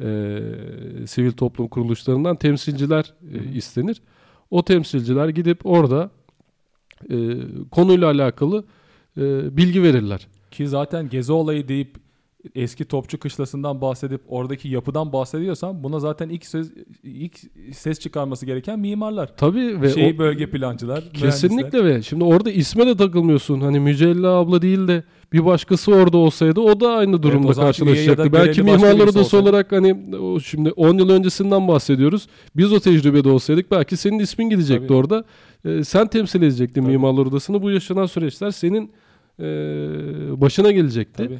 e, 0.01 1.07
sivil 1.07 1.31
toplum 1.31 1.67
kuruluşlarından 1.67 2.35
temsilciler 2.35 3.13
e, 3.33 3.57
istenir. 3.57 4.01
O 4.51 4.63
temsilciler 4.65 5.29
gidip 5.29 5.65
orada 5.65 6.09
e, 7.11 7.15
konuyla 7.71 8.07
alakalı 8.11 8.63
e, 9.17 9.57
bilgi 9.57 9.83
verirler. 9.83 10.27
Ki 10.51 10.67
zaten 10.67 11.09
gezi 11.09 11.31
olayı 11.31 11.67
deyip 11.67 12.02
eski 12.55 12.85
Topçu 12.85 13.19
Kışlası'ndan 13.19 13.81
bahsedip 13.81 14.21
oradaki 14.27 14.69
yapıdan 14.69 15.13
bahsediyorsan 15.13 15.83
buna 15.83 15.99
zaten 15.99 16.29
ilk 16.29 16.45
söz 16.45 16.71
ilk 17.03 17.39
ses 17.73 17.99
çıkarması 17.99 18.45
gereken 18.45 18.79
mimarlar. 18.79 19.37
Tabii 19.37 19.81
ve 19.81 20.13
o- 20.13 20.17
bölge 20.17 20.49
plancılar. 20.49 21.03
Kesinlikle 21.13 21.85
ve 21.85 22.01
şimdi 22.01 22.23
orada 22.23 22.51
isme 22.51 22.87
de 22.87 22.97
takılmıyorsun. 22.97 23.61
Hani 23.61 23.79
Mücella 23.79 24.27
abla 24.29 24.61
değil 24.61 24.87
de 24.87 25.03
bir 25.33 25.45
başkası 25.45 25.91
orada 25.95 26.17
olsaydı 26.17 26.59
o 26.59 26.79
da 26.79 26.91
aynı 26.91 27.11
ya 27.11 27.23
da 27.23 27.53
karşılaşacaktı. 27.53 28.33
Belki 28.33 28.63
mimarlar 28.63 29.07
odası 29.07 29.37
olarak 29.37 29.71
hani 29.71 29.97
şimdi 30.43 30.71
10 30.71 30.97
yıl 30.97 31.09
öncesinden 31.09 31.67
bahsediyoruz. 31.67 32.27
Biz 32.55 32.73
o 32.73 32.79
tecrübede 32.79 33.29
olsaydık 33.29 33.71
belki 33.71 33.97
senin 33.97 34.19
ismin 34.19 34.49
gidecekti 34.49 34.87
Tabii. 34.87 34.97
orada. 34.97 35.23
Ee, 35.65 35.83
sen 35.83 36.07
temsil 36.07 36.41
edecektin 36.41 36.81
Tabii. 36.81 36.91
mimarlar 36.91 37.25
odasını. 37.25 37.61
Bu 37.61 37.71
yaşanan 37.71 38.05
süreçler 38.05 38.51
senin 38.51 38.91
e, 39.39 39.45
başına 40.41 40.71
gelecekti. 40.71 41.23
Tabii. 41.23 41.39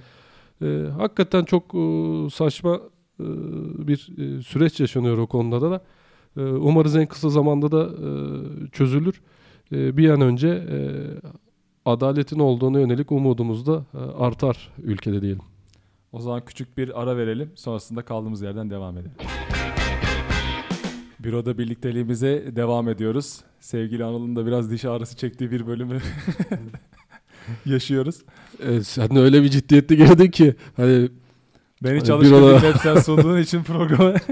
Ee, 0.63 0.89
hakikaten 0.97 1.43
çok 1.43 1.75
e, 1.75 2.29
saçma 2.33 2.79
e, 3.19 3.25
bir 3.87 4.09
e, 4.17 4.41
süreç 4.41 4.79
yaşanıyor 4.79 5.17
o 5.17 5.27
konuda 5.27 5.71
da. 5.71 5.81
Ee, 6.37 6.41
umarız 6.41 6.95
en 6.95 7.07
kısa 7.07 7.29
zamanda 7.29 7.71
da 7.71 7.83
e, 7.83 8.09
çözülür. 8.71 9.21
E, 9.71 9.97
bir 9.97 10.09
an 10.09 10.21
önce 10.21 10.47
e, 10.47 10.77
adaletin 11.85 12.39
olduğuna 12.39 12.79
yönelik 12.79 13.11
umudumuz 13.11 13.67
da 13.67 13.85
e, 13.93 13.97
artar 13.97 14.71
ülkede 14.83 15.21
diyelim. 15.21 15.41
O 16.11 16.19
zaman 16.19 16.45
küçük 16.45 16.77
bir 16.77 17.01
ara 17.01 17.17
verelim. 17.17 17.51
Sonrasında 17.55 18.01
kaldığımız 18.01 18.41
yerden 18.41 18.69
devam 18.69 18.97
edelim. 18.97 19.11
Büroda 21.19 21.57
birlikteliğimize 21.57 22.55
devam 22.55 22.89
ediyoruz. 22.89 23.41
Sevgili 23.59 24.03
Anıl'ın 24.03 24.35
da 24.35 24.45
biraz 24.45 24.71
diş 24.71 24.85
ağrısı 24.85 25.17
çektiği 25.17 25.51
bir 25.51 25.67
bölümü 25.67 25.99
yaşıyoruz. 27.65 28.21
E, 28.59 28.83
sen 28.83 29.15
de 29.15 29.19
öyle 29.19 29.43
bir 29.43 29.49
ciddiyetli 29.49 29.97
girdin 29.97 30.31
ki 30.31 30.55
hani 30.77 31.09
Beni 31.83 31.91
Hani 31.97 32.03
çalıştırdığın 32.03 32.41
büroda- 32.41 32.73
hep 32.73 32.77
sen 32.77 32.95
sunduğun 32.95 33.41
için 33.41 33.63
programı. 33.63 34.15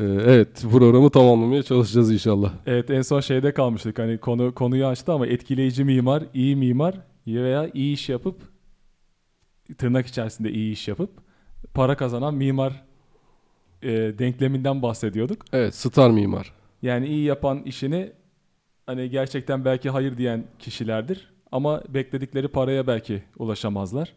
Ee, 0.00 0.04
evet 0.04 0.62
programı 0.72 1.10
tamamlamaya 1.10 1.62
çalışacağız 1.62 2.12
inşallah. 2.12 2.52
Evet 2.66 2.90
en 2.90 3.02
son 3.02 3.20
şeyde 3.20 3.54
kalmıştık. 3.54 3.98
Hani 3.98 4.18
konu 4.18 4.54
konuyu 4.54 4.86
açtı 4.86 5.12
ama 5.12 5.26
etkileyici 5.26 5.84
mimar, 5.84 6.22
iyi 6.34 6.56
mimar 6.56 6.94
veya 7.26 7.70
iyi 7.74 7.94
iş 7.94 8.08
yapıp 8.08 8.40
tırnak 9.78 10.06
içerisinde 10.06 10.52
iyi 10.52 10.72
iş 10.72 10.88
yapıp 10.88 11.10
para 11.74 11.96
kazanan 11.96 12.34
mimar 12.34 12.84
e, 13.82 13.88
denkleminden 14.18 14.82
bahsediyorduk. 14.82 15.44
Evet, 15.52 15.74
star 15.74 16.10
mimar. 16.10 16.52
Yani 16.82 17.06
iyi 17.06 17.24
yapan 17.24 17.62
işini 17.62 18.12
hani 18.86 19.10
gerçekten 19.10 19.64
belki 19.64 19.90
hayır 19.90 20.18
diyen 20.18 20.44
kişilerdir 20.58 21.35
ama 21.52 21.82
bekledikleri 21.88 22.48
paraya 22.48 22.86
belki 22.86 23.22
ulaşamazlar. 23.38 24.12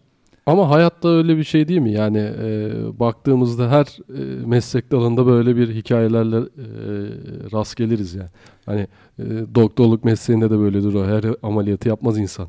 Ama 0.45 0.69
hayatta 0.69 1.09
öyle 1.09 1.37
bir 1.37 1.43
şey 1.43 1.67
değil 1.67 1.79
mi? 1.79 1.91
Yani 1.91 2.17
e, 2.17 2.71
baktığımızda 2.99 3.71
her 3.71 3.85
e, 3.85 4.45
meslek 4.45 4.91
dalında 4.91 5.25
böyle 5.25 5.55
bir 5.55 5.75
hikayelerle 5.75 6.37
e, 6.37 6.43
rast 7.51 7.75
geliriz 7.75 8.15
yani. 8.15 8.29
Hani 8.65 8.87
e, 9.19 9.23
doktorluk 9.55 10.03
mesleğinde 10.03 10.49
de 10.49 10.59
böyledir 10.59 10.93
o. 10.93 11.05
Her 11.05 11.23
ameliyatı 11.43 11.89
yapmaz 11.89 12.17
insan. 12.17 12.47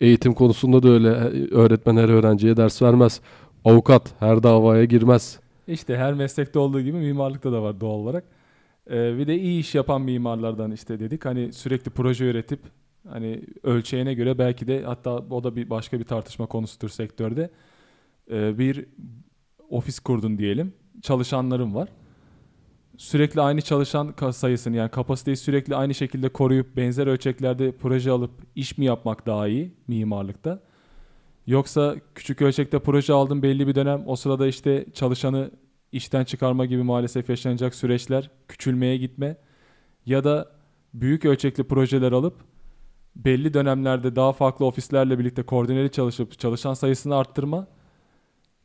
Eğitim 0.00 0.34
konusunda 0.34 0.82
da 0.82 0.88
öyle. 0.88 1.08
Öğretmen 1.50 1.96
her 1.96 2.08
öğrenciye 2.08 2.56
ders 2.56 2.82
vermez. 2.82 3.20
Avukat 3.64 4.14
her 4.20 4.42
davaya 4.42 4.84
girmez. 4.84 5.40
İşte 5.68 5.96
her 5.96 6.14
meslekte 6.14 6.58
olduğu 6.58 6.80
gibi 6.80 6.96
mimarlıkta 6.98 7.52
da 7.52 7.62
var 7.62 7.80
doğal 7.80 7.98
olarak. 7.98 8.24
Ee, 8.90 9.18
bir 9.18 9.26
de 9.26 9.38
iyi 9.38 9.60
iş 9.60 9.74
yapan 9.74 10.02
mimarlardan 10.02 10.70
işte 10.70 11.00
dedik. 11.00 11.24
Hani 11.24 11.52
sürekli 11.52 11.90
proje 11.90 12.24
üretip 12.24 12.60
hani 13.10 13.42
ölçeğine 13.62 14.14
göre 14.14 14.38
belki 14.38 14.66
de 14.66 14.82
hatta 14.82 15.14
o 15.14 15.44
da 15.44 15.56
bir 15.56 15.70
başka 15.70 15.98
bir 15.98 16.04
tartışma 16.04 16.46
konusudur 16.46 16.88
sektörde. 16.88 17.50
Ee, 18.30 18.58
bir 18.58 18.86
ofis 19.70 19.98
kurdun 19.98 20.38
diyelim. 20.38 20.72
Çalışanların 21.02 21.74
var. 21.74 21.88
Sürekli 22.96 23.40
aynı 23.40 23.60
çalışan 23.60 24.14
sayısını 24.30 24.76
yani 24.76 24.90
kapasiteyi 24.90 25.36
sürekli 25.36 25.76
aynı 25.76 25.94
şekilde 25.94 26.28
koruyup 26.28 26.76
benzer 26.76 27.06
ölçeklerde 27.06 27.72
proje 27.72 28.10
alıp 28.10 28.30
iş 28.54 28.78
mi 28.78 28.84
yapmak 28.84 29.26
daha 29.26 29.48
iyi 29.48 29.74
mimarlıkta? 29.88 30.60
Yoksa 31.46 31.96
küçük 32.14 32.42
ölçekte 32.42 32.78
proje 32.78 33.12
aldın 33.12 33.42
belli 33.42 33.66
bir 33.66 33.74
dönem 33.74 34.02
o 34.06 34.16
sırada 34.16 34.46
işte 34.46 34.86
çalışanı 34.94 35.50
işten 35.92 36.24
çıkarma 36.24 36.66
gibi 36.66 36.82
maalesef 36.82 37.30
yaşanacak 37.30 37.74
süreçler, 37.74 38.30
küçülmeye 38.48 38.96
gitme 38.96 39.36
ya 40.06 40.24
da 40.24 40.52
büyük 40.94 41.24
ölçekli 41.24 41.64
projeler 41.64 42.12
alıp 42.12 42.34
belli 43.24 43.54
dönemlerde 43.54 44.16
daha 44.16 44.32
farklı 44.32 44.66
ofislerle 44.66 45.18
birlikte 45.18 45.42
koordineli 45.42 45.90
çalışıp 45.90 46.38
çalışan 46.38 46.74
sayısını 46.74 47.16
arttırma. 47.16 47.66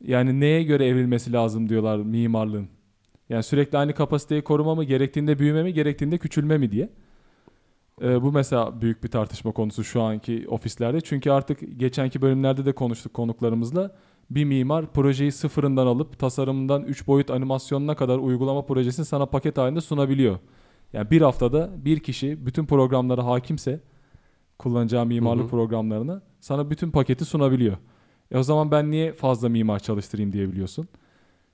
Yani 0.00 0.40
neye 0.40 0.62
göre 0.62 0.86
evrilmesi 0.86 1.32
lazım 1.32 1.68
diyorlar 1.68 1.96
mimarlığın. 1.98 2.68
Yani 3.28 3.42
sürekli 3.42 3.78
aynı 3.78 3.94
kapasiteyi 3.94 4.42
koruma 4.42 4.74
mı, 4.74 4.84
gerektiğinde 4.84 5.38
büyüme 5.38 5.62
mi, 5.62 5.72
gerektiğinde 5.72 6.18
küçülme 6.18 6.58
mi 6.58 6.72
diye. 6.72 6.90
Ee, 8.02 8.22
bu 8.22 8.32
mesela 8.32 8.80
büyük 8.80 9.04
bir 9.04 9.08
tartışma 9.08 9.52
konusu 9.52 9.84
şu 9.84 10.02
anki 10.02 10.44
ofislerde. 10.48 11.00
Çünkü 11.00 11.30
artık 11.30 11.80
geçenki 11.80 12.22
bölümlerde 12.22 12.64
de 12.64 12.72
konuştuk 12.72 13.14
konuklarımızla 13.14 13.96
bir 14.30 14.44
mimar 14.44 14.92
projeyi 14.92 15.32
sıfırından 15.32 15.86
alıp 15.86 16.18
tasarımından 16.18 16.82
3 16.82 17.06
boyut 17.06 17.30
animasyonuna 17.30 17.94
kadar 17.94 18.18
uygulama 18.18 18.66
projesini 18.66 19.06
sana 19.06 19.26
paket 19.26 19.58
halinde 19.58 19.80
sunabiliyor. 19.80 20.38
Yani 20.92 21.10
bir 21.10 21.20
haftada 21.20 21.70
bir 21.84 22.00
kişi 22.00 22.46
bütün 22.46 22.66
programlara 22.66 23.26
hakimse 23.26 23.80
kullanacağı 24.62 25.06
mimarlık 25.06 25.42
hı 25.42 25.46
hı. 25.46 25.50
programlarına 25.50 26.22
sana 26.40 26.70
bütün 26.70 26.90
paketi 26.90 27.24
sunabiliyor. 27.24 27.76
E 28.30 28.38
o 28.38 28.42
zaman 28.42 28.70
ben 28.70 28.90
niye 28.90 29.12
fazla 29.12 29.48
mimar 29.48 29.78
çalıştırayım 29.78 30.32
diyebiliyorsun. 30.32 30.88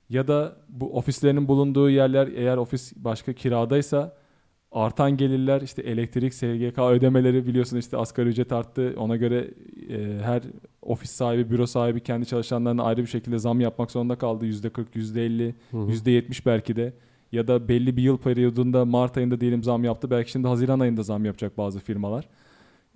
Ya 0.09 0.27
da 0.27 0.55
bu 0.69 0.97
ofislerin 0.97 1.47
bulunduğu 1.47 1.89
yerler 1.89 2.27
eğer 2.27 2.57
ofis 2.57 2.93
başka 2.95 3.33
kiradaysa 3.33 4.15
artan 4.71 5.17
gelirler 5.17 5.61
işte 5.61 5.81
elektrik, 5.81 6.33
SGK 6.33 6.79
ödemeleri 6.79 7.47
biliyorsun 7.47 7.77
işte 7.77 7.97
asgari 7.97 8.29
ücret 8.29 8.51
arttı. 8.51 8.93
Ona 8.97 9.15
göre 9.15 9.47
e, 9.89 10.19
her 10.23 10.41
ofis 10.81 11.11
sahibi, 11.11 11.49
büro 11.49 11.67
sahibi 11.67 11.99
kendi 11.99 12.25
çalışanlarına 12.25 12.83
ayrı 12.83 13.01
bir 13.01 13.07
şekilde 13.07 13.39
zam 13.39 13.61
yapmak 13.61 13.91
zorunda 13.91 14.15
kaldı. 14.15 14.45
%40, 14.45 14.85
%50, 14.95 15.53
hı 15.71 15.77
hı. 15.77 15.91
%70 15.91 16.45
belki 16.45 16.75
de. 16.75 16.93
Ya 17.31 17.47
da 17.47 17.67
belli 17.67 17.97
bir 17.97 18.01
yıl 18.01 18.17
periyodunda 18.17 18.85
Mart 18.85 19.17
ayında 19.17 19.41
diyelim 19.41 19.63
zam 19.63 19.83
yaptı. 19.83 20.11
Belki 20.11 20.31
şimdi 20.31 20.47
Haziran 20.47 20.79
ayında 20.79 21.03
zam 21.03 21.25
yapacak 21.25 21.57
bazı 21.57 21.79
firmalar. 21.79 22.25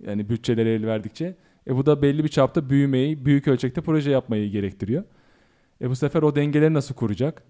Yani 0.06 0.28
bütçeleri 0.28 0.68
el 0.68 0.86
verdikçe. 0.86 1.34
E 1.68 1.76
bu 1.76 1.86
da 1.86 2.02
belli 2.02 2.24
bir 2.24 2.28
çapta 2.28 2.70
büyümeyi, 2.70 3.24
büyük 3.24 3.48
ölçekte 3.48 3.80
proje 3.80 4.10
yapmayı 4.10 4.50
gerektiriyor. 4.50 5.04
E 5.82 5.90
bu 5.90 5.96
sefer 5.96 6.22
o 6.22 6.36
dengeleri 6.36 6.74
nasıl 6.74 6.94
kuracak? 6.94 7.42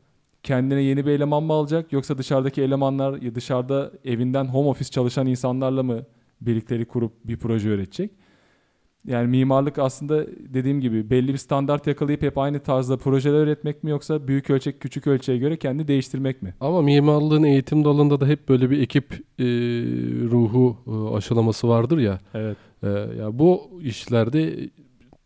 kendine 0.45 0.83
yeni 0.83 1.07
bir 1.07 1.11
eleman 1.11 1.43
mı 1.43 1.53
alacak 1.53 1.93
yoksa 1.93 2.19
dışarıdaki 2.19 2.63
elemanlar 2.63 3.23
ya 3.23 3.35
dışarıda 3.35 3.93
evinden 4.05 4.45
home 4.45 4.69
office 4.69 4.91
çalışan 4.91 5.27
insanlarla 5.27 5.83
mı 5.83 6.05
birlikleri 6.41 6.85
kurup 6.85 7.13
bir 7.25 7.37
proje 7.37 7.69
üretecek? 7.69 8.11
Yani 9.07 9.29
mimarlık 9.29 9.79
aslında 9.79 10.27
dediğim 10.55 10.81
gibi 10.81 11.11
belli 11.11 11.33
bir 11.33 11.39
standart 11.39 11.87
yakalayıp 11.87 12.23
hep 12.23 12.39
aynı 12.39 12.61
tarzda 12.61 12.97
projeler 12.97 13.43
üretmek 13.43 13.85
mi 13.85 13.91
yoksa 13.91 14.29
büyük 14.29 14.51
ölçek 14.51 14.81
küçük 14.81 15.07
ölçeğe 15.07 15.39
göre 15.39 15.57
kendi 15.57 15.89
değiştirmek 15.89 16.43
mi? 16.43 16.55
Ama 16.61 16.83
mimarlığın 16.83 17.43
eğitim 17.43 17.85
dalında 17.85 18.21
da 18.21 18.27
hep 18.27 18.49
böyle 18.49 18.71
bir 18.71 18.81
ekip 18.81 19.13
e, 19.39 19.45
ruhu 20.31 20.77
e, 20.87 21.17
aşılaması 21.17 21.69
vardır 21.69 21.99
ya. 21.99 22.19
Evet. 22.35 22.57
E, 22.83 22.89
ya 22.89 23.39
bu 23.39 23.81
işlerde 23.83 24.71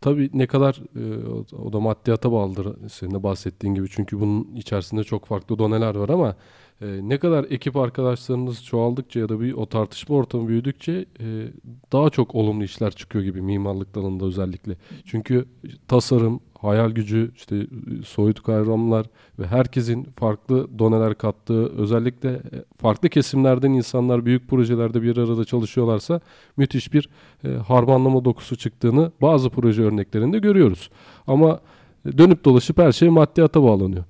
Tabii 0.01 0.29
ne 0.33 0.47
kadar 0.47 0.81
e, 0.95 1.55
o 1.55 1.73
da 1.73 1.79
maddiyata 1.79 2.31
bağlıdır 2.31 2.89
senin 2.89 3.11
de 3.11 3.23
bahsettiğin 3.23 3.75
gibi. 3.75 3.89
Çünkü 3.89 4.19
bunun 4.19 4.55
içerisinde 4.55 5.03
çok 5.03 5.25
farklı 5.25 5.59
doneler 5.59 5.95
var 5.95 6.09
ama 6.09 6.35
e, 6.81 6.99
ne 7.01 7.17
kadar 7.17 7.45
ekip 7.49 7.77
arkadaşlarınız 7.77 8.63
çoğaldıkça 8.63 9.19
ya 9.19 9.29
da 9.29 9.39
bir 9.41 9.53
o 9.53 9.65
tartışma 9.65 10.15
ortamı 10.15 10.47
büyüdükçe 10.47 11.05
e, 11.19 11.47
daha 11.91 12.09
çok 12.09 12.35
olumlu 12.35 12.63
işler 12.63 12.91
çıkıyor 12.91 13.23
gibi 13.23 13.41
mimarlık 13.41 13.95
dalında 13.95 14.25
özellikle. 14.25 14.75
Çünkü 15.05 15.45
tasarım, 15.87 16.39
hayal 16.61 16.91
gücü, 16.91 17.31
işte 17.35 17.67
soyut 18.05 18.43
kavramlar 18.43 19.05
ve 19.39 19.47
herkesin 19.47 20.03
farklı 20.03 20.79
doneler 20.79 21.17
kattığı, 21.17 21.69
özellikle 21.69 22.29
e, 22.29 22.63
farklı 22.77 23.09
kesimlerden 23.09 23.71
insanlar 23.71 24.25
büyük 24.25 24.47
projelerde 24.47 25.01
bir 25.01 25.17
arada 25.17 25.45
çalışıyorlarsa 25.45 26.19
müthiş 26.57 26.93
bir 26.93 27.09
e, 27.43 27.49
harmanlama 27.49 28.25
dokusu 28.25 28.55
çıktığını 28.55 29.11
bazı 29.21 29.49
proje 29.49 29.83
örneklerinde 29.83 30.39
görüyoruz. 30.39 30.89
Ama 31.27 31.59
e, 32.05 32.17
dönüp 32.17 32.45
dolaşıp 32.45 32.77
her 32.77 32.91
şey 32.91 33.09
maddiyata 33.09 33.63
bağlanıyor. 33.63 34.03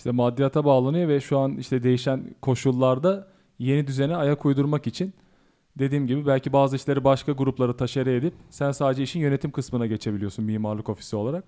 İşte 0.00 0.10
maddiyata 0.10 0.64
bağlanıyor 0.64 1.08
ve 1.08 1.20
şu 1.20 1.38
an 1.38 1.56
işte 1.56 1.82
değişen 1.82 2.34
koşullarda 2.42 3.28
yeni 3.58 3.86
düzene 3.86 4.16
ayak 4.16 4.46
uydurmak 4.46 4.86
için 4.86 5.12
dediğim 5.78 6.06
gibi 6.06 6.26
belki 6.26 6.52
bazı 6.52 6.76
işleri 6.76 7.04
başka 7.04 7.32
gruplara 7.32 7.76
taşere 7.76 8.16
edip 8.16 8.34
sen 8.50 8.72
sadece 8.72 9.02
işin 9.02 9.20
yönetim 9.20 9.50
kısmına 9.50 9.86
geçebiliyorsun 9.86 10.44
mimarlık 10.44 10.88
ofisi 10.88 11.16
olarak. 11.16 11.44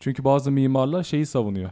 Çünkü 0.00 0.24
bazı 0.24 0.50
mimarlar 0.50 1.02
şeyi 1.02 1.26
savunuyor. 1.26 1.70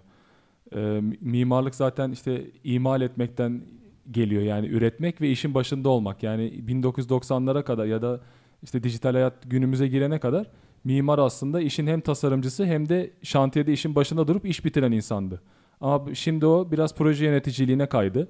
E, 0.77 1.01
mimarlık 1.21 1.75
zaten 1.75 2.11
işte 2.11 2.51
imal 2.65 3.01
etmekten 3.01 3.63
geliyor 4.11 4.43
yani 4.43 4.67
üretmek 4.67 5.21
ve 5.21 5.31
işin 5.31 5.55
başında 5.55 5.89
olmak. 5.89 6.23
Yani 6.23 6.43
1990'lara 6.69 7.65
kadar 7.65 7.87
ya 7.87 8.03
da 8.03 8.21
işte 8.63 8.83
dijital 8.83 9.13
hayat 9.13 9.35
günümüze 9.47 9.89
girene 9.89 10.19
kadar 10.21 10.51
mimar 10.85 11.19
aslında 11.19 11.61
işin 11.61 11.87
hem 11.87 12.01
tasarımcısı 12.01 12.65
hem 12.65 12.89
de 12.89 13.11
şantiyede 13.23 13.73
işin 13.73 13.95
başında 13.95 14.29
durup 14.29 14.47
iş 14.47 14.65
bitiren 14.65 14.93
insandı. 14.93 15.41
Ama 15.85 16.15
şimdi 16.15 16.47
o 16.47 16.69
biraz 16.73 16.95
proje 16.95 17.25
yöneticiliğine 17.25 17.87
kaydı. 17.87 18.29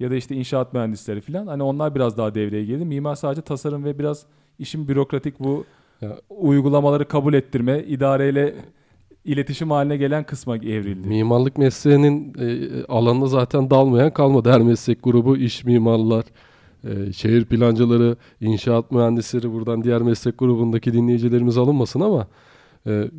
Ya 0.00 0.10
da 0.10 0.16
işte 0.16 0.34
inşaat 0.36 0.72
mühendisleri 0.72 1.20
falan. 1.20 1.46
Hani 1.46 1.62
onlar 1.62 1.94
biraz 1.94 2.16
daha 2.16 2.34
devreye 2.34 2.64
girdi. 2.64 2.84
Mimar 2.84 3.14
sadece 3.14 3.42
tasarım 3.42 3.84
ve 3.84 3.98
biraz 3.98 4.26
işin 4.58 4.88
bürokratik 4.88 5.40
bu 5.40 5.64
ya. 6.00 6.18
uygulamaları 6.30 7.08
kabul 7.08 7.34
ettirme, 7.34 7.84
idareyle 7.88 8.54
iletişim 9.24 9.70
haline 9.70 9.96
gelen 9.96 10.24
kısma 10.24 10.56
evrildi. 10.56 11.08
Mimarlık 11.08 11.58
mesleğinin 11.58 12.34
e, 12.38 12.68
alanına 12.84 13.26
zaten 13.26 13.70
dalmayan 13.70 14.10
kalmadı. 14.10 14.50
Her 14.50 14.60
meslek 14.60 15.02
grubu 15.02 15.36
iş 15.36 15.64
mimarlar, 15.64 16.24
e, 16.84 17.12
şehir 17.12 17.44
plancıları, 17.44 18.16
inşaat 18.40 18.90
mühendisleri 18.90 19.52
buradan 19.52 19.84
diğer 19.84 20.02
meslek 20.02 20.38
grubundaki 20.38 20.92
dinleyicilerimiz 20.92 21.58
alınmasın 21.58 22.00
ama 22.00 22.26
e, 22.86 23.10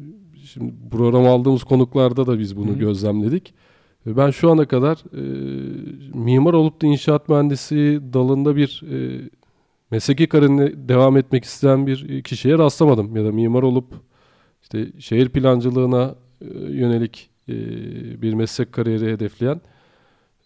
şimdi 0.46 0.74
program 0.92 1.26
aldığımız 1.26 1.64
konuklarda 1.64 2.28
da 2.28 2.40
biz 2.40 2.58
bunu 2.58 2.72
Hı. 2.72 2.78
gözlemledik. 2.80 3.54
E, 4.08 4.18
ben 4.18 4.30
şu 4.30 4.52
ana 4.52 4.66
kadar 4.66 4.98
e, 5.14 5.24
mimar 6.14 6.54
olup 6.54 6.82
da 6.82 6.88
inşaat 6.88 7.30
mühendisi 7.30 8.02
dalında 8.14 8.56
bir 8.56 8.84
e, 8.92 9.30
mesleki 9.92 10.28
kariyerine 10.28 10.90
devam 10.90 11.18
etmek 11.18 11.44
isteyen 11.44 11.88
bir 11.88 12.24
kişiye 12.24 12.58
rastlamadım. 12.58 13.16
Ya 13.16 13.26
da 13.26 13.32
mimar 13.32 13.64
olup 13.64 13.86
işte 14.62 14.88
şehir 15.00 15.30
plancılığına 15.30 16.16
e, 16.42 16.46
yönelik 16.70 17.30
e, 17.50 17.54
bir 18.22 18.34
meslek 18.34 18.72
kariyeri 18.72 19.12
hedefleyen 19.12 19.62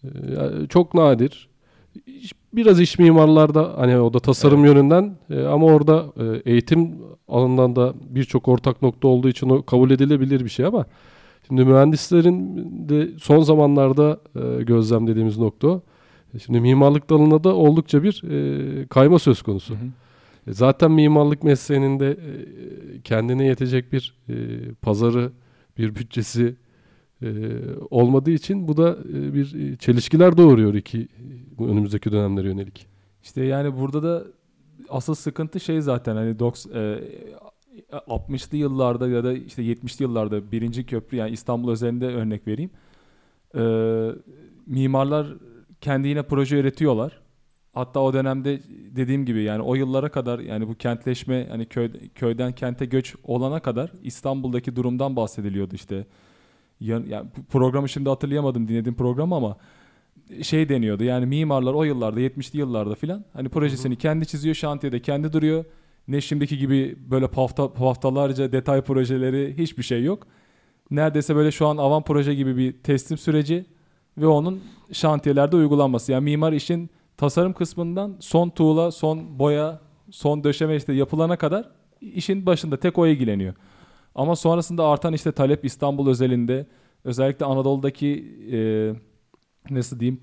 e, 0.04 0.08
çok 0.68 0.94
nadir. 0.94 1.48
Biraz 2.52 2.80
iş 2.80 2.98
mimarlarda 2.98 3.74
hani 3.76 3.98
o 3.98 4.14
da 4.14 4.20
tasarım 4.20 4.64
evet. 4.64 4.74
yönünden 4.74 5.16
e, 5.30 5.42
ama 5.42 5.66
orada 5.66 6.06
e, 6.16 6.50
eğitim 6.50 6.98
alanından 7.28 7.76
da 7.76 7.94
birçok 8.08 8.48
ortak 8.48 8.82
nokta 8.82 9.08
olduğu 9.08 9.28
için 9.28 9.48
o 9.48 9.62
kabul 9.62 9.90
edilebilir 9.90 10.44
bir 10.44 10.50
şey 10.50 10.66
ama 10.66 10.86
Şimdi 11.48 11.64
mühendislerin 11.64 12.56
de 12.88 13.08
son 13.18 13.40
zamanlarda 13.40 14.20
e, 14.36 14.62
gözlemlediğimiz 14.62 15.38
nokta 15.38 15.80
Şimdi 16.44 16.60
mimarlık 16.60 17.10
dalına 17.10 17.44
da 17.44 17.54
oldukça 17.54 18.02
bir 18.02 18.22
e, 18.30 18.86
kayma 18.86 19.18
söz 19.18 19.42
konusu. 19.42 19.74
Hı 19.74 19.78
hı. 19.78 20.50
E, 20.50 20.52
zaten 20.52 20.90
mimarlık 20.90 21.44
mesleğinin 21.44 22.00
de 22.00 22.10
e, 22.10 23.00
kendine 23.00 23.46
yetecek 23.46 23.92
bir 23.92 24.14
e, 24.28 24.34
pazarı, 24.82 25.32
bir 25.78 25.94
bütçesi 25.94 26.56
e, 27.22 27.28
olmadığı 27.90 28.30
için 28.30 28.68
bu 28.68 28.76
da 28.76 28.98
e, 29.14 29.34
bir 29.34 29.76
çelişkiler 29.76 30.36
doğuruyor 30.36 30.74
iki 30.74 31.08
bu 31.58 31.68
önümüzdeki 31.68 32.12
dönemlere 32.12 32.48
yönelik. 32.48 32.86
İşte 33.22 33.44
yani 33.44 33.76
burada 33.76 34.02
da 34.02 34.24
asıl 34.88 35.14
sıkıntı 35.14 35.60
şey 35.60 35.80
zaten 35.80 36.16
hani 36.16 36.38
doks, 36.38 36.66
e, 36.66 37.04
60'lı 37.90 38.56
yıllarda 38.56 39.08
ya 39.08 39.24
da 39.24 39.32
işte 39.32 39.62
70'li 39.62 40.02
yıllarda 40.02 40.52
birinci 40.52 40.86
köprü 40.86 41.16
yani 41.16 41.30
İstanbul 41.30 41.70
özelinde 41.70 42.06
örnek 42.06 42.46
vereyim. 42.46 42.70
E, 43.54 43.62
mimarlar 44.66 45.26
kendi 45.80 46.08
yine 46.08 46.22
proje 46.22 46.58
üretiyorlar. 46.58 47.20
Hatta 47.72 48.00
o 48.00 48.12
dönemde 48.12 48.60
dediğim 48.96 49.26
gibi 49.26 49.42
yani 49.42 49.62
o 49.62 49.74
yıllara 49.74 50.08
kadar 50.08 50.38
yani 50.38 50.68
bu 50.68 50.74
kentleşme 50.74 51.46
hani 51.50 51.66
köy, 51.66 51.92
köyden 52.14 52.52
kente 52.52 52.84
göç 52.84 53.14
olana 53.24 53.60
kadar 53.60 53.92
İstanbul'daki 54.02 54.76
durumdan 54.76 55.16
bahsediliyordu 55.16 55.74
işte. 55.74 56.06
Yani, 56.80 57.08
yani 57.08 57.28
programı 57.50 57.88
şimdi 57.88 58.08
hatırlayamadım 58.08 58.68
dinlediğim 58.68 58.96
program 58.96 59.32
ama 59.32 59.56
şey 60.42 60.68
deniyordu. 60.68 61.04
Yani 61.04 61.26
mimarlar 61.26 61.74
o 61.74 61.84
yıllarda 61.84 62.20
70'li 62.20 62.58
yıllarda 62.58 62.94
filan 62.94 63.24
hani 63.32 63.48
projesini 63.48 63.96
kendi 63.96 64.26
çiziyor 64.26 64.54
şantiyede 64.54 65.02
kendi 65.02 65.32
duruyor. 65.32 65.64
Ne 66.08 66.20
şimdiki 66.20 66.58
gibi 66.58 66.96
böyle 67.10 67.28
pafta, 67.28 67.62
haftalarca 67.62 68.52
detay 68.52 68.82
projeleri 68.82 69.58
hiçbir 69.58 69.82
şey 69.82 70.04
yok. 70.04 70.26
Neredeyse 70.90 71.36
böyle 71.36 71.50
şu 71.50 71.66
an 71.66 71.76
avan 71.76 72.02
proje 72.02 72.34
gibi 72.34 72.56
bir 72.56 72.72
teslim 72.72 73.18
süreci 73.18 73.66
ve 74.18 74.26
onun 74.26 74.60
şantiyelerde 74.92 75.56
uygulanması. 75.56 76.12
Yani 76.12 76.24
mimar 76.24 76.52
işin 76.52 76.90
tasarım 77.16 77.52
kısmından 77.52 78.16
son 78.20 78.50
tuğla, 78.50 78.90
son 78.90 79.38
boya, 79.38 79.80
son 80.10 80.44
döşeme 80.44 80.76
işte 80.76 80.92
yapılana 80.92 81.36
kadar 81.36 81.68
işin 82.00 82.46
başında 82.46 82.76
tek 82.76 82.98
o 82.98 83.06
ilgileniyor. 83.06 83.54
Ama 84.14 84.36
sonrasında 84.36 84.86
artan 84.86 85.12
işte 85.12 85.32
talep 85.32 85.64
İstanbul 85.64 86.08
özelinde 86.10 86.66
özellikle 87.04 87.46
Anadolu'daki 87.46 88.38
e, 88.52 88.58
nasıl 89.74 90.00
diyeyim 90.00 90.20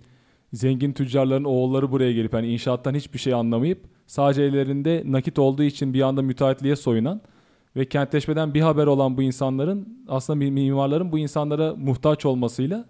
zengin 0.54 0.94
tüccarların 0.94 1.44
oğulları 1.44 1.92
buraya 1.92 2.14
gelip 2.14 2.34
hani 2.34 2.48
inşaattan 2.48 2.96
hiçbir 2.96 3.20
şey 3.20 3.34
anlamayıp 3.34 3.95
sadece 4.08 4.44
ellerinde 4.44 5.04
nakit 5.06 5.40
olduğu 5.40 5.64
için 5.64 5.94
bir 5.94 6.02
anda 6.02 6.22
müteahhitliğe 6.22 6.76
soyunan 6.76 7.22
ve 7.76 7.86
kentleşmeden 7.86 8.54
bir 8.54 8.62
haber 8.62 8.88
olan 8.88 9.18
bu 9.18 9.22
insanların 9.22 10.06
aslında 10.08 10.52
mimarların 10.52 11.12
bu 11.12 11.20
insanlara 11.20 11.76
muhtaç 11.76 12.26
olmasıyla 12.26 12.86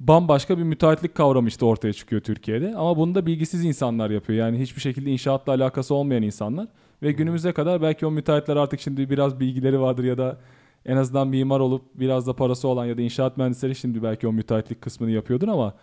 bambaşka 0.00 0.58
bir 0.58 0.62
müteahhitlik 0.62 1.14
kavramı 1.14 1.48
işte 1.48 1.64
ortaya 1.64 1.92
çıkıyor 1.92 2.22
Türkiye'de. 2.22 2.74
Ama 2.76 2.96
bunu 2.96 3.14
da 3.14 3.26
bilgisiz 3.26 3.64
insanlar 3.64 4.10
yapıyor. 4.10 4.38
Yani 4.38 4.60
hiçbir 4.60 4.80
şekilde 4.80 5.10
inşaatla 5.10 5.52
alakası 5.52 5.94
olmayan 5.94 6.22
insanlar. 6.22 6.66
Ve 7.02 7.12
günümüze 7.12 7.52
kadar 7.52 7.82
belki 7.82 8.06
o 8.06 8.10
müteahhitler 8.10 8.56
artık 8.56 8.80
şimdi 8.80 9.10
biraz 9.10 9.40
bilgileri 9.40 9.80
vardır 9.80 10.04
ya 10.04 10.18
da 10.18 10.38
en 10.86 10.96
azından 10.96 11.28
mimar 11.28 11.60
olup 11.60 11.82
biraz 11.94 12.26
da 12.26 12.36
parası 12.36 12.68
olan 12.68 12.86
ya 12.86 12.98
da 12.98 13.02
inşaat 13.02 13.36
mühendisleri 13.36 13.74
şimdi 13.74 14.02
belki 14.02 14.28
o 14.28 14.32
müteahhitlik 14.32 14.80
kısmını 14.80 15.10
yapıyordur 15.10 15.48
ama 15.48 15.74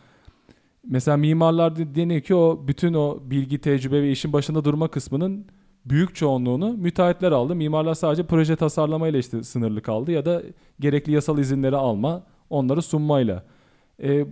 mesela 0.88 1.18
mimarlar 1.18 1.96
deniyor 1.96 2.22
ki 2.22 2.36
o 2.36 2.64
bütün 2.68 2.94
o 2.94 3.20
bilgi, 3.24 3.62
tecrübe 3.62 4.02
ve 4.02 4.12
işin 4.12 4.34
başında 4.34 4.66
durma 4.66 4.88
kısmının 4.88 5.46
büyük 5.86 6.16
çoğunluğunu 6.16 6.74
müteahhitler 6.74 7.32
aldı. 7.32 7.56
Mimarlar 7.56 7.94
sadece 7.94 8.24
proje 8.26 8.56
tasarlamayla 8.56 9.20
işte 9.20 9.44
sınırlı 9.44 9.82
kaldı 9.82 10.12
ya 10.12 10.26
da 10.26 10.42
gerekli 10.80 11.12
yasal 11.12 11.40
izinleri 11.40 11.76
alma, 11.76 12.24
onları 12.50 12.82
sunmayla 12.82 13.44
e, 14.04 14.26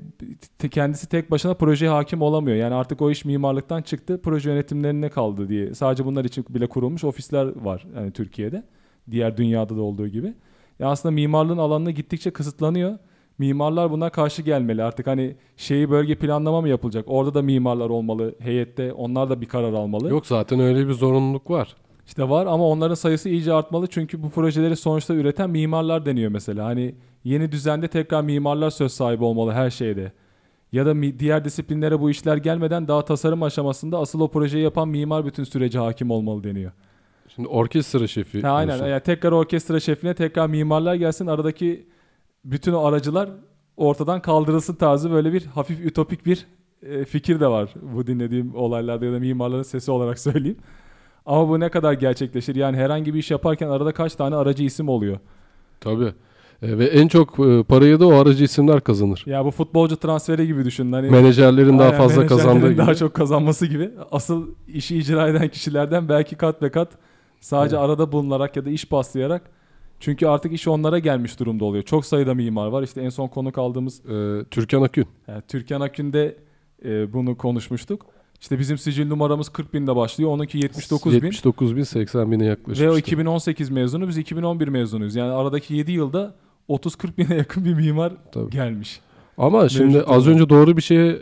kendisi 0.72 1.10
tek 1.10 1.32
başına 1.32 1.54
projeye 1.54 1.92
hakim 1.92 2.22
olamıyor. 2.22 2.58
Yani 2.58 2.74
artık 2.74 3.02
o 3.02 3.12
iş 3.12 3.26
mimarlıktan 3.26 3.82
çıktı, 3.82 4.22
proje 4.24 4.50
yönetimlerine 4.50 5.10
kaldı 5.10 5.50
diye. 5.50 5.74
Sadece 5.74 6.06
bunlar 6.06 6.26
için 6.26 6.46
bile 6.50 6.68
kurulmuş 6.68 7.04
ofisler 7.04 7.66
var 7.66 7.88
yani 7.96 8.12
Türkiye'de. 8.12 8.64
Diğer 9.12 9.38
dünyada 9.38 9.78
da 9.78 9.82
olduğu 9.82 10.08
gibi. 10.08 10.34
Ya 10.80 10.88
aslında 10.88 11.14
mimarlığın 11.14 11.58
alanına 11.58 11.92
gittikçe 11.92 12.32
kısıtlanıyor. 12.32 12.98
Mimarlar 13.40 13.92
buna 13.92 14.10
karşı 14.10 14.42
gelmeli. 14.42 14.84
Artık 14.84 15.08
hani 15.08 15.36
şeyi 15.58 15.90
bölge 15.90 16.16
planlama 16.16 16.62
mı 16.62 16.70
yapılacak? 16.70 17.06
Orada 17.08 17.34
da 17.34 17.42
mimarlar 17.42 17.90
olmalı. 17.90 18.36
Heyette 18.40 18.94
onlar 18.94 19.30
da 19.30 19.42
bir 19.42 19.46
karar 19.46 19.74
almalı. 19.74 20.10
Yok 20.10 20.28
zaten 20.28 20.60
öyle 20.60 20.88
bir 20.88 20.94
zorunluluk 20.94 21.50
var. 21.50 21.76
İşte 22.08 22.30
var 22.30 22.46
ama 22.46 22.68
onların 22.68 22.96
sayısı 22.96 23.30
iyice 23.30 23.54
artmalı. 23.54 23.88
Çünkü 23.88 24.24
bu 24.24 24.30
projeleri 24.30 24.76
sonuçta 24.76 25.14
üreten 25.14 25.50
mimarlar 25.50 26.06
deniyor 26.06 26.32
mesela. 26.32 26.66
Hani 26.66 26.96
yeni 27.24 27.52
düzende 27.52 27.88
tekrar 27.88 28.22
mimarlar 28.22 28.70
söz 28.70 28.92
sahibi 28.92 29.24
olmalı 29.24 29.52
her 29.52 29.70
şeyde. 29.70 30.12
Ya 30.72 30.86
da 30.86 31.02
diğer 31.20 31.46
disiplinlere 31.46 32.00
bu 32.00 32.10
işler 32.10 32.38
gelmeden 32.38 32.88
daha 32.88 33.06
tasarım 33.06 33.44
aşamasında 33.44 34.00
asıl 34.00 34.20
o 34.20 34.28
projeyi 34.28 34.64
yapan 34.64 34.88
mimar 34.90 35.26
bütün 35.26 35.44
sürece 35.44 35.80
hakim 35.80 36.12
olmalı 36.12 36.44
deniyor. 36.44 36.72
Şimdi 37.36 37.48
orkestra 37.48 38.08
şefi. 38.08 38.42
Ha, 38.42 38.52
aynen. 38.52 38.88
Yani 38.88 39.02
tekrar 39.02 39.32
orkestra 39.32 39.80
şefine 39.80 40.14
tekrar 40.14 40.48
mimarlar 40.48 40.96
gelsin. 40.96 41.28
Aradaki 41.28 41.86
bütün 42.52 42.74
o 42.74 42.86
aracılar 42.86 43.30
ortadan 43.78 44.22
kaldırılsın 44.22 44.76
tarzı 44.76 45.12
böyle 45.12 45.34
bir 45.34 45.46
hafif 45.46 45.86
ütopik 45.86 46.26
bir 46.26 46.46
e, 46.84 47.06
fikir 47.06 47.40
de 47.40 47.48
var. 47.48 47.74
Bu 47.82 48.08
dinlediğim 48.08 48.56
olaylarda 48.56 49.06
ya 49.06 49.14
da 49.14 49.20
mimarların 49.20 49.64
sesi 49.64 49.92
olarak 49.92 50.20
söyleyeyim. 50.30 50.58
Ama 51.26 51.50
bu 51.50 51.60
ne 51.60 51.70
kadar 51.70 51.94
gerçekleşir? 51.94 52.56
Yani 52.56 52.78
herhangi 52.78 53.14
bir 53.14 53.20
iş 53.20 53.32
yaparken 53.32 53.68
arada 53.68 53.92
kaç 53.92 54.16
tane 54.16 54.36
aracı 54.36 54.64
isim 54.64 54.90
oluyor? 54.90 55.18
Tabii. 55.80 56.14
E, 56.62 56.78
ve 56.78 56.86
en 56.86 57.08
çok 57.08 57.40
e, 57.40 57.64
parayı 57.64 58.00
da 58.00 58.08
o 58.08 58.14
aracı 58.14 58.44
isimler 58.44 58.82
kazanır. 58.82 59.24
Ya 59.26 59.46
bu 59.46 59.52
futbolcu 59.52 59.98
transferi 59.98 60.48
gibi 60.48 60.66
düşün. 60.66 60.92
Hani, 60.92 61.10
menajerlerin 61.10 61.80
daha 61.80 61.92
fazla 61.92 62.28
kazandığı 62.28 62.70
gibi. 62.70 62.78
daha 62.78 62.96
çok 62.96 63.14
kazanması 63.14 63.66
gibi. 63.66 63.92
Asıl 64.12 64.48
işi 64.68 64.98
icra 64.98 65.28
eden 65.28 65.48
kişilerden 65.48 66.10
belki 66.10 66.36
kat 66.36 66.62
ve 66.62 66.72
kat 66.72 66.90
sadece 67.40 67.76
evet. 67.76 67.86
arada 67.86 68.12
bulunarak 68.12 68.56
ya 68.56 68.66
da 68.66 68.70
iş 68.70 68.86
paslayarak 68.86 69.42
çünkü 70.00 70.28
artık 70.28 70.54
iş 70.54 70.68
onlara 70.68 71.00
gelmiş 71.00 71.40
durumda 71.40 71.66
oluyor. 71.66 71.84
Çok 71.84 72.06
sayıda 72.06 72.34
mimar 72.34 72.68
var. 72.68 72.84
İşte 72.84 73.02
en 73.02 73.10
son 73.10 73.28
konuk 73.28 73.58
aldığımız 73.58 74.06
ee, 74.06 74.46
Türkan 74.52 74.82
Akün. 74.82 75.06
Yani 75.28 75.42
Türkan 75.48 75.82
Akün'de 75.82 76.38
e, 76.86 77.14
bunu 77.14 77.38
konuşmuştuk. 77.38 78.06
İşte 78.42 78.60
bizim 78.60 78.78
sicil 78.78 79.08
numaramız 79.08 79.50
40 79.50 79.74
binde 79.74 79.96
başlıyor. 79.96 80.32
Onunki 80.32 80.58
79 80.58 81.12
bin. 81.14 81.16
79 81.16 81.76
bin 81.76 81.84
80 81.84 82.32
bine 82.32 82.46
yaklaşık. 82.46 82.86
Ve 82.86 82.92
o 82.92 82.98
2018 82.98 83.70
mezunu 83.70 84.08
biz 84.08 84.18
2011 84.18 84.68
mezunuyuz. 84.68 85.16
Yani 85.16 85.32
aradaki 85.32 85.74
7 85.74 85.92
yılda 85.92 86.36
30-40 86.70 87.18
bine 87.18 87.36
yakın 87.36 87.66
bir 87.66 87.74
mimar 87.74 88.14
Tabii. 88.32 88.50
gelmiş. 88.50 89.00
Ama 89.38 89.62
Mevcut 89.62 89.78
şimdi 89.78 90.02
az 90.02 90.28
önce 90.28 90.50
doğru 90.50 90.78
bir 90.78 90.82
şey 90.82 91.10
e, 91.10 91.18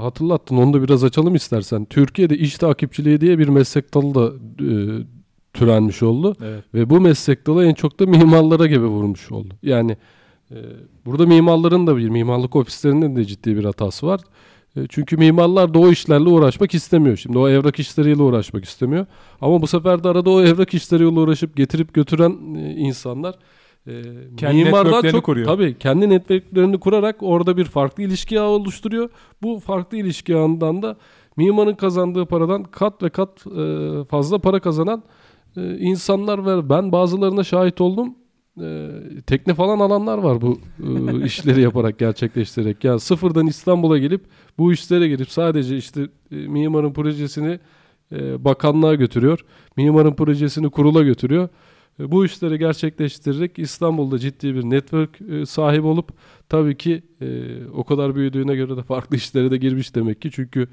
hatırlattın. 0.00 0.56
Onu 0.56 0.72
da 0.72 0.82
biraz 0.82 1.04
açalım 1.04 1.34
istersen. 1.34 1.84
Türkiye'de 1.84 2.38
iş 2.38 2.58
takipçiliği 2.58 3.20
diye 3.20 3.38
bir 3.38 3.48
meslek 3.48 3.94
dalı 3.94 4.14
da 4.14 4.32
e, 4.64 4.68
türenmiş 5.56 6.02
oldu. 6.02 6.36
Evet. 6.44 6.64
Ve 6.74 6.90
bu 6.90 7.00
meslek 7.00 7.46
dalı 7.46 7.64
en 7.64 7.74
çok 7.74 8.00
da 8.00 8.06
mimarlara 8.06 8.66
gibi 8.66 8.86
vurmuş 8.86 9.32
oldu. 9.32 9.54
Yani 9.62 9.96
e, 10.50 10.56
burada 11.06 11.26
mimarların 11.26 11.86
da 11.86 11.96
bir 11.96 12.08
mimarlık 12.08 12.56
ofislerinin 12.56 13.16
de 13.16 13.24
ciddi 13.24 13.56
bir 13.56 13.64
hatası 13.64 14.06
var. 14.06 14.20
E, 14.76 14.86
çünkü 14.88 15.16
mimarlar 15.16 15.74
da 15.74 15.78
o 15.78 15.90
işlerle 15.90 16.28
uğraşmak 16.28 16.74
istemiyor. 16.74 17.16
Şimdi 17.16 17.38
o 17.38 17.48
evrak 17.48 17.78
işleriyle 17.78 18.22
uğraşmak 18.22 18.64
istemiyor. 18.64 19.06
Ama 19.40 19.62
bu 19.62 19.66
sefer 19.66 20.04
de 20.04 20.08
arada 20.08 20.30
o 20.30 20.42
evrak 20.42 20.74
işleriyle 20.74 21.20
uğraşıp 21.20 21.56
getirip 21.56 21.94
götüren 21.94 22.54
e, 22.56 22.74
insanlar 22.74 23.34
e, 23.86 24.02
kendi 24.36 24.64
mimarlar 24.64 25.10
çok 25.10 25.24
kuruyor. 25.24 25.46
tabii 25.46 25.78
kendi 25.78 26.10
networklerini 26.10 26.80
kurarak 26.80 27.16
orada 27.20 27.56
bir 27.56 27.64
farklı 27.64 28.02
ilişki 28.02 28.40
ağı 28.40 28.48
oluşturuyor. 28.48 29.10
Bu 29.42 29.58
farklı 29.58 29.96
ilişki 29.96 30.36
ağından 30.36 30.82
da 30.82 30.96
mimarın 31.36 31.74
kazandığı 31.74 32.26
paradan 32.26 32.64
kat 32.64 33.02
ve 33.02 33.10
kat 33.10 33.44
fazla 34.08 34.38
para 34.38 34.60
kazanan 34.60 35.02
insanlar 35.60 36.38
var. 36.38 36.68
Ben 36.68 36.92
bazılarına 36.92 37.44
şahit 37.44 37.80
oldum 37.80 38.14
e, 38.60 38.90
tekne 39.26 39.54
falan 39.54 39.78
alanlar 39.78 40.18
var 40.18 40.40
bu 40.40 40.58
e, 41.20 41.24
işleri 41.24 41.60
yaparak 41.60 41.98
gerçekleştirerek. 41.98 42.84
Yani 42.84 43.00
sıfırdan 43.00 43.46
İstanbul'a 43.46 43.98
gelip 43.98 44.24
bu 44.58 44.72
işlere 44.72 45.08
girip 45.08 45.30
sadece 45.30 45.76
işte 45.76 46.08
e, 46.32 46.36
mimarın 46.36 46.92
projesini 46.92 47.58
e, 48.12 48.44
bakanlığa 48.44 48.94
götürüyor. 48.94 49.44
Mimarın 49.76 50.14
projesini 50.14 50.70
kurula 50.70 51.02
götürüyor. 51.02 51.48
E, 52.00 52.10
bu 52.10 52.24
işleri 52.24 52.58
gerçekleştirerek 52.58 53.58
İstanbul'da 53.58 54.18
ciddi 54.18 54.54
bir 54.54 54.62
network 54.62 55.20
e, 55.20 55.46
sahibi 55.46 55.86
olup 55.86 56.08
tabii 56.48 56.76
ki 56.76 57.02
e, 57.20 57.26
o 57.74 57.84
kadar 57.84 58.14
büyüdüğüne 58.14 58.56
göre 58.56 58.76
de 58.76 58.82
farklı 58.82 59.16
işlere 59.16 59.50
de 59.50 59.56
girmiş 59.56 59.94
demek 59.94 60.22
ki. 60.22 60.30
Çünkü 60.30 60.68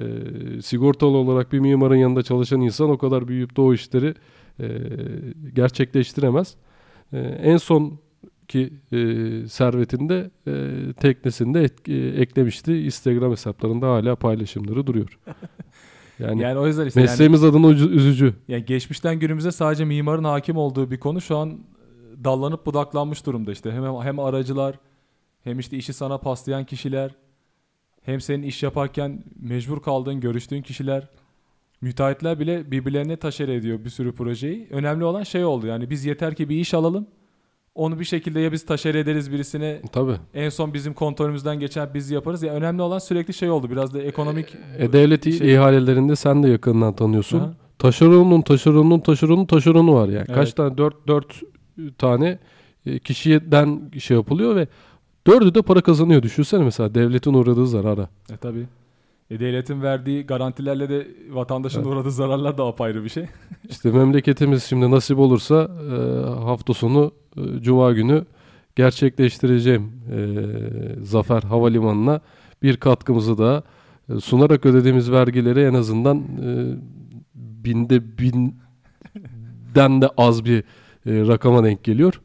e, 0.00 0.62
sigortalı 0.62 1.16
olarak 1.16 1.52
bir 1.52 1.60
mimarın 1.60 1.96
yanında 1.96 2.22
çalışan 2.22 2.60
insan 2.60 2.90
o 2.90 2.98
kadar 2.98 3.28
büyüyüp 3.28 3.56
de 3.56 3.60
o 3.60 3.74
işleri 3.74 4.14
e, 4.60 4.68
gerçekleştiremez. 5.54 6.54
E, 7.12 7.18
en 7.18 7.56
son 7.56 7.98
ki 8.48 8.72
e, 8.92 8.98
servetinde 9.48 10.30
e, 10.46 10.52
teknesinde 10.92 11.62
et, 11.62 11.88
e, 11.88 11.94
eklemişti. 11.94 12.78
Instagram 12.78 13.30
hesaplarında 13.30 13.88
hala 13.88 14.16
paylaşımları 14.16 14.86
duruyor. 14.86 15.18
Yani, 16.18 16.42
yani 16.42 16.58
o 16.58 16.66
yüzden 16.66 16.86
işte 16.86 17.00
mesleğimiz 17.00 17.42
yani, 17.42 17.50
adına 17.50 17.70
üzücü. 17.70 18.34
Yani 18.48 18.64
geçmişten 18.64 19.20
günümüze 19.20 19.52
sadece 19.52 19.84
mimarın 19.84 20.24
hakim 20.24 20.56
olduğu 20.56 20.90
bir 20.90 21.00
konu 21.00 21.20
şu 21.20 21.36
an 21.36 21.50
e, 21.50 22.24
dallanıp 22.24 22.66
budaklanmış 22.66 23.26
durumda 23.26 23.52
işte. 23.52 23.72
Hem 23.72 23.84
hem 23.84 24.18
aracılar 24.18 24.78
hem 25.44 25.58
işte 25.58 25.76
işi 25.76 25.92
sana 25.92 26.18
paslayan 26.18 26.64
kişiler 26.64 27.14
hem 28.06 28.20
senin 28.20 28.42
iş 28.42 28.62
yaparken 28.62 29.24
mecbur 29.40 29.82
kaldığın, 29.82 30.20
görüştüğün 30.20 30.62
kişiler, 30.62 31.08
müteahhitler 31.80 32.40
bile 32.40 32.70
birbirlerine 32.70 33.16
taşer 33.16 33.48
ediyor 33.48 33.84
bir 33.84 33.90
sürü 33.90 34.12
projeyi. 34.12 34.66
Önemli 34.70 35.04
olan 35.04 35.22
şey 35.22 35.44
oldu 35.44 35.66
yani 35.66 35.90
biz 35.90 36.04
yeter 36.04 36.34
ki 36.34 36.48
bir 36.48 36.56
iş 36.56 36.74
alalım. 36.74 37.06
Onu 37.74 38.00
bir 38.00 38.04
şekilde 38.04 38.40
ya 38.40 38.52
biz 38.52 38.66
taşer 38.66 38.94
ederiz 38.94 39.32
birisine 39.32 39.80
Tabii. 39.92 40.16
en 40.34 40.48
son 40.48 40.74
bizim 40.74 40.94
kontrolümüzden 40.94 41.60
geçer 41.60 41.94
biz 41.94 42.10
yaparız. 42.10 42.42
Ya 42.42 42.52
önemli 42.52 42.82
olan 42.82 42.98
sürekli 42.98 43.34
şey 43.34 43.50
oldu 43.50 43.70
biraz 43.70 43.94
da 43.94 44.02
ekonomik 44.02 44.54
E, 44.78 44.92
devlet 44.92 45.24
şey- 45.24 45.54
ihalelerinde 45.54 46.16
sen 46.16 46.42
de 46.42 46.48
yakından 46.48 46.92
tanıyorsun. 46.96 47.38
Aha. 47.40 47.54
Taşeronun 47.78 48.42
taşeronun 48.42 49.00
taşeronun 49.00 49.44
taşeronu 49.46 49.94
var 49.94 50.08
yani. 50.08 50.26
Kaç 50.26 50.36
Evet. 50.48 50.56
tane? 50.56 50.78
Dört, 50.78 51.08
dört 51.08 51.40
tane 51.98 52.38
e, 52.86 52.98
kişiden 52.98 53.80
şey 53.98 54.16
yapılıyor 54.16 54.56
ve 54.56 54.68
dördü 55.26 55.54
de 55.54 55.62
para 55.62 55.80
kazanıyor. 55.80 56.22
Düşünsene 56.22 56.64
mesela 56.64 56.94
devletin 56.94 57.34
uğradığı 57.34 57.66
zarara. 57.66 58.08
E 58.32 58.36
tabi. 58.36 58.66
E, 59.30 59.40
devletin 59.40 59.82
verdiği 59.82 60.26
garantilerle 60.26 60.88
de 60.88 61.06
vatandaşın 61.30 61.78
Evet. 61.78 61.88
uğradığı 61.88 62.10
zararlar 62.10 62.58
da 62.58 62.64
apayrı 62.64 63.04
bir 63.04 63.08
şey. 63.08 63.26
İşte 63.70 63.90
memleketimiz 63.90 64.64
şimdi 64.64 64.90
nasip 64.90 65.18
olursa 65.18 65.70
e, 65.92 65.96
hafta 66.44 66.74
sonu 66.74 67.12
e, 67.36 67.40
Cuma 67.60 67.92
günü 67.92 68.24
gerçekleştireceğim 68.76 69.92
e, 70.12 70.18
Zafer 71.04 71.42
Havalimanı'na 71.42 72.20
bir 72.62 72.76
katkımızı 72.76 73.38
da 73.38 73.62
e, 74.16 74.20
sunarak 74.20 74.66
ödediğimiz 74.66 75.10
vergileri 75.12 75.60
en 75.60 75.74
azından 75.74 76.18
e, 76.18 76.74
binde 77.34 78.18
binden 78.18 80.00
de 80.02 80.08
az 80.16 80.44
bir 80.44 80.58
e, 80.58 80.62
rakama 81.06 81.64
denk 81.64 81.84
geliyor. 81.84 82.20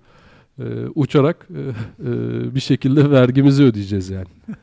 E, 0.61 0.87
uçarak 0.95 1.47
e, 1.49 1.59
e, 1.59 2.55
bir 2.55 2.59
şekilde 2.59 3.11
vergimizi 3.11 3.63
ödeyeceğiz 3.63 4.09
yani. 4.09 4.27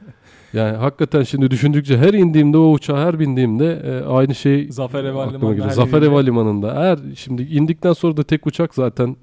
Yani 0.53 0.77
hakikaten 0.77 1.23
şimdi 1.23 1.51
düşündükçe 1.51 1.99
her 1.99 2.15
indiğimde 2.15 2.59
o 2.59 2.73
uçağa 2.73 2.99
her 2.99 3.19
bindiğimde 3.19 3.83
e, 3.85 4.05
aynı 4.05 4.35
şey 4.35 4.73
Zafer 4.73 5.05
Havalimanı'nda 5.05 5.69
Zafer 5.69 6.03
Havalimanı'nda. 6.03 6.75
Eğer 6.75 6.99
şimdi 7.17 7.43
indikten 7.43 7.93
sonra 7.93 8.17
da 8.17 8.23
tek 8.23 8.47
uçak 8.47 8.75
zaten 8.75 9.17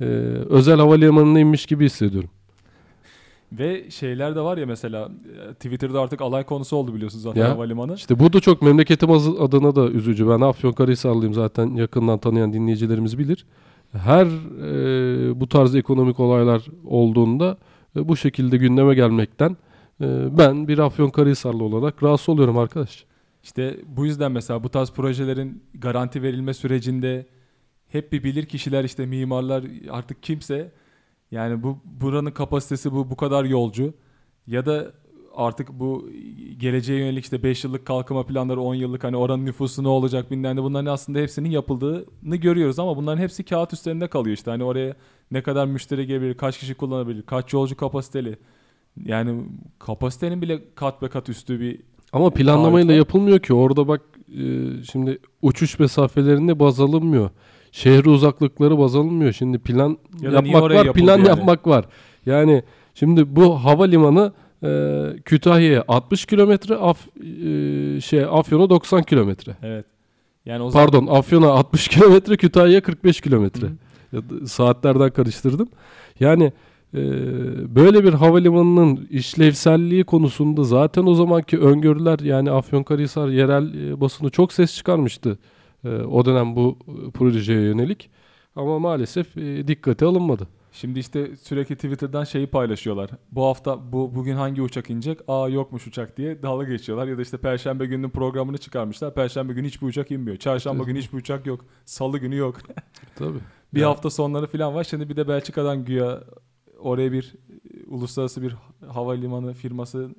e, 0.00 0.04
özel 0.50 0.76
havalimanına 0.76 1.40
inmiş 1.40 1.66
gibi 1.66 1.84
hissediyorum. 1.84 2.30
Ve 3.52 3.90
şeyler 3.90 4.36
de 4.36 4.40
var 4.40 4.58
ya 4.58 4.66
mesela 4.66 5.10
e, 5.50 5.54
Twitter'da 5.54 6.00
artık 6.00 6.20
alay 6.20 6.44
konusu 6.44 6.76
oldu 6.76 6.94
biliyorsunuz 6.94 7.22
Zafer 7.22 7.40
Ya. 7.40 7.50
Havalimanı. 7.50 7.94
İşte 7.94 8.18
bu 8.18 8.32
da 8.32 8.40
çok 8.40 8.62
memleketim 8.62 9.10
adına 9.10 9.76
da 9.76 9.88
üzücü. 9.90 10.28
Ben 10.28 10.40
Afyonkarahisarlıyım 10.40 11.34
zaten 11.34 11.74
yakından 11.74 12.18
tanıyan 12.18 12.52
dinleyicilerimiz 12.52 13.18
bilir. 13.18 13.46
Her 13.94 14.26
e, 14.26 15.40
bu 15.40 15.48
tarz 15.48 15.74
ekonomik 15.74 16.20
olaylar 16.20 16.62
olduğunda 16.84 17.58
e, 17.96 18.08
bu 18.08 18.16
şekilde 18.16 18.56
gündeme 18.56 18.94
gelmekten 18.94 19.56
e, 20.00 20.38
ben 20.38 20.68
bir 20.68 20.78
Afyonkarahisarlı 20.78 21.64
olarak 21.64 22.02
rahatsız 22.02 22.28
oluyorum 22.28 22.58
arkadaş. 22.58 23.04
İşte 23.42 23.80
bu 23.86 24.06
yüzden 24.06 24.32
mesela 24.32 24.64
bu 24.64 24.68
tarz 24.68 24.90
projelerin 24.90 25.62
garanti 25.74 26.22
verilme 26.22 26.54
sürecinde 26.54 27.26
hep 27.88 28.12
bir 28.12 28.24
bilir 28.24 28.46
kişiler 28.46 28.84
işte 28.84 29.06
mimarlar 29.06 29.64
artık 29.90 30.22
kimse 30.22 30.72
yani 31.30 31.62
bu 31.62 31.78
buranın 31.84 32.30
kapasitesi 32.30 32.92
bu 32.92 33.10
bu 33.10 33.16
kadar 33.16 33.44
yolcu 33.44 33.94
ya 34.46 34.66
da 34.66 34.92
artık 35.36 35.68
bu 35.72 36.08
geleceğe 36.58 36.98
yönelik 37.00 37.24
işte 37.24 37.42
5 37.42 37.64
yıllık 37.64 37.86
kalkınma 37.86 38.26
planları 38.26 38.60
10 38.60 38.74
yıllık 38.74 39.04
hani 39.04 39.16
oranın 39.16 39.46
nüfusu 39.46 39.82
ne 39.84 39.88
olacak 39.88 40.30
bilmem 40.30 40.56
ne 40.56 40.62
bunların 40.62 40.92
aslında 40.92 41.18
hepsinin 41.18 41.50
yapıldığını 41.50 42.36
görüyoruz 42.36 42.78
ama 42.78 42.96
bunların 42.96 43.22
hepsi 43.22 43.42
kağıt 43.44 43.72
üstlerinde 43.72 44.08
kalıyor 44.08 44.36
işte 44.36 44.50
hani 44.50 44.64
oraya 44.64 44.94
ne 45.30 45.42
kadar 45.42 45.66
müşteri 45.66 46.06
gelebilir, 46.06 46.34
kaç 46.34 46.58
kişi 46.58 46.74
kullanabilir, 46.74 47.22
kaç 47.22 47.52
yolcu 47.52 47.76
kapasiteli 47.76 48.38
yani 49.04 49.40
kapasitenin 49.78 50.42
bile 50.42 50.60
kat 50.74 51.02
be 51.02 51.08
kat 51.08 51.28
üstü 51.28 51.60
bir 51.60 51.80
Ama 52.12 52.30
planlamayla 52.30 52.78
Harika. 52.78 52.92
yapılmıyor 52.92 53.38
ki. 53.38 53.54
Orada 53.54 53.88
bak 53.88 54.00
e, 54.28 54.42
şimdi 54.92 55.18
uçuş 55.42 55.78
mesafelerinde 55.78 56.58
baz 56.58 56.80
alınmıyor. 56.80 57.30
Şehre 57.72 58.10
uzaklıkları 58.10 58.78
baz 58.78 58.96
alınmıyor. 58.96 59.32
Şimdi 59.32 59.58
plan 59.58 59.98
Ya 60.20 60.30
yapmak 60.30 60.62
var, 60.62 60.92
plan 60.92 61.18
yani? 61.18 61.28
yapmak 61.28 61.66
var. 61.66 61.84
Yani 62.26 62.62
şimdi 62.94 63.36
bu 63.36 63.54
havalimanı 63.64 64.32
e, 64.64 65.16
Kütahya'ya 65.24 65.84
60 65.88 66.26
kilometre, 66.26 66.74
Af, 66.76 67.06
e, 67.16 68.00
şey 68.00 68.24
Afyon'a 68.24 68.70
90 68.70 69.02
kilometre. 69.02 69.56
evet. 69.62 69.84
Yani 70.46 70.62
o 70.62 70.70
zaman 70.70 70.86
Pardon, 70.86 71.06
Afyon'a 71.06 71.48
60 71.48 71.88
kilometre, 71.88 72.36
Kütahya'ya 72.36 72.80
45 72.82 73.20
kilometre. 73.20 73.66
Saatlerden 74.46 75.10
karıştırdım. 75.10 75.68
Yani 76.20 76.52
e, 76.94 77.00
böyle 77.76 78.04
bir 78.04 78.12
havalimanının 78.12 79.08
işlevselliği 79.10 80.04
konusunda 80.04 80.64
zaten 80.64 81.06
o 81.06 81.14
zamanki 81.14 81.58
öngörüler 81.58 82.18
yani 82.18 82.50
Afyonkarahisar 82.50 83.28
yerel 83.28 83.74
e, 83.74 84.00
basını 84.00 84.30
çok 84.30 84.52
ses 84.52 84.76
çıkarmıştı. 84.76 85.38
E, 85.84 85.88
o 85.88 86.24
dönem 86.24 86.56
bu 86.56 86.78
e, 86.88 87.10
projeye 87.10 87.60
yönelik. 87.60 88.10
Ama 88.56 88.78
maalesef 88.78 89.36
e, 89.36 89.68
dikkate 89.68 90.06
alınmadı. 90.06 90.48
Şimdi 90.74 90.98
işte 90.98 91.36
sürekli 91.36 91.74
Twitter'dan 91.74 92.24
şeyi 92.24 92.46
paylaşıyorlar. 92.46 93.10
Bu 93.32 93.44
hafta 93.44 93.92
bu 93.92 94.14
bugün 94.14 94.34
hangi 94.36 94.62
uçak 94.62 94.90
inecek? 94.90 95.18
Aa 95.28 95.48
yokmuş 95.48 95.86
uçak 95.86 96.16
diye 96.16 96.42
dalga 96.42 96.64
geçiyorlar. 96.64 97.06
Ya 97.06 97.18
da 97.18 97.22
işte 97.22 97.36
Perşembe 97.36 97.86
gününün 97.86 98.10
programını 98.10 98.58
çıkarmışlar. 98.58 99.14
Perşembe 99.14 99.52
günü 99.52 99.66
hiçbir 99.66 99.86
uçak 99.86 100.10
inmiyor. 100.10 100.36
Çarşamba 100.36 100.84
günü 100.84 100.98
hiçbir 100.98 101.18
uçak 101.18 101.46
yok. 101.46 101.64
Salı 101.84 102.18
günü 102.18 102.36
yok. 102.36 102.56
Tabii. 103.16 103.38
bir 103.74 103.80
Ya- 103.80 103.88
hafta 103.90 104.10
sonları 104.10 104.46
falan 104.46 104.74
var. 104.74 104.84
Şimdi 104.84 105.08
bir 105.08 105.16
de 105.16 105.28
Belçika'dan 105.28 105.84
güya 105.84 106.24
oraya 106.78 107.12
bir 107.12 107.34
e, 107.74 107.84
uluslararası 107.86 108.42
bir 108.42 108.56
havalimanı 108.88 109.52
firması 109.54 110.10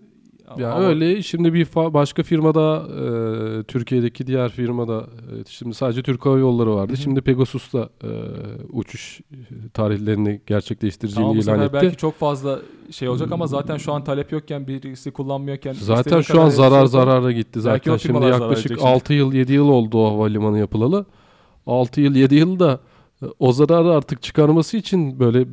Ya 0.58 0.72
Ama- 0.74 0.86
öyle 0.86 1.22
şimdi 1.24 1.54
bir 1.54 1.66
fa- 1.66 1.94
başka 1.94 2.24
firmada 2.24 2.84
e, 3.60 3.64
Türkiye'deki 3.64 4.28
diğer 4.28 4.50
firmada 4.50 5.00
e, 5.02 5.44
şimdi 5.50 5.74
sadece 5.76 6.04
Türk 6.04 6.26
Hava 6.26 6.38
Yolları 6.40 6.76
vardı. 6.76 6.94
Hı 6.94 6.98
hı. 6.98 7.02
Şimdi 7.02 7.22
Pegasus'ta 7.22 7.90
e, 8.04 8.10
uçuş 8.70 9.22
tarihlerini 9.74 10.42
gerçekleştireceğini 10.48 11.42
Tamam 11.44 11.58
ilan 11.58 11.62
etti. 11.62 11.74
belki 11.74 11.98
çok 11.98 12.14
fazla 12.20 12.60
şey 12.92 13.10
olacak 13.10 13.32
ama 13.32 13.48
zaten 13.48 13.78
şu 13.78 13.94
an 13.94 14.04
talep 14.04 14.32
yokken 14.32 14.68
birisi 14.68 15.12
kullanmıyorken 15.12 15.74
Zaten 15.74 16.22
şu 16.22 16.42
an 16.42 16.50
zarar 16.50 16.86
zarara 16.86 17.32
gitti 17.32 17.62
zaten. 17.62 17.98
Şimdi 17.98 18.26
yaklaşık 18.26 18.66
edecek 18.66 18.78
şimdi. 18.80 18.92
6 18.92 19.14
yıl 19.14 19.34
7 19.34 19.54
yıl 19.54 19.68
oldu 19.68 20.06
o 20.06 20.12
havalimanı 20.14 20.60
yapılalı. 20.60 21.06
6 21.68 22.02
yıl 22.02 22.16
7 22.16 22.36
yılda 22.36 22.80
e, 23.22 23.26
o 23.40 23.52
zararı 23.52 23.92
artık 23.92 24.22
çıkarması 24.24 24.78
için 24.78 25.20
böyle 25.20 25.46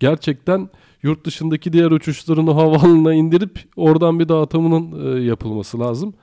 gerçekten 0.00 0.68
yurt 1.02 1.24
dışındaki 1.26 1.72
diğer 1.72 1.90
uçuşlarını 1.90 2.50
havaalanına 2.50 3.14
indirip 3.14 3.58
oradan 3.76 4.20
bir 4.20 4.28
dağıtımının 4.28 5.16
e, 5.16 5.20
yapılması 5.24 5.80
lazım. 5.80 6.14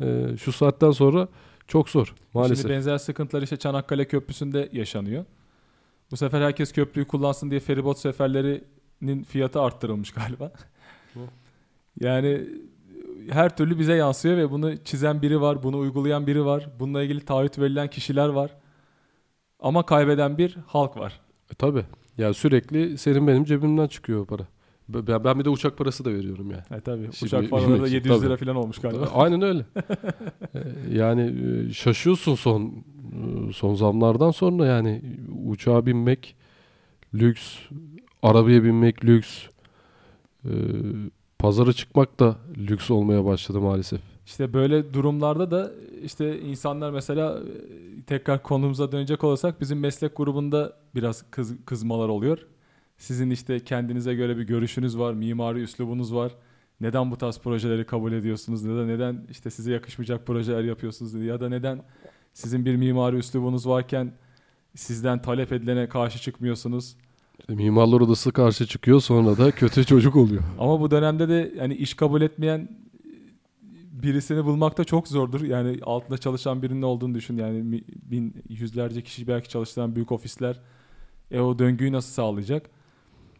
E, 0.00 0.36
şu 0.40 0.52
saatten 0.52 0.90
sonra 0.90 1.28
çok 1.68 1.88
zor 1.88 2.14
maalesef. 2.34 2.58
Şimdi 2.58 2.72
benzer 2.72 2.98
sıkıntılar 2.98 3.42
işte 3.42 3.56
Çanakkale 3.56 4.04
Köprüsü'nde 4.04 4.68
yaşanıyor. 4.72 5.24
Bu 6.10 6.16
sefer 6.16 6.40
herkes 6.40 6.72
köprüyü 6.72 7.06
kullansın 7.06 7.50
diye 7.50 7.60
feribot 7.60 7.98
seferlerinin 7.98 9.22
fiyatı 9.22 9.60
arttırılmış 9.60 10.10
galiba. 10.10 10.52
yani 12.00 12.46
her 13.30 13.56
türlü 13.56 13.78
bize 13.78 13.94
yansıyor 13.94 14.36
ve 14.36 14.50
bunu 14.50 14.76
çizen 14.84 15.22
biri 15.22 15.40
var, 15.40 15.62
bunu 15.62 15.78
uygulayan 15.78 16.26
biri 16.26 16.44
var, 16.44 16.68
bununla 16.78 17.02
ilgili 17.02 17.24
taahhüt 17.24 17.58
verilen 17.58 17.88
kişiler 17.88 18.28
var. 18.28 18.50
Ama 19.60 19.86
kaybeden 19.86 20.38
bir 20.38 20.56
halk 20.66 20.96
var. 20.96 21.20
E, 21.52 21.54
tabii. 21.54 21.84
Ya 22.18 22.34
sürekli 22.34 22.98
senin 22.98 23.26
benim 23.26 23.44
cebimden 23.44 23.86
çıkıyor 23.86 24.20
o 24.20 24.24
para. 24.24 24.42
Ben, 24.88 25.24
ben 25.24 25.38
bir 25.38 25.44
de 25.44 25.48
uçak 25.50 25.78
parası 25.78 26.04
da 26.04 26.12
veriyorum 26.14 26.50
yani. 26.50 26.62
E 26.78 26.80
tabii. 26.80 27.08
Şimdi 27.12 27.24
Uçak 27.24 27.50
paraları 27.50 27.72
da 27.82 27.86
bilmek- 27.86 27.92
700 27.94 28.16
tabii. 28.16 28.26
lira 28.26 28.36
falan 28.36 28.56
olmuş 28.56 28.78
galiba. 28.78 29.08
Aynen 29.14 29.42
öyle. 29.42 29.64
Ee, 30.54 30.58
yani 30.92 31.34
e, 31.68 31.72
şaşıyorsun 31.72 32.34
son 32.34 32.62
e, 32.68 33.52
son 33.52 33.74
zamlardan 33.74 34.30
sonra 34.30 34.66
yani 34.66 35.02
uçağa 35.46 35.86
binmek 35.86 36.36
lüks, 37.14 37.56
arabaya 38.22 38.64
binmek 38.64 39.04
lüks, 39.04 39.42
e, 40.44 40.50
pazara 41.38 41.72
çıkmak 41.72 42.20
da 42.20 42.36
lüks 42.58 42.90
olmaya 42.90 43.24
başladı 43.24 43.60
maalesef. 43.60 44.00
İşte 44.26 44.52
böyle 44.52 44.94
durumlarda 44.94 45.50
da 45.50 45.72
işte 46.02 46.40
insanlar 46.40 46.90
mesela 46.90 47.38
e, 47.38 48.02
tekrar 48.02 48.42
konumuza 48.42 48.92
dönecek 48.92 49.24
olursak 49.24 49.60
bizim 49.60 49.80
meslek 49.80 50.16
grubunda 50.16 50.76
biraz 50.94 51.30
kız, 51.30 51.54
kızmalar 51.66 52.08
oluyor. 52.08 52.38
Sizin 52.98 53.30
işte 53.30 53.60
kendinize 53.60 54.14
göre 54.14 54.36
bir 54.36 54.42
görüşünüz 54.42 54.98
var, 54.98 55.14
mimari 55.14 55.60
üslubunuz 55.60 56.14
var. 56.14 56.32
Neden 56.80 57.10
bu 57.10 57.16
tarz 57.18 57.38
projeleri 57.38 57.86
kabul 57.86 58.12
ediyorsunuz 58.12 58.64
ya 58.64 58.76
da 58.76 58.86
neden 58.86 59.26
işte 59.30 59.50
size 59.50 59.72
yakışmayacak 59.72 60.26
projeler 60.26 60.64
yapıyorsunuz 60.64 61.14
ya 61.14 61.40
da 61.40 61.48
neden 61.48 61.82
sizin 62.32 62.64
bir 62.64 62.76
mimari 62.76 63.16
üslubunuz 63.16 63.68
varken 63.68 64.12
sizden 64.74 65.22
talep 65.22 65.52
edilene 65.52 65.88
karşı 65.88 66.18
çıkmıyorsunuz. 66.18 66.96
İşte 67.40 67.54
mimarlar 67.54 68.00
odası 68.00 68.32
karşı 68.32 68.66
çıkıyor 68.66 69.00
sonra 69.00 69.38
da 69.38 69.50
kötü 69.50 69.84
çocuk 69.84 70.16
oluyor. 70.16 70.42
Ama 70.58 70.80
bu 70.80 70.90
dönemde 70.90 71.28
de 71.28 71.54
yani 71.56 71.74
iş 71.74 71.94
kabul 71.94 72.22
etmeyen 72.22 72.83
birisini 74.02 74.44
bulmak 74.44 74.78
da 74.78 74.84
çok 74.84 75.08
zordur. 75.08 75.40
Yani 75.40 75.78
altında 75.82 76.18
çalışan 76.18 76.62
birinin 76.62 76.82
olduğunu 76.82 77.14
düşün. 77.14 77.36
Yani 77.36 77.84
bin 78.02 78.34
yüzlerce 78.48 79.02
kişi 79.02 79.28
belki 79.28 79.48
çalıştıran 79.48 79.96
büyük 79.96 80.12
ofisler 80.12 80.60
e 81.30 81.40
o 81.40 81.58
döngüyü 81.58 81.92
nasıl 81.92 82.12
sağlayacak? 82.12 82.70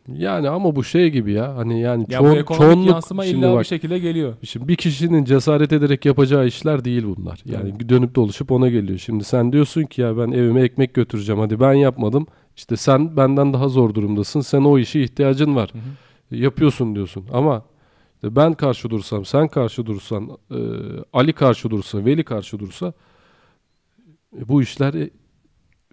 Yani 0.09 0.49
ama 0.49 0.77
bu 0.77 0.85
şey 0.85 1.11
gibi 1.11 1.33
ya. 1.33 1.57
Hani 1.57 1.81
yani 1.81 2.07
Ya 2.09 2.19
çoğun, 2.19 2.47
bu 2.49 2.55
çoğunluk 2.55 2.91
yansıma 2.91 3.25
şimdi 3.25 3.39
illa 3.39 3.53
bak, 3.53 3.61
bir 3.61 3.67
şekilde 3.67 3.99
geliyor. 3.99 4.35
Şimdi 4.43 4.69
bir 4.69 4.77
kişinin 4.77 5.25
cesaret 5.25 5.73
ederek 5.73 6.05
yapacağı 6.05 6.47
işler 6.47 6.85
değil 6.85 7.05
bunlar. 7.17 7.43
Yani 7.45 7.89
dönüp 7.89 8.15
dolaşıp 8.15 8.53
ona 8.53 8.69
geliyor. 8.69 8.99
Şimdi 8.99 9.25
sen 9.25 9.53
diyorsun 9.53 9.83
ki 9.83 10.01
ya 10.01 10.19
ben 10.19 10.31
evime 10.31 10.63
ekmek 10.63 10.95
götüreceğim. 10.95 11.41
Hadi 11.41 11.61
ben 11.61 11.73
yapmadım. 11.73 12.27
İşte 12.57 12.77
sen 12.77 13.17
benden 13.17 13.53
daha 13.53 13.69
zor 13.69 13.95
durumdasın. 13.95 14.41
Sen 14.41 14.61
o 14.61 14.79
işe 14.79 15.01
ihtiyacın 15.01 15.57
var. 15.57 15.71
Hı 15.73 15.79
hı. 15.79 16.37
Yapıyorsun 16.37 16.95
diyorsun. 16.95 17.25
Ama 17.33 17.63
ben 18.31 18.55
karşı 18.55 18.91
dursam, 18.91 19.25
sen 19.25 19.49
karşı 19.49 19.87
dursan, 19.87 20.29
e, 20.51 20.57
Ali 21.13 21.33
karşı 21.33 21.71
dursa, 21.71 22.05
Veli 22.05 22.25
karşı 22.25 22.59
dursa 22.59 22.93
e, 24.39 24.49
bu 24.49 24.63
işler 24.63 24.95
e, 24.95 25.11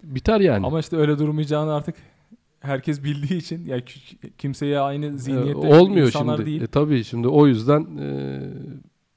biter 0.02 0.40
yani. 0.40 0.66
Ama 0.66 0.80
işte 0.80 0.96
öyle 0.96 1.18
durmayacağını 1.18 1.74
artık 1.74 1.94
herkes 2.60 3.04
bildiği 3.04 3.38
için 3.38 3.66
ya 3.66 3.84
ki- 3.84 4.30
kimseye 4.38 4.78
aynı 4.80 5.06
E, 5.06 5.18
zihniyette 5.18 5.56
olmuyor 5.80 6.06
insanlar 6.06 6.36
şimdi. 6.36 6.46
değil. 6.50 6.62
E, 6.62 6.66
tabii 6.66 7.04
şimdi 7.04 7.28
o 7.28 7.46
yüzden 7.46 7.96
e, 7.98 8.40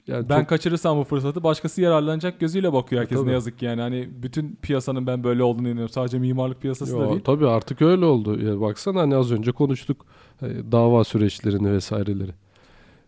yani 0.06 0.28
ben 0.28 0.40
çok- 0.40 0.48
kaçırırsam 0.48 0.98
bu 0.98 1.04
fırsatı 1.04 1.42
başkası 1.42 1.80
yararlanacak 1.82 2.40
gözüyle 2.40 2.72
bakıyor 2.72 3.02
herkes 3.02 3.18
Tabii. 3.18 3.28
ne 3.28 3.32
yazık 3.32 3.58
ki 3.58 3.64
yani. 3.64 3.80
Hani 3.80 4.08
bütün 4.22 4.58
piyasanın 4.62 5.06
ben 5.06 5.24
böyle 5.24 5.42
olduğunu 5.42 5.68
inanıyorum. 5.68 5.92
Sadece 5.92 6.18
mimarlık 6.18 6.60
piyasası 6.62 6.98
da 6.98 7.02
Yo, 7.02 7.10
değil. 7.10 7.20
Tabii 7.24 7.46
artık 7.46 7.82
öyle 7.82 8.04
oldu. 8.04 8.40
Ya 8.44 8.60
baksana 8.60 9.00
hani 9.00 9.16
az 9.16 9.32
önce 9.32 9.52
konuştuk 9.52 10.06
e, 10.42 10.46
dava 10.72 11.04
süreçlerini 11.04 11.72
vesaireleri. 11.72 12.32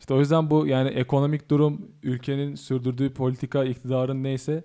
İşte 0.00 0.14
o 0.14 0.18
yüzden 0.18 0.50
bu 0.50 0.66
yani 0.66 0.88
ekonomik 0.88 1.50
durum, 1.50 1.80
ülkenin 2.02 2.54
sürdürdüğü 2.54 3.10
politika, 3.14 3.64
iktidarın 3.64 4.22
neyse 4.22 4.64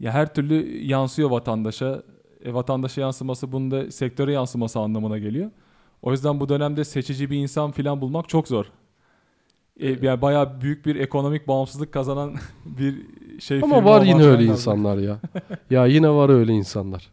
ya 0.00 0.12
her 0.12 0.34
türlü 0.34 0.76
yansıyor 0.84 1.30
vatandaşa. 1.30 2.02
E, 2.44 2.54
vatandaşa 2.54 3.00
yansıması 3.00 3.52
bunun 3.52 3.70
da 3.70 3.90
sektöre 3.90 4.32
yansıması 4.32 4.78
anlamına 4.80 5.18
geliyor. 5.18 5.50
O 6.02 6.10
yüzden 6.10 6.40
bu 6.40 6.48
dönemde 6.48 6.84
seçici 6.84 7.30
bir 7.30 7.36
insan 7.36 7.70
filan 7.70 8.00
bulmak 8.00 8.28
çok 8.28 8.48
zor. 8.48 8.66
E, 9.80 9.88
yani 10.06 10.22
bayağı 10.22 10.60
büyük 10.60 10.86
bir 10.86 10.96
ekonomik 10.96 11.48
bağımsızlık 11.48 11.92
kazanan 11.92 12.34
bir 12.64 12.96
şey 13.40 13.60
Ama 13.62 13.84
var 13.84 14.02
yine 14.02 14.12
falan 14.12 14.24
öyle 14.26 14.32
lazım. 14.42 14.52
insanlar 14.52 14.98
ya. 14.98 15.20
ya 15.70 15.86
yine 15.86 16.10
var 16.10 16.28
öyle 16.28 16.52
insanlar. 16.52 17.10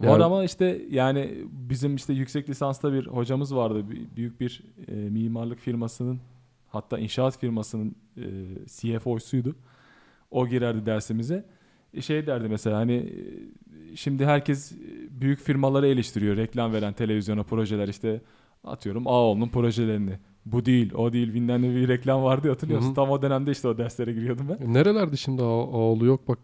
Var 0.00 0.08
Yani- 0.08 0.24
ama 0.24 0.44
işte 0.44 0.82
yani 0.90 1.34
bizim 1.52 1.96
işte 1.96 2.12
yüksek 2.12 2.48
lisansta 2.50 2.92
bir 2.92 3.06
hocamız 3.06 3.54
vardı. 3.56 3.84
Büyük 4.16 4.40
bir 4.40 4.62
e, 4.88 4.92
mimarlık 4.94 5.58
firmasının 5.58 6.18
hatta 6.68 6.98
inşaat 6.98 7.38
firmasının 7.38 7.94
e, 8.16 8.22
CFO'suydu. 8.66 9.56
O 10.30 10.48
girerdi 10.48 10.86
dersimize. 10.86 11.44
E, 11.94 12.00
şey 12.02 12.26
derdi 12.26 12.48
mesela 12.48 12.76
hani 12.76 12.94
e, 12.94 13.96
şimdi 13.96 14.26
herkes 14.26 14.72
e, 14.72 14.76
büyük 15.20 15.38
firmaları 15.40 15.86
eleştiriyor. 15.86 16.36
Reklam 16.36 16.72
veren 16.72 16.92
televizyona 16.92 17.42
projeler 17.42 17.88
işte 17.88 18.20
atıyorum 18.64 19.06
Ağoğlu'nun 19.06 19.48
projelerini. 19.48 20.18
Bu 20.46 20.64
değil, 20.64 20.94
o 20.94 21.12
değil. 21.12 21.34
Bilmem 21.34 21.62
ne 21.62 21.74
bir 21.74 21.88
reklam 21.88 22.22
vardı 22.22 22.46
ya, 22.46 22.52
hatırlıyor 22.52 22.78
musun? 22.78 22.88
Hı 22.88 22.92
hı. 22.92 22.94
Tam 22.96 23.10
o 23.10 23.22
dönemde 23.22 23.50
işte 23.50 23.68
o 23.68 23.78
derslere 23.78 24.12
giriyordum 24.12 24.46
ben. 24.48 24.74
Nerelerde 24.74 25.16
şimdi 25.16 25.42
A- 25.42 25.46
Ağolu 25.46 26.06
yok 26.06 26.28
bak 26.28 26.38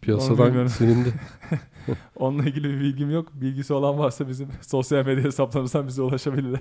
piyasadan 0.00 0.66
silindi. 0.66 1.08
Onunla 2.16 2.42
ilgili 2.42 2.68
bir 2.68 2.80
bilgim 2.80 3.10
yok. 3.10 3.28
Bilgisi 3.34 3.72
olan 3.72 3.98
varsa 3.98 4.28
bizim 4.28 4.48
sosyal 4.60 5.06
medya 5.06 5.24
hesaplarımızdan 5.24 5.86
bize 5.86 6.02
ulaşabilirler. 6.02 6.60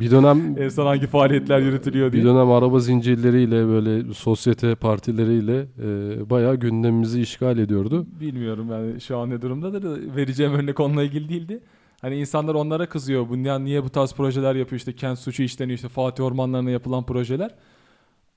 Bir 0.00 0.10
dönem 0.10 0.56
en 0.62 0.68
son 0.68 0.86
hangi 0.86 1.06
faaliyetler 1.06 1.58
yürütülüyor 1.58 2.12
diye. 2.12 2.22
bir 2.22 2.28
dönem 2.28 2.50
araba 2.50 2.80
zincirleriyle 2.80 3.66
böyle 3.66 4.14
sosyete 4.14 4.74
partileriyle 4.74 5.58
e, 5.58 6.30
bayağı 6.30 6.56
gündemimizi 6.56 7.20
işgal 7.20 7.58
ediyordu. 7.58 8.06
Bilmiyorum 8.20 8.68
yani 8.70 9.00
şu 9.00 9.18
an 9.18 9.30
ne 9.30 9.42
durumdadır. 9.42 9.82
da 9.82 10.16
Vereceğim 10.16 10.52
örnek 10.52 10.80
onunla 10.80 11.02
ilgili 11.02 11.28
değildi. 11.28 11.60
Hani 12.00 12.16
insanlar 12.16 12.54
onlara 12.54 12.88
kızıyor. 12.88 13.28
Bu 13.28 13.42
niye, 13.42 13.64
niye 13.64 13.84
bu 13.84 13.88
tarz 13.88 14.12
projeler 14.12 14.54
yapıyor? 14.54 14.78
İşte 14.78 14.92
kent 14.92 15.18
suçu 15.18 15.42
işleniyor. 15.42 15.76
işte 15.76 15.88
Fatih 15.88 16.24
Ormanları'na 16.24 16.70
yapılan 16.70 17.06
projeler. 17.06 17.50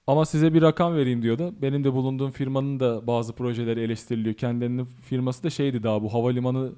Ama 0.08 0.26
size 0.26 0.54
bir 0.54 0.62
rakam 0.62 0.96
vereyim 0.96 1.22
diyordu. 1.22 1.56
Benim 1.62 1.84
de 1.84 1.94
bulunduğum 1.94 2.32
firmanın 2.32 2.80
da 2.80 3.08
bazı 3.08 3.34
projeleri 3.34 3.80
eleştiriliyor. 3.82 4.36
Kendilerinin 4.36 4.86
firması 4.86 5.44
da 5.44 5.50
şeydi 5.50 5.84
daha 5.84 6.04
bu 6.04 6.14
havalimanı 6.14 6.72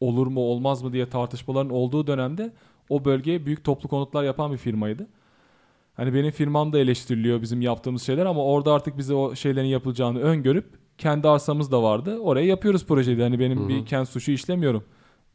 olur 0.00 0.26
mu 0.26 0.40
olmaz 0.40 0.82
mı 0.82 0.92
diye 0.92 1.08
tartışmaların 1.08 1.70
olduğu 1.70 2.06
dönemde 2.06 2.52
o 2.88 3.04
bölgeye 3.04 3.46
büyük 3.46 3.64
toplu 3.64 3.88
konutlar 3.88 4.24
yapan 4.24 4.52
bir 4.52 4.56
firmaydı. 4.56 5.08
Hani 5.94 6.14
benim 6.14 6.30
firmam 6.30 6.72
da 6.72 6.78
eleştiriliyor 6.78 7.42
bizim 7.42 7.60
yaptığımız 7.60 8.02
şeyler 8.02 8.26
ama 8.26 8.44
orada 8.44 8.72
artık 8.72 8.98
bize 8.98 9.14
o 9.14 9.34
şeylerin 9.34 9.66
yapılacağını 9.66 10.20
öngörüp 10.20 10.66
kendi 10.98 11.28
arsamız 11.28 11.72
da 11.72 11.82
vardı. 11.82 12.18
Oraya 12.18 12.46
yapıyoruz 12.46 12.86
projeyi. 12.86 13.22
Hani 13.22 13.38
benim 13.38 13.58
Hı 13.58 13.64
hı. 13.64 13.68
bir 13.68 13.86
kent 13.86 14.08
suçu 14.08 14.32
işlemiyorum. 14.32 14.84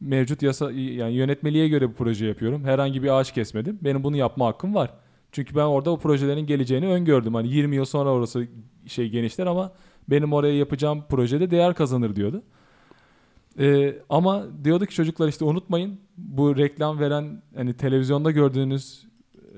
Mevcut 0.00 0.42
yasa 0.42 0.72
yani 0.72 1.14
yönetmeliğe 1.14 1.68
göre 1.68 1.88
bu 1.88 1.94
proje 1.94 2.26
yapıyorum. 2.26 2.64
Herhangi 2.64 3.02
bir 3.02 3.08
ağaç 3.08 3.32
kesmedim. 3.32 3.78
Benim 3.82 4.04
bunu 4.04 4.16
yapma 4.16 4.46
hakkım 4.46 4.74
var. 4.74 4.90
Çünkü 5.34 5.54
ben 5.54 5.60
orada 5.60 5.90
o 5.90 5.98
projelerin 5.98 6.46
geleceğini 6.46 6.86
öngördüm. 6.86 7.34
Hani 7.34 7.48
20 7.48 7.76
yıl 7.76 7.84
sonra 7.84 8.10
orası 8.10 8.48
şey 8.86 9.08
genişler 9.08 9.46
ama 9.46 9.72
benim 10.08 10.32
oraya 10.32 10.54
yapacağım 10.56 11.04
projede 11.08 11.50
değer 11.50 11.74
kazanır 11.74 12.16
diyordu. 12.16 12.42
Ee, 13.58 13.96
ama 14.08 14.46
diyordu 14.64 14.86
ki 14.86 14.94
çocuklar 14.94 15.28
işte 15.28 15.44
unutmayın 15.44 16.00
bu 16.16 16.56
reklam 16.56 17.00
veren 17.00 17.42
hani 17.56 17.74
televizyonda 17.74 18.30
gördüğünüz 18.30 19.06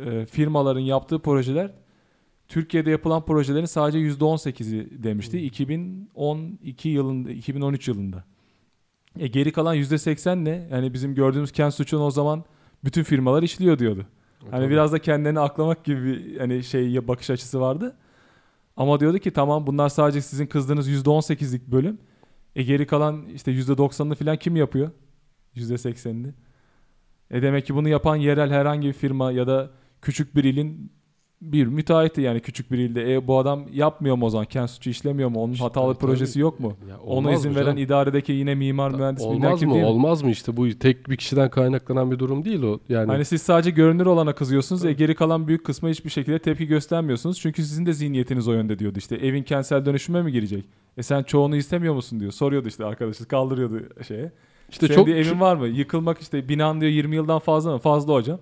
e, 0.06 0.26
firmaların 0.26 0.80
yaptığı 0.80 1.18
projeler 1.18 1.72
Türkiye'de 2.48 2.90
yapılan 2.90 3.24
projelerin 3.24 3.66
sadece 3.66 3.98
%18'i 3.98 5.02
demişti. 5.02 5.38
2012 5.40 6.88
yılında 6.88 7.30
2013 7.30 7.88
yılında. 7.88 8.24
E 9.18 9.26
geri 9.26 9.52
kalan 9.52 9.76
%80 9.76 10.44
ne? 10.44 10.68
Yani 10.70 10.94
bizim 10.94 11.14
gördüğümüz 11.14 11.52
kent 11.52 11.74
suçunu 11.74 12.04
o 12.04 12.10
zaman 12.10 12.44
bütün 12.84 13.02
firmalar 13.02 13.42
işliyor 13.42 13.78
diyordu. 13.78 14.06
Hani 14.50 14.62
Tabii. 14.62 14.70
biraz 14.70 14.92
da 14.92 14.98
kendilerini 14.98 15.40
aklamak 15.40 15.84
gibi 15.84 16.04
bir 16.04 16.38
hani 16.38 16.64
şey 16.64 16.90
ya 16.90 17.08
bakış 17.08 17.30
açısı 17.30 17.60
vardı. 17.60 17.96
Ama 18.76 19.00
diyordu 19.00 19.18
ki 19.18 19.30
tamam 19.30 19.66
bunlar 19.66 19.88
sadece 19.88 20.20
sizin 20.20 20.46
kızdığınız 20.46 20.88
%18'lik 20.88 21.66
bölüm. 21.66 21.98
E 22.56 22.62
geri 22.62 22.86
kalan 22.86 23.26
işte 23.26 23.52
%90'ını 23.52 24.14
falan 24.14 24.36
kim 24.36 24.56
yapıyor? 24.56 24.90
%80'ini. 25.56 26.32
E 27.30 27.42
demek 27.42 27.66
ki 27.66 27.74
bunu 27.74 27.88
yapan 27.88 28.16
yerel 28.16 28.50
herhangi 28.50 28.88
bir 28.88 28.92
firma 28.92 29.32
ya 29.32 29.46
da 29.46 29.70
küçük 30.02 30.36
bir 30.36 30.44
ilin 30.44 30.92
bir 31.42 31.66
müteahhiti 31.66 32.20
yani 32.20 32.40
küçük 32.40 32.72
bir 32.72 32.78
ilde. 32.78 33.14
E 33.14 33.26
bu 33.26 33.38
adam 33.38 33.64
yapmıyor 33.72 34.16
mu 34.16 34.26
o 34.26 34.30
zaman? 34.30 34.46
Kent 34.46 34.70
suçu 34.70 34.90
işlemiyor 34.90 35.28
mu? 35.28 35.42
Onun 35.42 35.52
İşte 35.52 35.64
hatalı 35.64 35.94
tabii, 35.94 36.06
projesi 36.06 36.32
tabii. 36.32 36.42
yok 36.42 36.60
mu? 36.60 36.72
Ya 36.88 36.98
Ona 37.06 37.32
izin 37.32 37.54
veren 37.54 37.64
canım? 37.64 37.78
idaredeki 37.78 38.32
yine 38.32 38.54
mimar, 38.54 38.90
mühendis 38.90 39.24
bilmem 39.24 39.36
olmaz 39.44 39.60
kim 39.60 39.68
mı? 39.68 39.74
değil 39.74 39.84
mi? 39.86 39.90
Olmaz 39.90 40.22
mı 40.22 40.30
işte 40.30 40.56
bu 40.56 40.68
tek 40.78 41.10
bir 41.10 41.16
kişiden 41.16 41.50
kaynaklanan 41.50 42.10
bir 42.10 42.18
durum 42.18 42.44
değil 42.44 42.62
o. 42.62 42.80
Yani 42.88 43.06
Hani 43.06 43.24
siz 43.24 43.42
sadece 43.42 43.70
görünür 43.70 44.06
olana 44.06 44.32
kızıyorsunuz. 44.34 44.84
E 44.84 44.92
geri 44.92 45.14
kalan 45.14 45.48
büyük 45.48 45.64
kısma 45.64 45.88
hiçbir 45.88 46.10
şekilde 46.10 46.38
tepki 46.38 46.66
göstermiyorsunuz. 46.66 47.40
Çünkü 47.40 47.62
sizin 47.62 47.86
de 47.86 47.92
zihniyetiniz 47.92 48.48
o 48.48 48.52
yönde 48.52 48.78
diyordu. 48.78 48.98
İşte 48.98 49.16
evin 49.16 49.42
kentsel 49.42 49.84
dönüşüme 49.86 50.22
mi 50.22 50.32
girecek? 50.32 50.64
E 50.96 51.02
sen 51.02 51.22
çoğunu 51.22 51.56
istemiyor 51.56 51.94
musun 51.94 52.20
diyor. 52.20 52.32
Soruyordu 52.32 52.68
işte 52.68 52.84
arkadaşı 52.84 53.24
kaldırıyordu 53.28 53.80
şeye. 54.08 54.32
işte 54.70 54.86
Senin 54.86 54.96
çok 54.98 55.08
evin 55.08 55.40
var 55.40 55.56
mı? 55.56 55.66
Yıkılmak 55.68 56.18
işte 56.20 56.48
binan 56.48 56.80
diyor 56.80 56.92
20 56.92 57.16
yıldan 57.16 57.38
fazla 57.38 57.72
mı? 57.72 57.78
Fazla 57.78 58.14
hocam. 58.14 58.38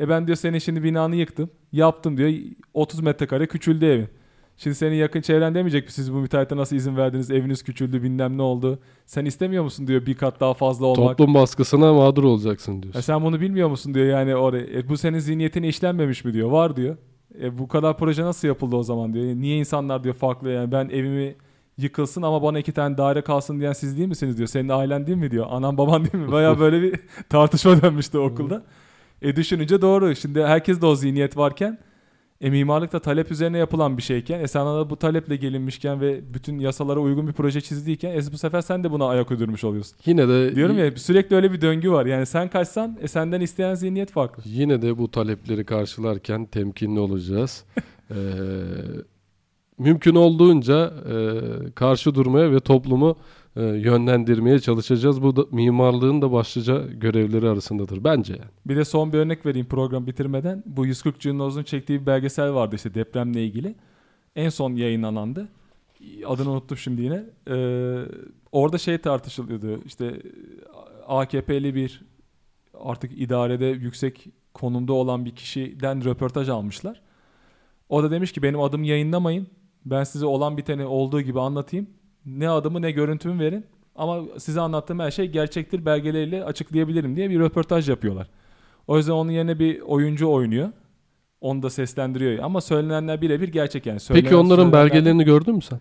E 0.00 0.08
ben 0.08 0.26
diyor 0.26 0.36
senin 0.36 0.58
şimdi 0.58 0.82
binanı 0.82 1.16
yıktım. 1.16 1.50
Yaptım 1.72 2.16
diyor. 2.16 2.32
30 2.74 3.00
metrekare 3.00 3.46
küçüldü 3.46 3.86
evin. 3.86 4.08
Şimdi 4.56 4.76
senin 4.76 4.94
yakın 4.96 5.20
çevren 5.20 5.54
demeyecek 5.54 5.84
mi 5.84 5.92
siz 5.92 6.12
bu 6.12 6.16
müteahhite 6.16 6.56
nasıl 6.56 6.76
izin 6.76 6.96
verdiniz? 6.96 7.30
Eviniz 7.30 7.62
küçüldü 7.62 8.02
bilmem 8.02 8.38
ne 8.38 8.42
oldu. 8.42 8.78
Sen 9.06 9.24
istemiyor 9.24 9.64
musun 9.64 9.86
diyor 9.86 10.06
bir 10.06 10.14
kat 10.14 10.40
daha 10.40 10.54
fazla 10.54 10.86
olmak. 10.86 11.18
toplum 11.18 11.34
baskısına 11.34 11.92
mağdur 11.94 12.24
olacaksın 12.24 12.82
diyorsun. 12.82 12.98
E 13.00 13.02
sen 13.02 13.24
bunu 13.24 13.40
bilmiyor 13.40 13.68
musun 13.68 13.94
diyor 13.94 14.06
yani 14.06 14.36
oraya. 14.36 14.66
E 14.78 14.88
bu 14.88 14.96
senin 14.96 15.18
zihniyetine 15.18 15.68
işlenmemiş 15.68 16.24
mi 16.24 16.32
diyor. 16.32 16.50
Var 16.50 16.76
diyor. 16.76 16.96
E 17.42 17.58
bu 17.58 17.68
kadar 17.68 17.98
proje 17.98 18.22
nasıl 18.22 18.48
yapıldı 18.48 18.76
o 18.76 18.82
zaman 18.82 19.12
diyor. 19.14 19.24
E 19.24 19.40
niye 19.40 19.58
insanlar 19.58 20.04
diyor 20.04 20.14
farklı 20.14 20.50
yani 20.50 20.72
ben 20.72 20.88
evimi 20.88 21.34
yıkılsın 21.78 22.22
ama 22.22 22.42
bana 22.42 22.58
iki 22.58 22.72
tane 22.72 22.98
daire 22.98 23.22
kalsın 23.22 23.60
diyen 23.60 23.72
siz 23.72 23.96
değil 23.96 24.08
misiniz 24.08 24.36
diyor. 24.36 24.48
Senin 24.48 24.68
ailen 24.68 25.06
değil 25.06 25.18
mi 25.18 25.30
diyor. 25.30 25.46
Anan 25.50 25.78
baban 25.78 26.04
değil 26.04 26.24
mi? 26.24 26.32
Baya 26.32 26.58
böyle 26.60 26.82
bir 26.82 27.00
tartışma 27.28 27.82
dönmüştü 27.82 28.18
okulda. 28.18 28.62
E 29.22 29.36
düşününce 29.36 29.82
doğru. 29.82 30.16
Şimdi 30.16 30.42
herkes 30.42 30.80
de 30.80 30.86
o 30.86 30.94
zihniyet 30.94 31.36
varken 31.36 31.78
e 32.40 32.50
mimarlık 32.50 32.92
da 32.92 32.98
talep 32.98 33.30
üzerine 33.30 33.58
yapılan 33.58 33.96
bir 33.96 34.02
şeyken 34.02 34.40
e 34.40 34.48
sana 34.48 34.76
da 34.76 34.90
bu 34.90 34.96
taleple 34.96 35.36
gelinmişken 35.36 36.00
ve 36.00 36.34
bütün 36.34 36.58
yasalara 36.58 37.00
uygun 37.00 37.28
bir 37.28 37.32
proje 37.32 37.60
çizdiyken 37.60 38.10
e 38.10 38.32
bu 38.32 38.38
sefer 38.38 38.60
sen 38.60 38.84
de 38.84 38.90
buna 38.90 39.06
ayak 39.06 39.30
uydurmuş 39.30 39.64
oluyorsun. 39.64 39.98
Yine 40.06 40.28
de 40.28 40.56
Diyorum 40.56 40.78
ya 40.78 40.96
sürekli 40.96 41.36
öyle 41.36 41.52
bir 41.52 41.60
döngü 41.60 41.90
var. 41.90 42.06
Yani 42.06 42.26
sen 42.26 42.48
kaçsan 42.48 42.98
e 43.00 43.08
senden 43.08 43.40
isteyen 43.40 43.74
zihniyet 43.74 44.10
farklı. 44.10 44.42
Yine 44.46 44.82
de 44.82 44.98
bu 44.98 45.10
talepleri 45.10 45.64
karşılarken 45.64 46.46
temkinli 46.46 47.00
olacağız. 47.00 47.64
Ee, 48.10 48.14
mümkün 49.78 50.14
olduğunca 50.14 50.94
e, 51.10 51.14
karşı 51.74 52.14
durmaya 52.14 52.52
ve 52.52 52.60
toplumu 52.60 53.16
e, 53.56 53.62
yönlendirmeye 53.62 54.58
çalışacağız. 54.58 55.22
Bu 55.22 55.36
da 55.36 55.44
mimarlığın 55.50 56.22
da 56.22 56.32
başlıca 56.32 56.86
görevleri 56.86 57.48
arasındadır 57.48 58.04
bence. 58.04 58.38
Bir 58.66 58.76
de 58.76 58.84
son 58.84 59.12
bir 59.12 59.18
örnek 59.18 59.46
vereyim 59.46 59.66
program 59.66 60.06
bitirmeden. 60.06 60.62
Bu 60.66 60.86
140 60.86 61.20
Cınnoz'un 61.20 61.62
çektiği 61.62 62.00
bir 62.00 62.06
belgesel 62.06 62.54
vardı 62.54 62.76
işte 62.76 62.94
depremle 62.94 63.44
ilgili. 63.44 63.74
En 64.36 64.48
son 64.48 64.74
yayınlanandı. 64.74 65.48
Adını 66.26 66.50
unuttum 66.50 66.76
şimdi 66.76 67.02
yine. 67.02 67.24
Ee, 67.48 67.98
orada 68.52 68.78
şey 68.78 68.98
tartışılıyordu. 68.98 69.82
İşte 69.84 70.22
AKP'li 71.06 71.74
bir 71.74 72.02
artık 72.84 73.18
idarede 73.18 73.66
yüksek 73.66 74.26
konumda 74.54 74.92
olan 74.92 75.24
bir 75.24 75.36
kişiden 75.36 76.04
röportaj 76.04 76.48
almışlar. 76.48 77.02
O 77.88 78.02
da 78.02 78.10
demiş 78.10 78.32
ki 78.32 78.42
benim 78.42 78.60
adımı 78.60 78.86
yayınlamayın. 78.86 79.46
Ben 79.84 80.04
size 80.04 80.26
olan 80.26 80.56
biteni 80.56 80.84
olduğu 80.84 81.20
gibi 81.20 81.40
anlatayım. 81.40 81.86
Ne 82.38 82.48
adımı 82.48 82.82
ne 82.82 82.90
görüntümü 82.90 83.44
verin. 83.44 83.64
Ama 83.96 84.20
size 84.38 84.60
anlattığım 84.60 84.98
her 84.98 85.10
şey 85.10 85.26
gerçektir 85.26 85.86
belgeleriyle 85.86 86.44
açıklayabilirim 86.44 87.16
diye 87.16 87.30
bir 87.30 87.40
röportaj 87.40 87.88
yapıyorlar. 87.88 88.26
O 88.86 88.96
yüzden 88.96 89.12
onun 89.12 89.30
yerine 89.30 89.58
bir 89.58 89.80
oyuncu 89.80 90.30
oynuyor. 90.30 90.68
Onu 91.40 91.62
da 91.62 91.70
seslendiriyor. 91.70 92.38
Ama 92.44 92.60
söylenenler 92.60 93.20
birebir 93.22 93.48
gerçek 93.48 93.86
yani. 93.86 93.98
Peki 94.08 94.28
Söylenen- 94.28 94.34
onların 94.46 94.64
söylenenler- 94.70 94.72
belgelerini 94.72 95.24
gördün 95.24 95.54
mü 95.54 95.62
sen? 95.62 95.80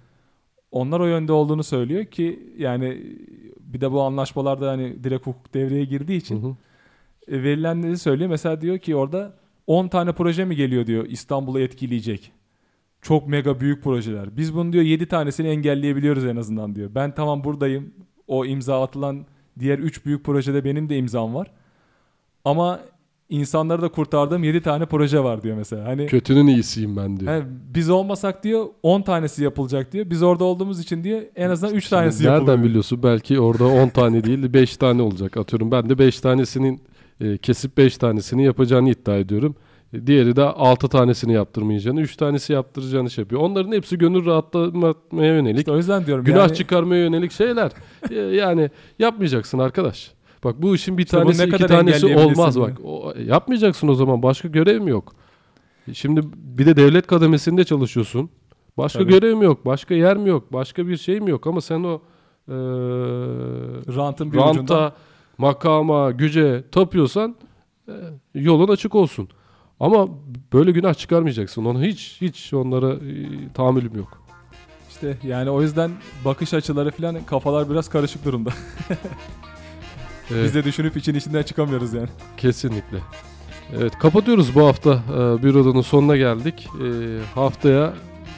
onlar 0.71 0.99
o 0.99 1.05
yönde 1.05 1.31
olduğunu 1.33 1.63
söylüyor 1.63 2.05
ki 2.05 2.39
yani 2.57 3.03
bir 3.59 3.81
de 3.81 3.91
bu 3.91 4.01
anlaşmalarda 4.01 4.69
hani 4.71 5.03
direkt 5.03 5.27
hukuk 5.27 5.53
devreye 5.53 5.85
girdiği 5.85 6.17
için 6.17 6.43
Hı 6.43 6.47
hı. 6.47 6.55
e, 7.37 7.43
verilenleri 7.43 7.97
söylüyor. 7.97 8.29
Mesela 8.29 8.61
diyor 8.61 8.77
ki 8.77 8.95
orada 8.95 9.33
10 9.67 9.87
tane 9.87 10.11
proje 10.11 10.45
mi 10.45 10.55
geliyor 10.55 10.87
diyor 10.87 11.05
İstanbul'u 11.05 11.59
etkileyecek. 11.59 12.31
Çok 13.01 13.27
mega 13.27 13.59
büyük 13.59 13.83
projeler. 13.83 14.37
Biz 14.37 14.55
bunu 14.55 14.73
diyor 14.73 14.83
7 14.83 15.05
tanesini 15.05 15.47
engelleyebiliyoruz 15.47 16.25
en 16.25 16.35
azından 16.35 16.75
diyor. 16.75 16.89
Ben 16.95 17.15
tamam 17.15 17.43
buradayım. 17.43 17.93
O 18.27 18.45
imza 18.45 18.83
atılan 18.83 19.25
diğer 19.59 19.79
3 19.79 20.05
büyük 20.05 20.23
projede 20.23 20.65
benim 20.65 20.89
de 20.89 20.97
imzam 20.97 21.35
var. 21.35 21.51
Ama 22.45 22.79
insanları 23.29 23.81
da 23.81 23.89
kurtardığım 23.89 24.43
7 24.43 24.61
tane 24.61 24.85
proje 24.85 25.23
var 25.23 25.43
diyor 25.43 25.57
mesela. 25.57 25.85
Hani 25.85 26.05
Kötünün 26.07 26.47
iyisiyim 26.47 26.97
ben 26.97 27.19
diyor. 27.19 27.33
He, 27.33 27.43
biz 27.73 27.89
olmasak 27.89 28.43
diyor 28.43 28.65
10 28.83 29.01
tanesi 29.01 29.43
yapılacak 29.43 29.91
diyor. 29.91 30.09
Biz 30.09 30.23
orada 30.23 30.43
olduğumuz 30.43 30.79
için 30.79 31.03
diyor 31.03 31.21
en 31.35 31.49
azından 31.49 31.75
3 31.75 31.89
tanesi 31.89 32.17
Şimdi 32.17 32.27
yapılıyor. 32.27 32.47
Nereden 32.47 32.69
biliyorsun? 32.69 33.03
Belki 33.03 33.39
orada 33.39 33.65
10 33.67 33.89
tane 33.89 34.23
değil 34.23 34.53
5 34.53 34.77
tane 34.77 35.01
olacak. 35.01 35.37
Atıyorum 35.37 35.71
ben 35.71 35.89
de 35.89 35.97
5 35.99 36.19
tanesinin 36.19 36.81
e, 37.21 37.37
kesip 37.37 37.77
5 37.77 37.97
tanesini 37.97 38.45
yapacağını 38.45 38.89
iddia 38.89 39.17
ediyorum. 39.17 39.55
E, 39.93 40.07
Diğeri 40.07 40.35
de 40.35 40.43
6 40.43 40.87
tanesini 40.87 41.33
yaptırmayacağını, 41.33 42.01
3 42.01 42.15
tanesi 42.15 42.53
yaptıracağını 42.53 43.09
şey 43.09 43.21
yapıyor. 43.21 43.41
Onların 43.41 43.71
hepsi 43.71 43.97
gönül 43.97 44.25
rahatlatmaya 44.25 45.35
yönelik, 45.35 45.57
İşte 45.57 45.71
o 45.71 45.77
yüzden 45.77 46.05
diyorum 46.05 46.25
günah 46.25 46.37
yani, 46.37 46.55
çıkarmaya 46.55 47.01
yönelik 47.03 47.31
şeyler. 47.31 47.71
E, 48.11 48.15
yani 48.15 48.69
yapmayacaksın 48.99 49.59
arkadaş. 49.59 50.11
Bak 50.43 50.61
bu 50.61 50.75
işin 50.75 50.97
bir 50.97 51.03
İşte 51.03 51.17
tanesi 51.17 51.41
ne 51.41 51.47
iki 51.47 51.67
tanesi 51.67 52.17
olmaz 52.17 52.59
bak. 52.59 52.77
O, 52.83 53.13
yapmayacaksın 53.25 53.87
o 53.87 53.93
zaman. 53.93 54.23
Başka 54.23 54.47
görev 54.47 54.81
mi 54.81 54.89
yok? 54.89 55.13
Şimdi 55.93 56.21
bir 56.35 56.65
de 56.65 56.75
devlet 56.75 57.07
kademesinde 57.07 57.63
çalışıyorsun. 57.63 58.29
Başka 58.77 58.99
Tabii. 58.99 59.11
görev 59.11 59.35
mi 59.35 59.45
yok? 59.45 59.65
Başka 59.65 59.93
yer 59.93 60.17
mi 60.17 60.29
yok? 60.29 60.53
Başka 60.53 60.87
bir 60.87 60.97
şey 60.97 61.19
mi 61.19 61.29
yok? 61.29 61.47
Ama 61.47 61.61
sen 61.61 61.83
o 61.83 62.01
eee 62.47 62.55
rantın 63.95 64.31
bir 64.31 64.37
ucundan 64.37 64.55
ranta, 64.57 64.95
makama, 65.37 66.11
güce 66.11 66.63
tapıyorsan 66.71 67.35
e, 67.87 67.93
yolun 68.33 68.67
açık 68.67 68.95
olsun. 68.95 69.29
Ama 69.79 70.07
böyle 70.53 70.71
günah 70.71 70.93
çıkarmayacaksın. 70.93 71.65
Onu 71.65 71.83
hiç 71.83 72.17
hiç 72.21 72.53
onlara 72.53 72.93
e, 72.93 72.99
tahammülüm 73.53 73.95
yok. 73.97 74.21
işte 74.89 75.17
yani 75.23 75.49
o 75.49 75.61
yüzden 75.61 75.91
bakış 76.25 76.53
açıları 76.53 76.91
falan 76.91 77.23
kafalar 77.25 77.69
biraz 77.69 77.89
karışık 77.89 78.25
durumda. 78.25 78.49
Ee, 80.31 80.43
Biz 80.43 80.55
de 80.55 80.63
düşünüp 80.63 80.97
için 80.97 81.13
içinden 81.15 81.43
çıkamıyoruz 81.43 81.93
yani. 81.93 82.09
Kesinlikle. 82.37 82.97
Evet 83.77 83.97
kapatıyoruz 83.99 84.55
bu 84.55 84.67
hafta 84.67 84.93
e, 84.93 85.43
bir 85.43 85.55
odanın 85.55 85.81
sonuna 85.81 86.17
geldik. 86.17 86.67
E, 86.83 86.87
haftaya 87.35 87.93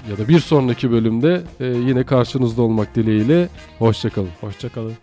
ya 0.10 0.18
da 0.18 0.28
bir 0.28 0.40
sonraki 0.40 0.92
bölümde 0.92 1.42
e, 1.60 1.66
yine 1.66 2.04
karşınızda 2.04 2.62
olmak 2.62 2.96
dileğiyle. 2.96 3.50
Hoşçakalın. 3.80 4.30
Hoşçakalın. 4.42 4.94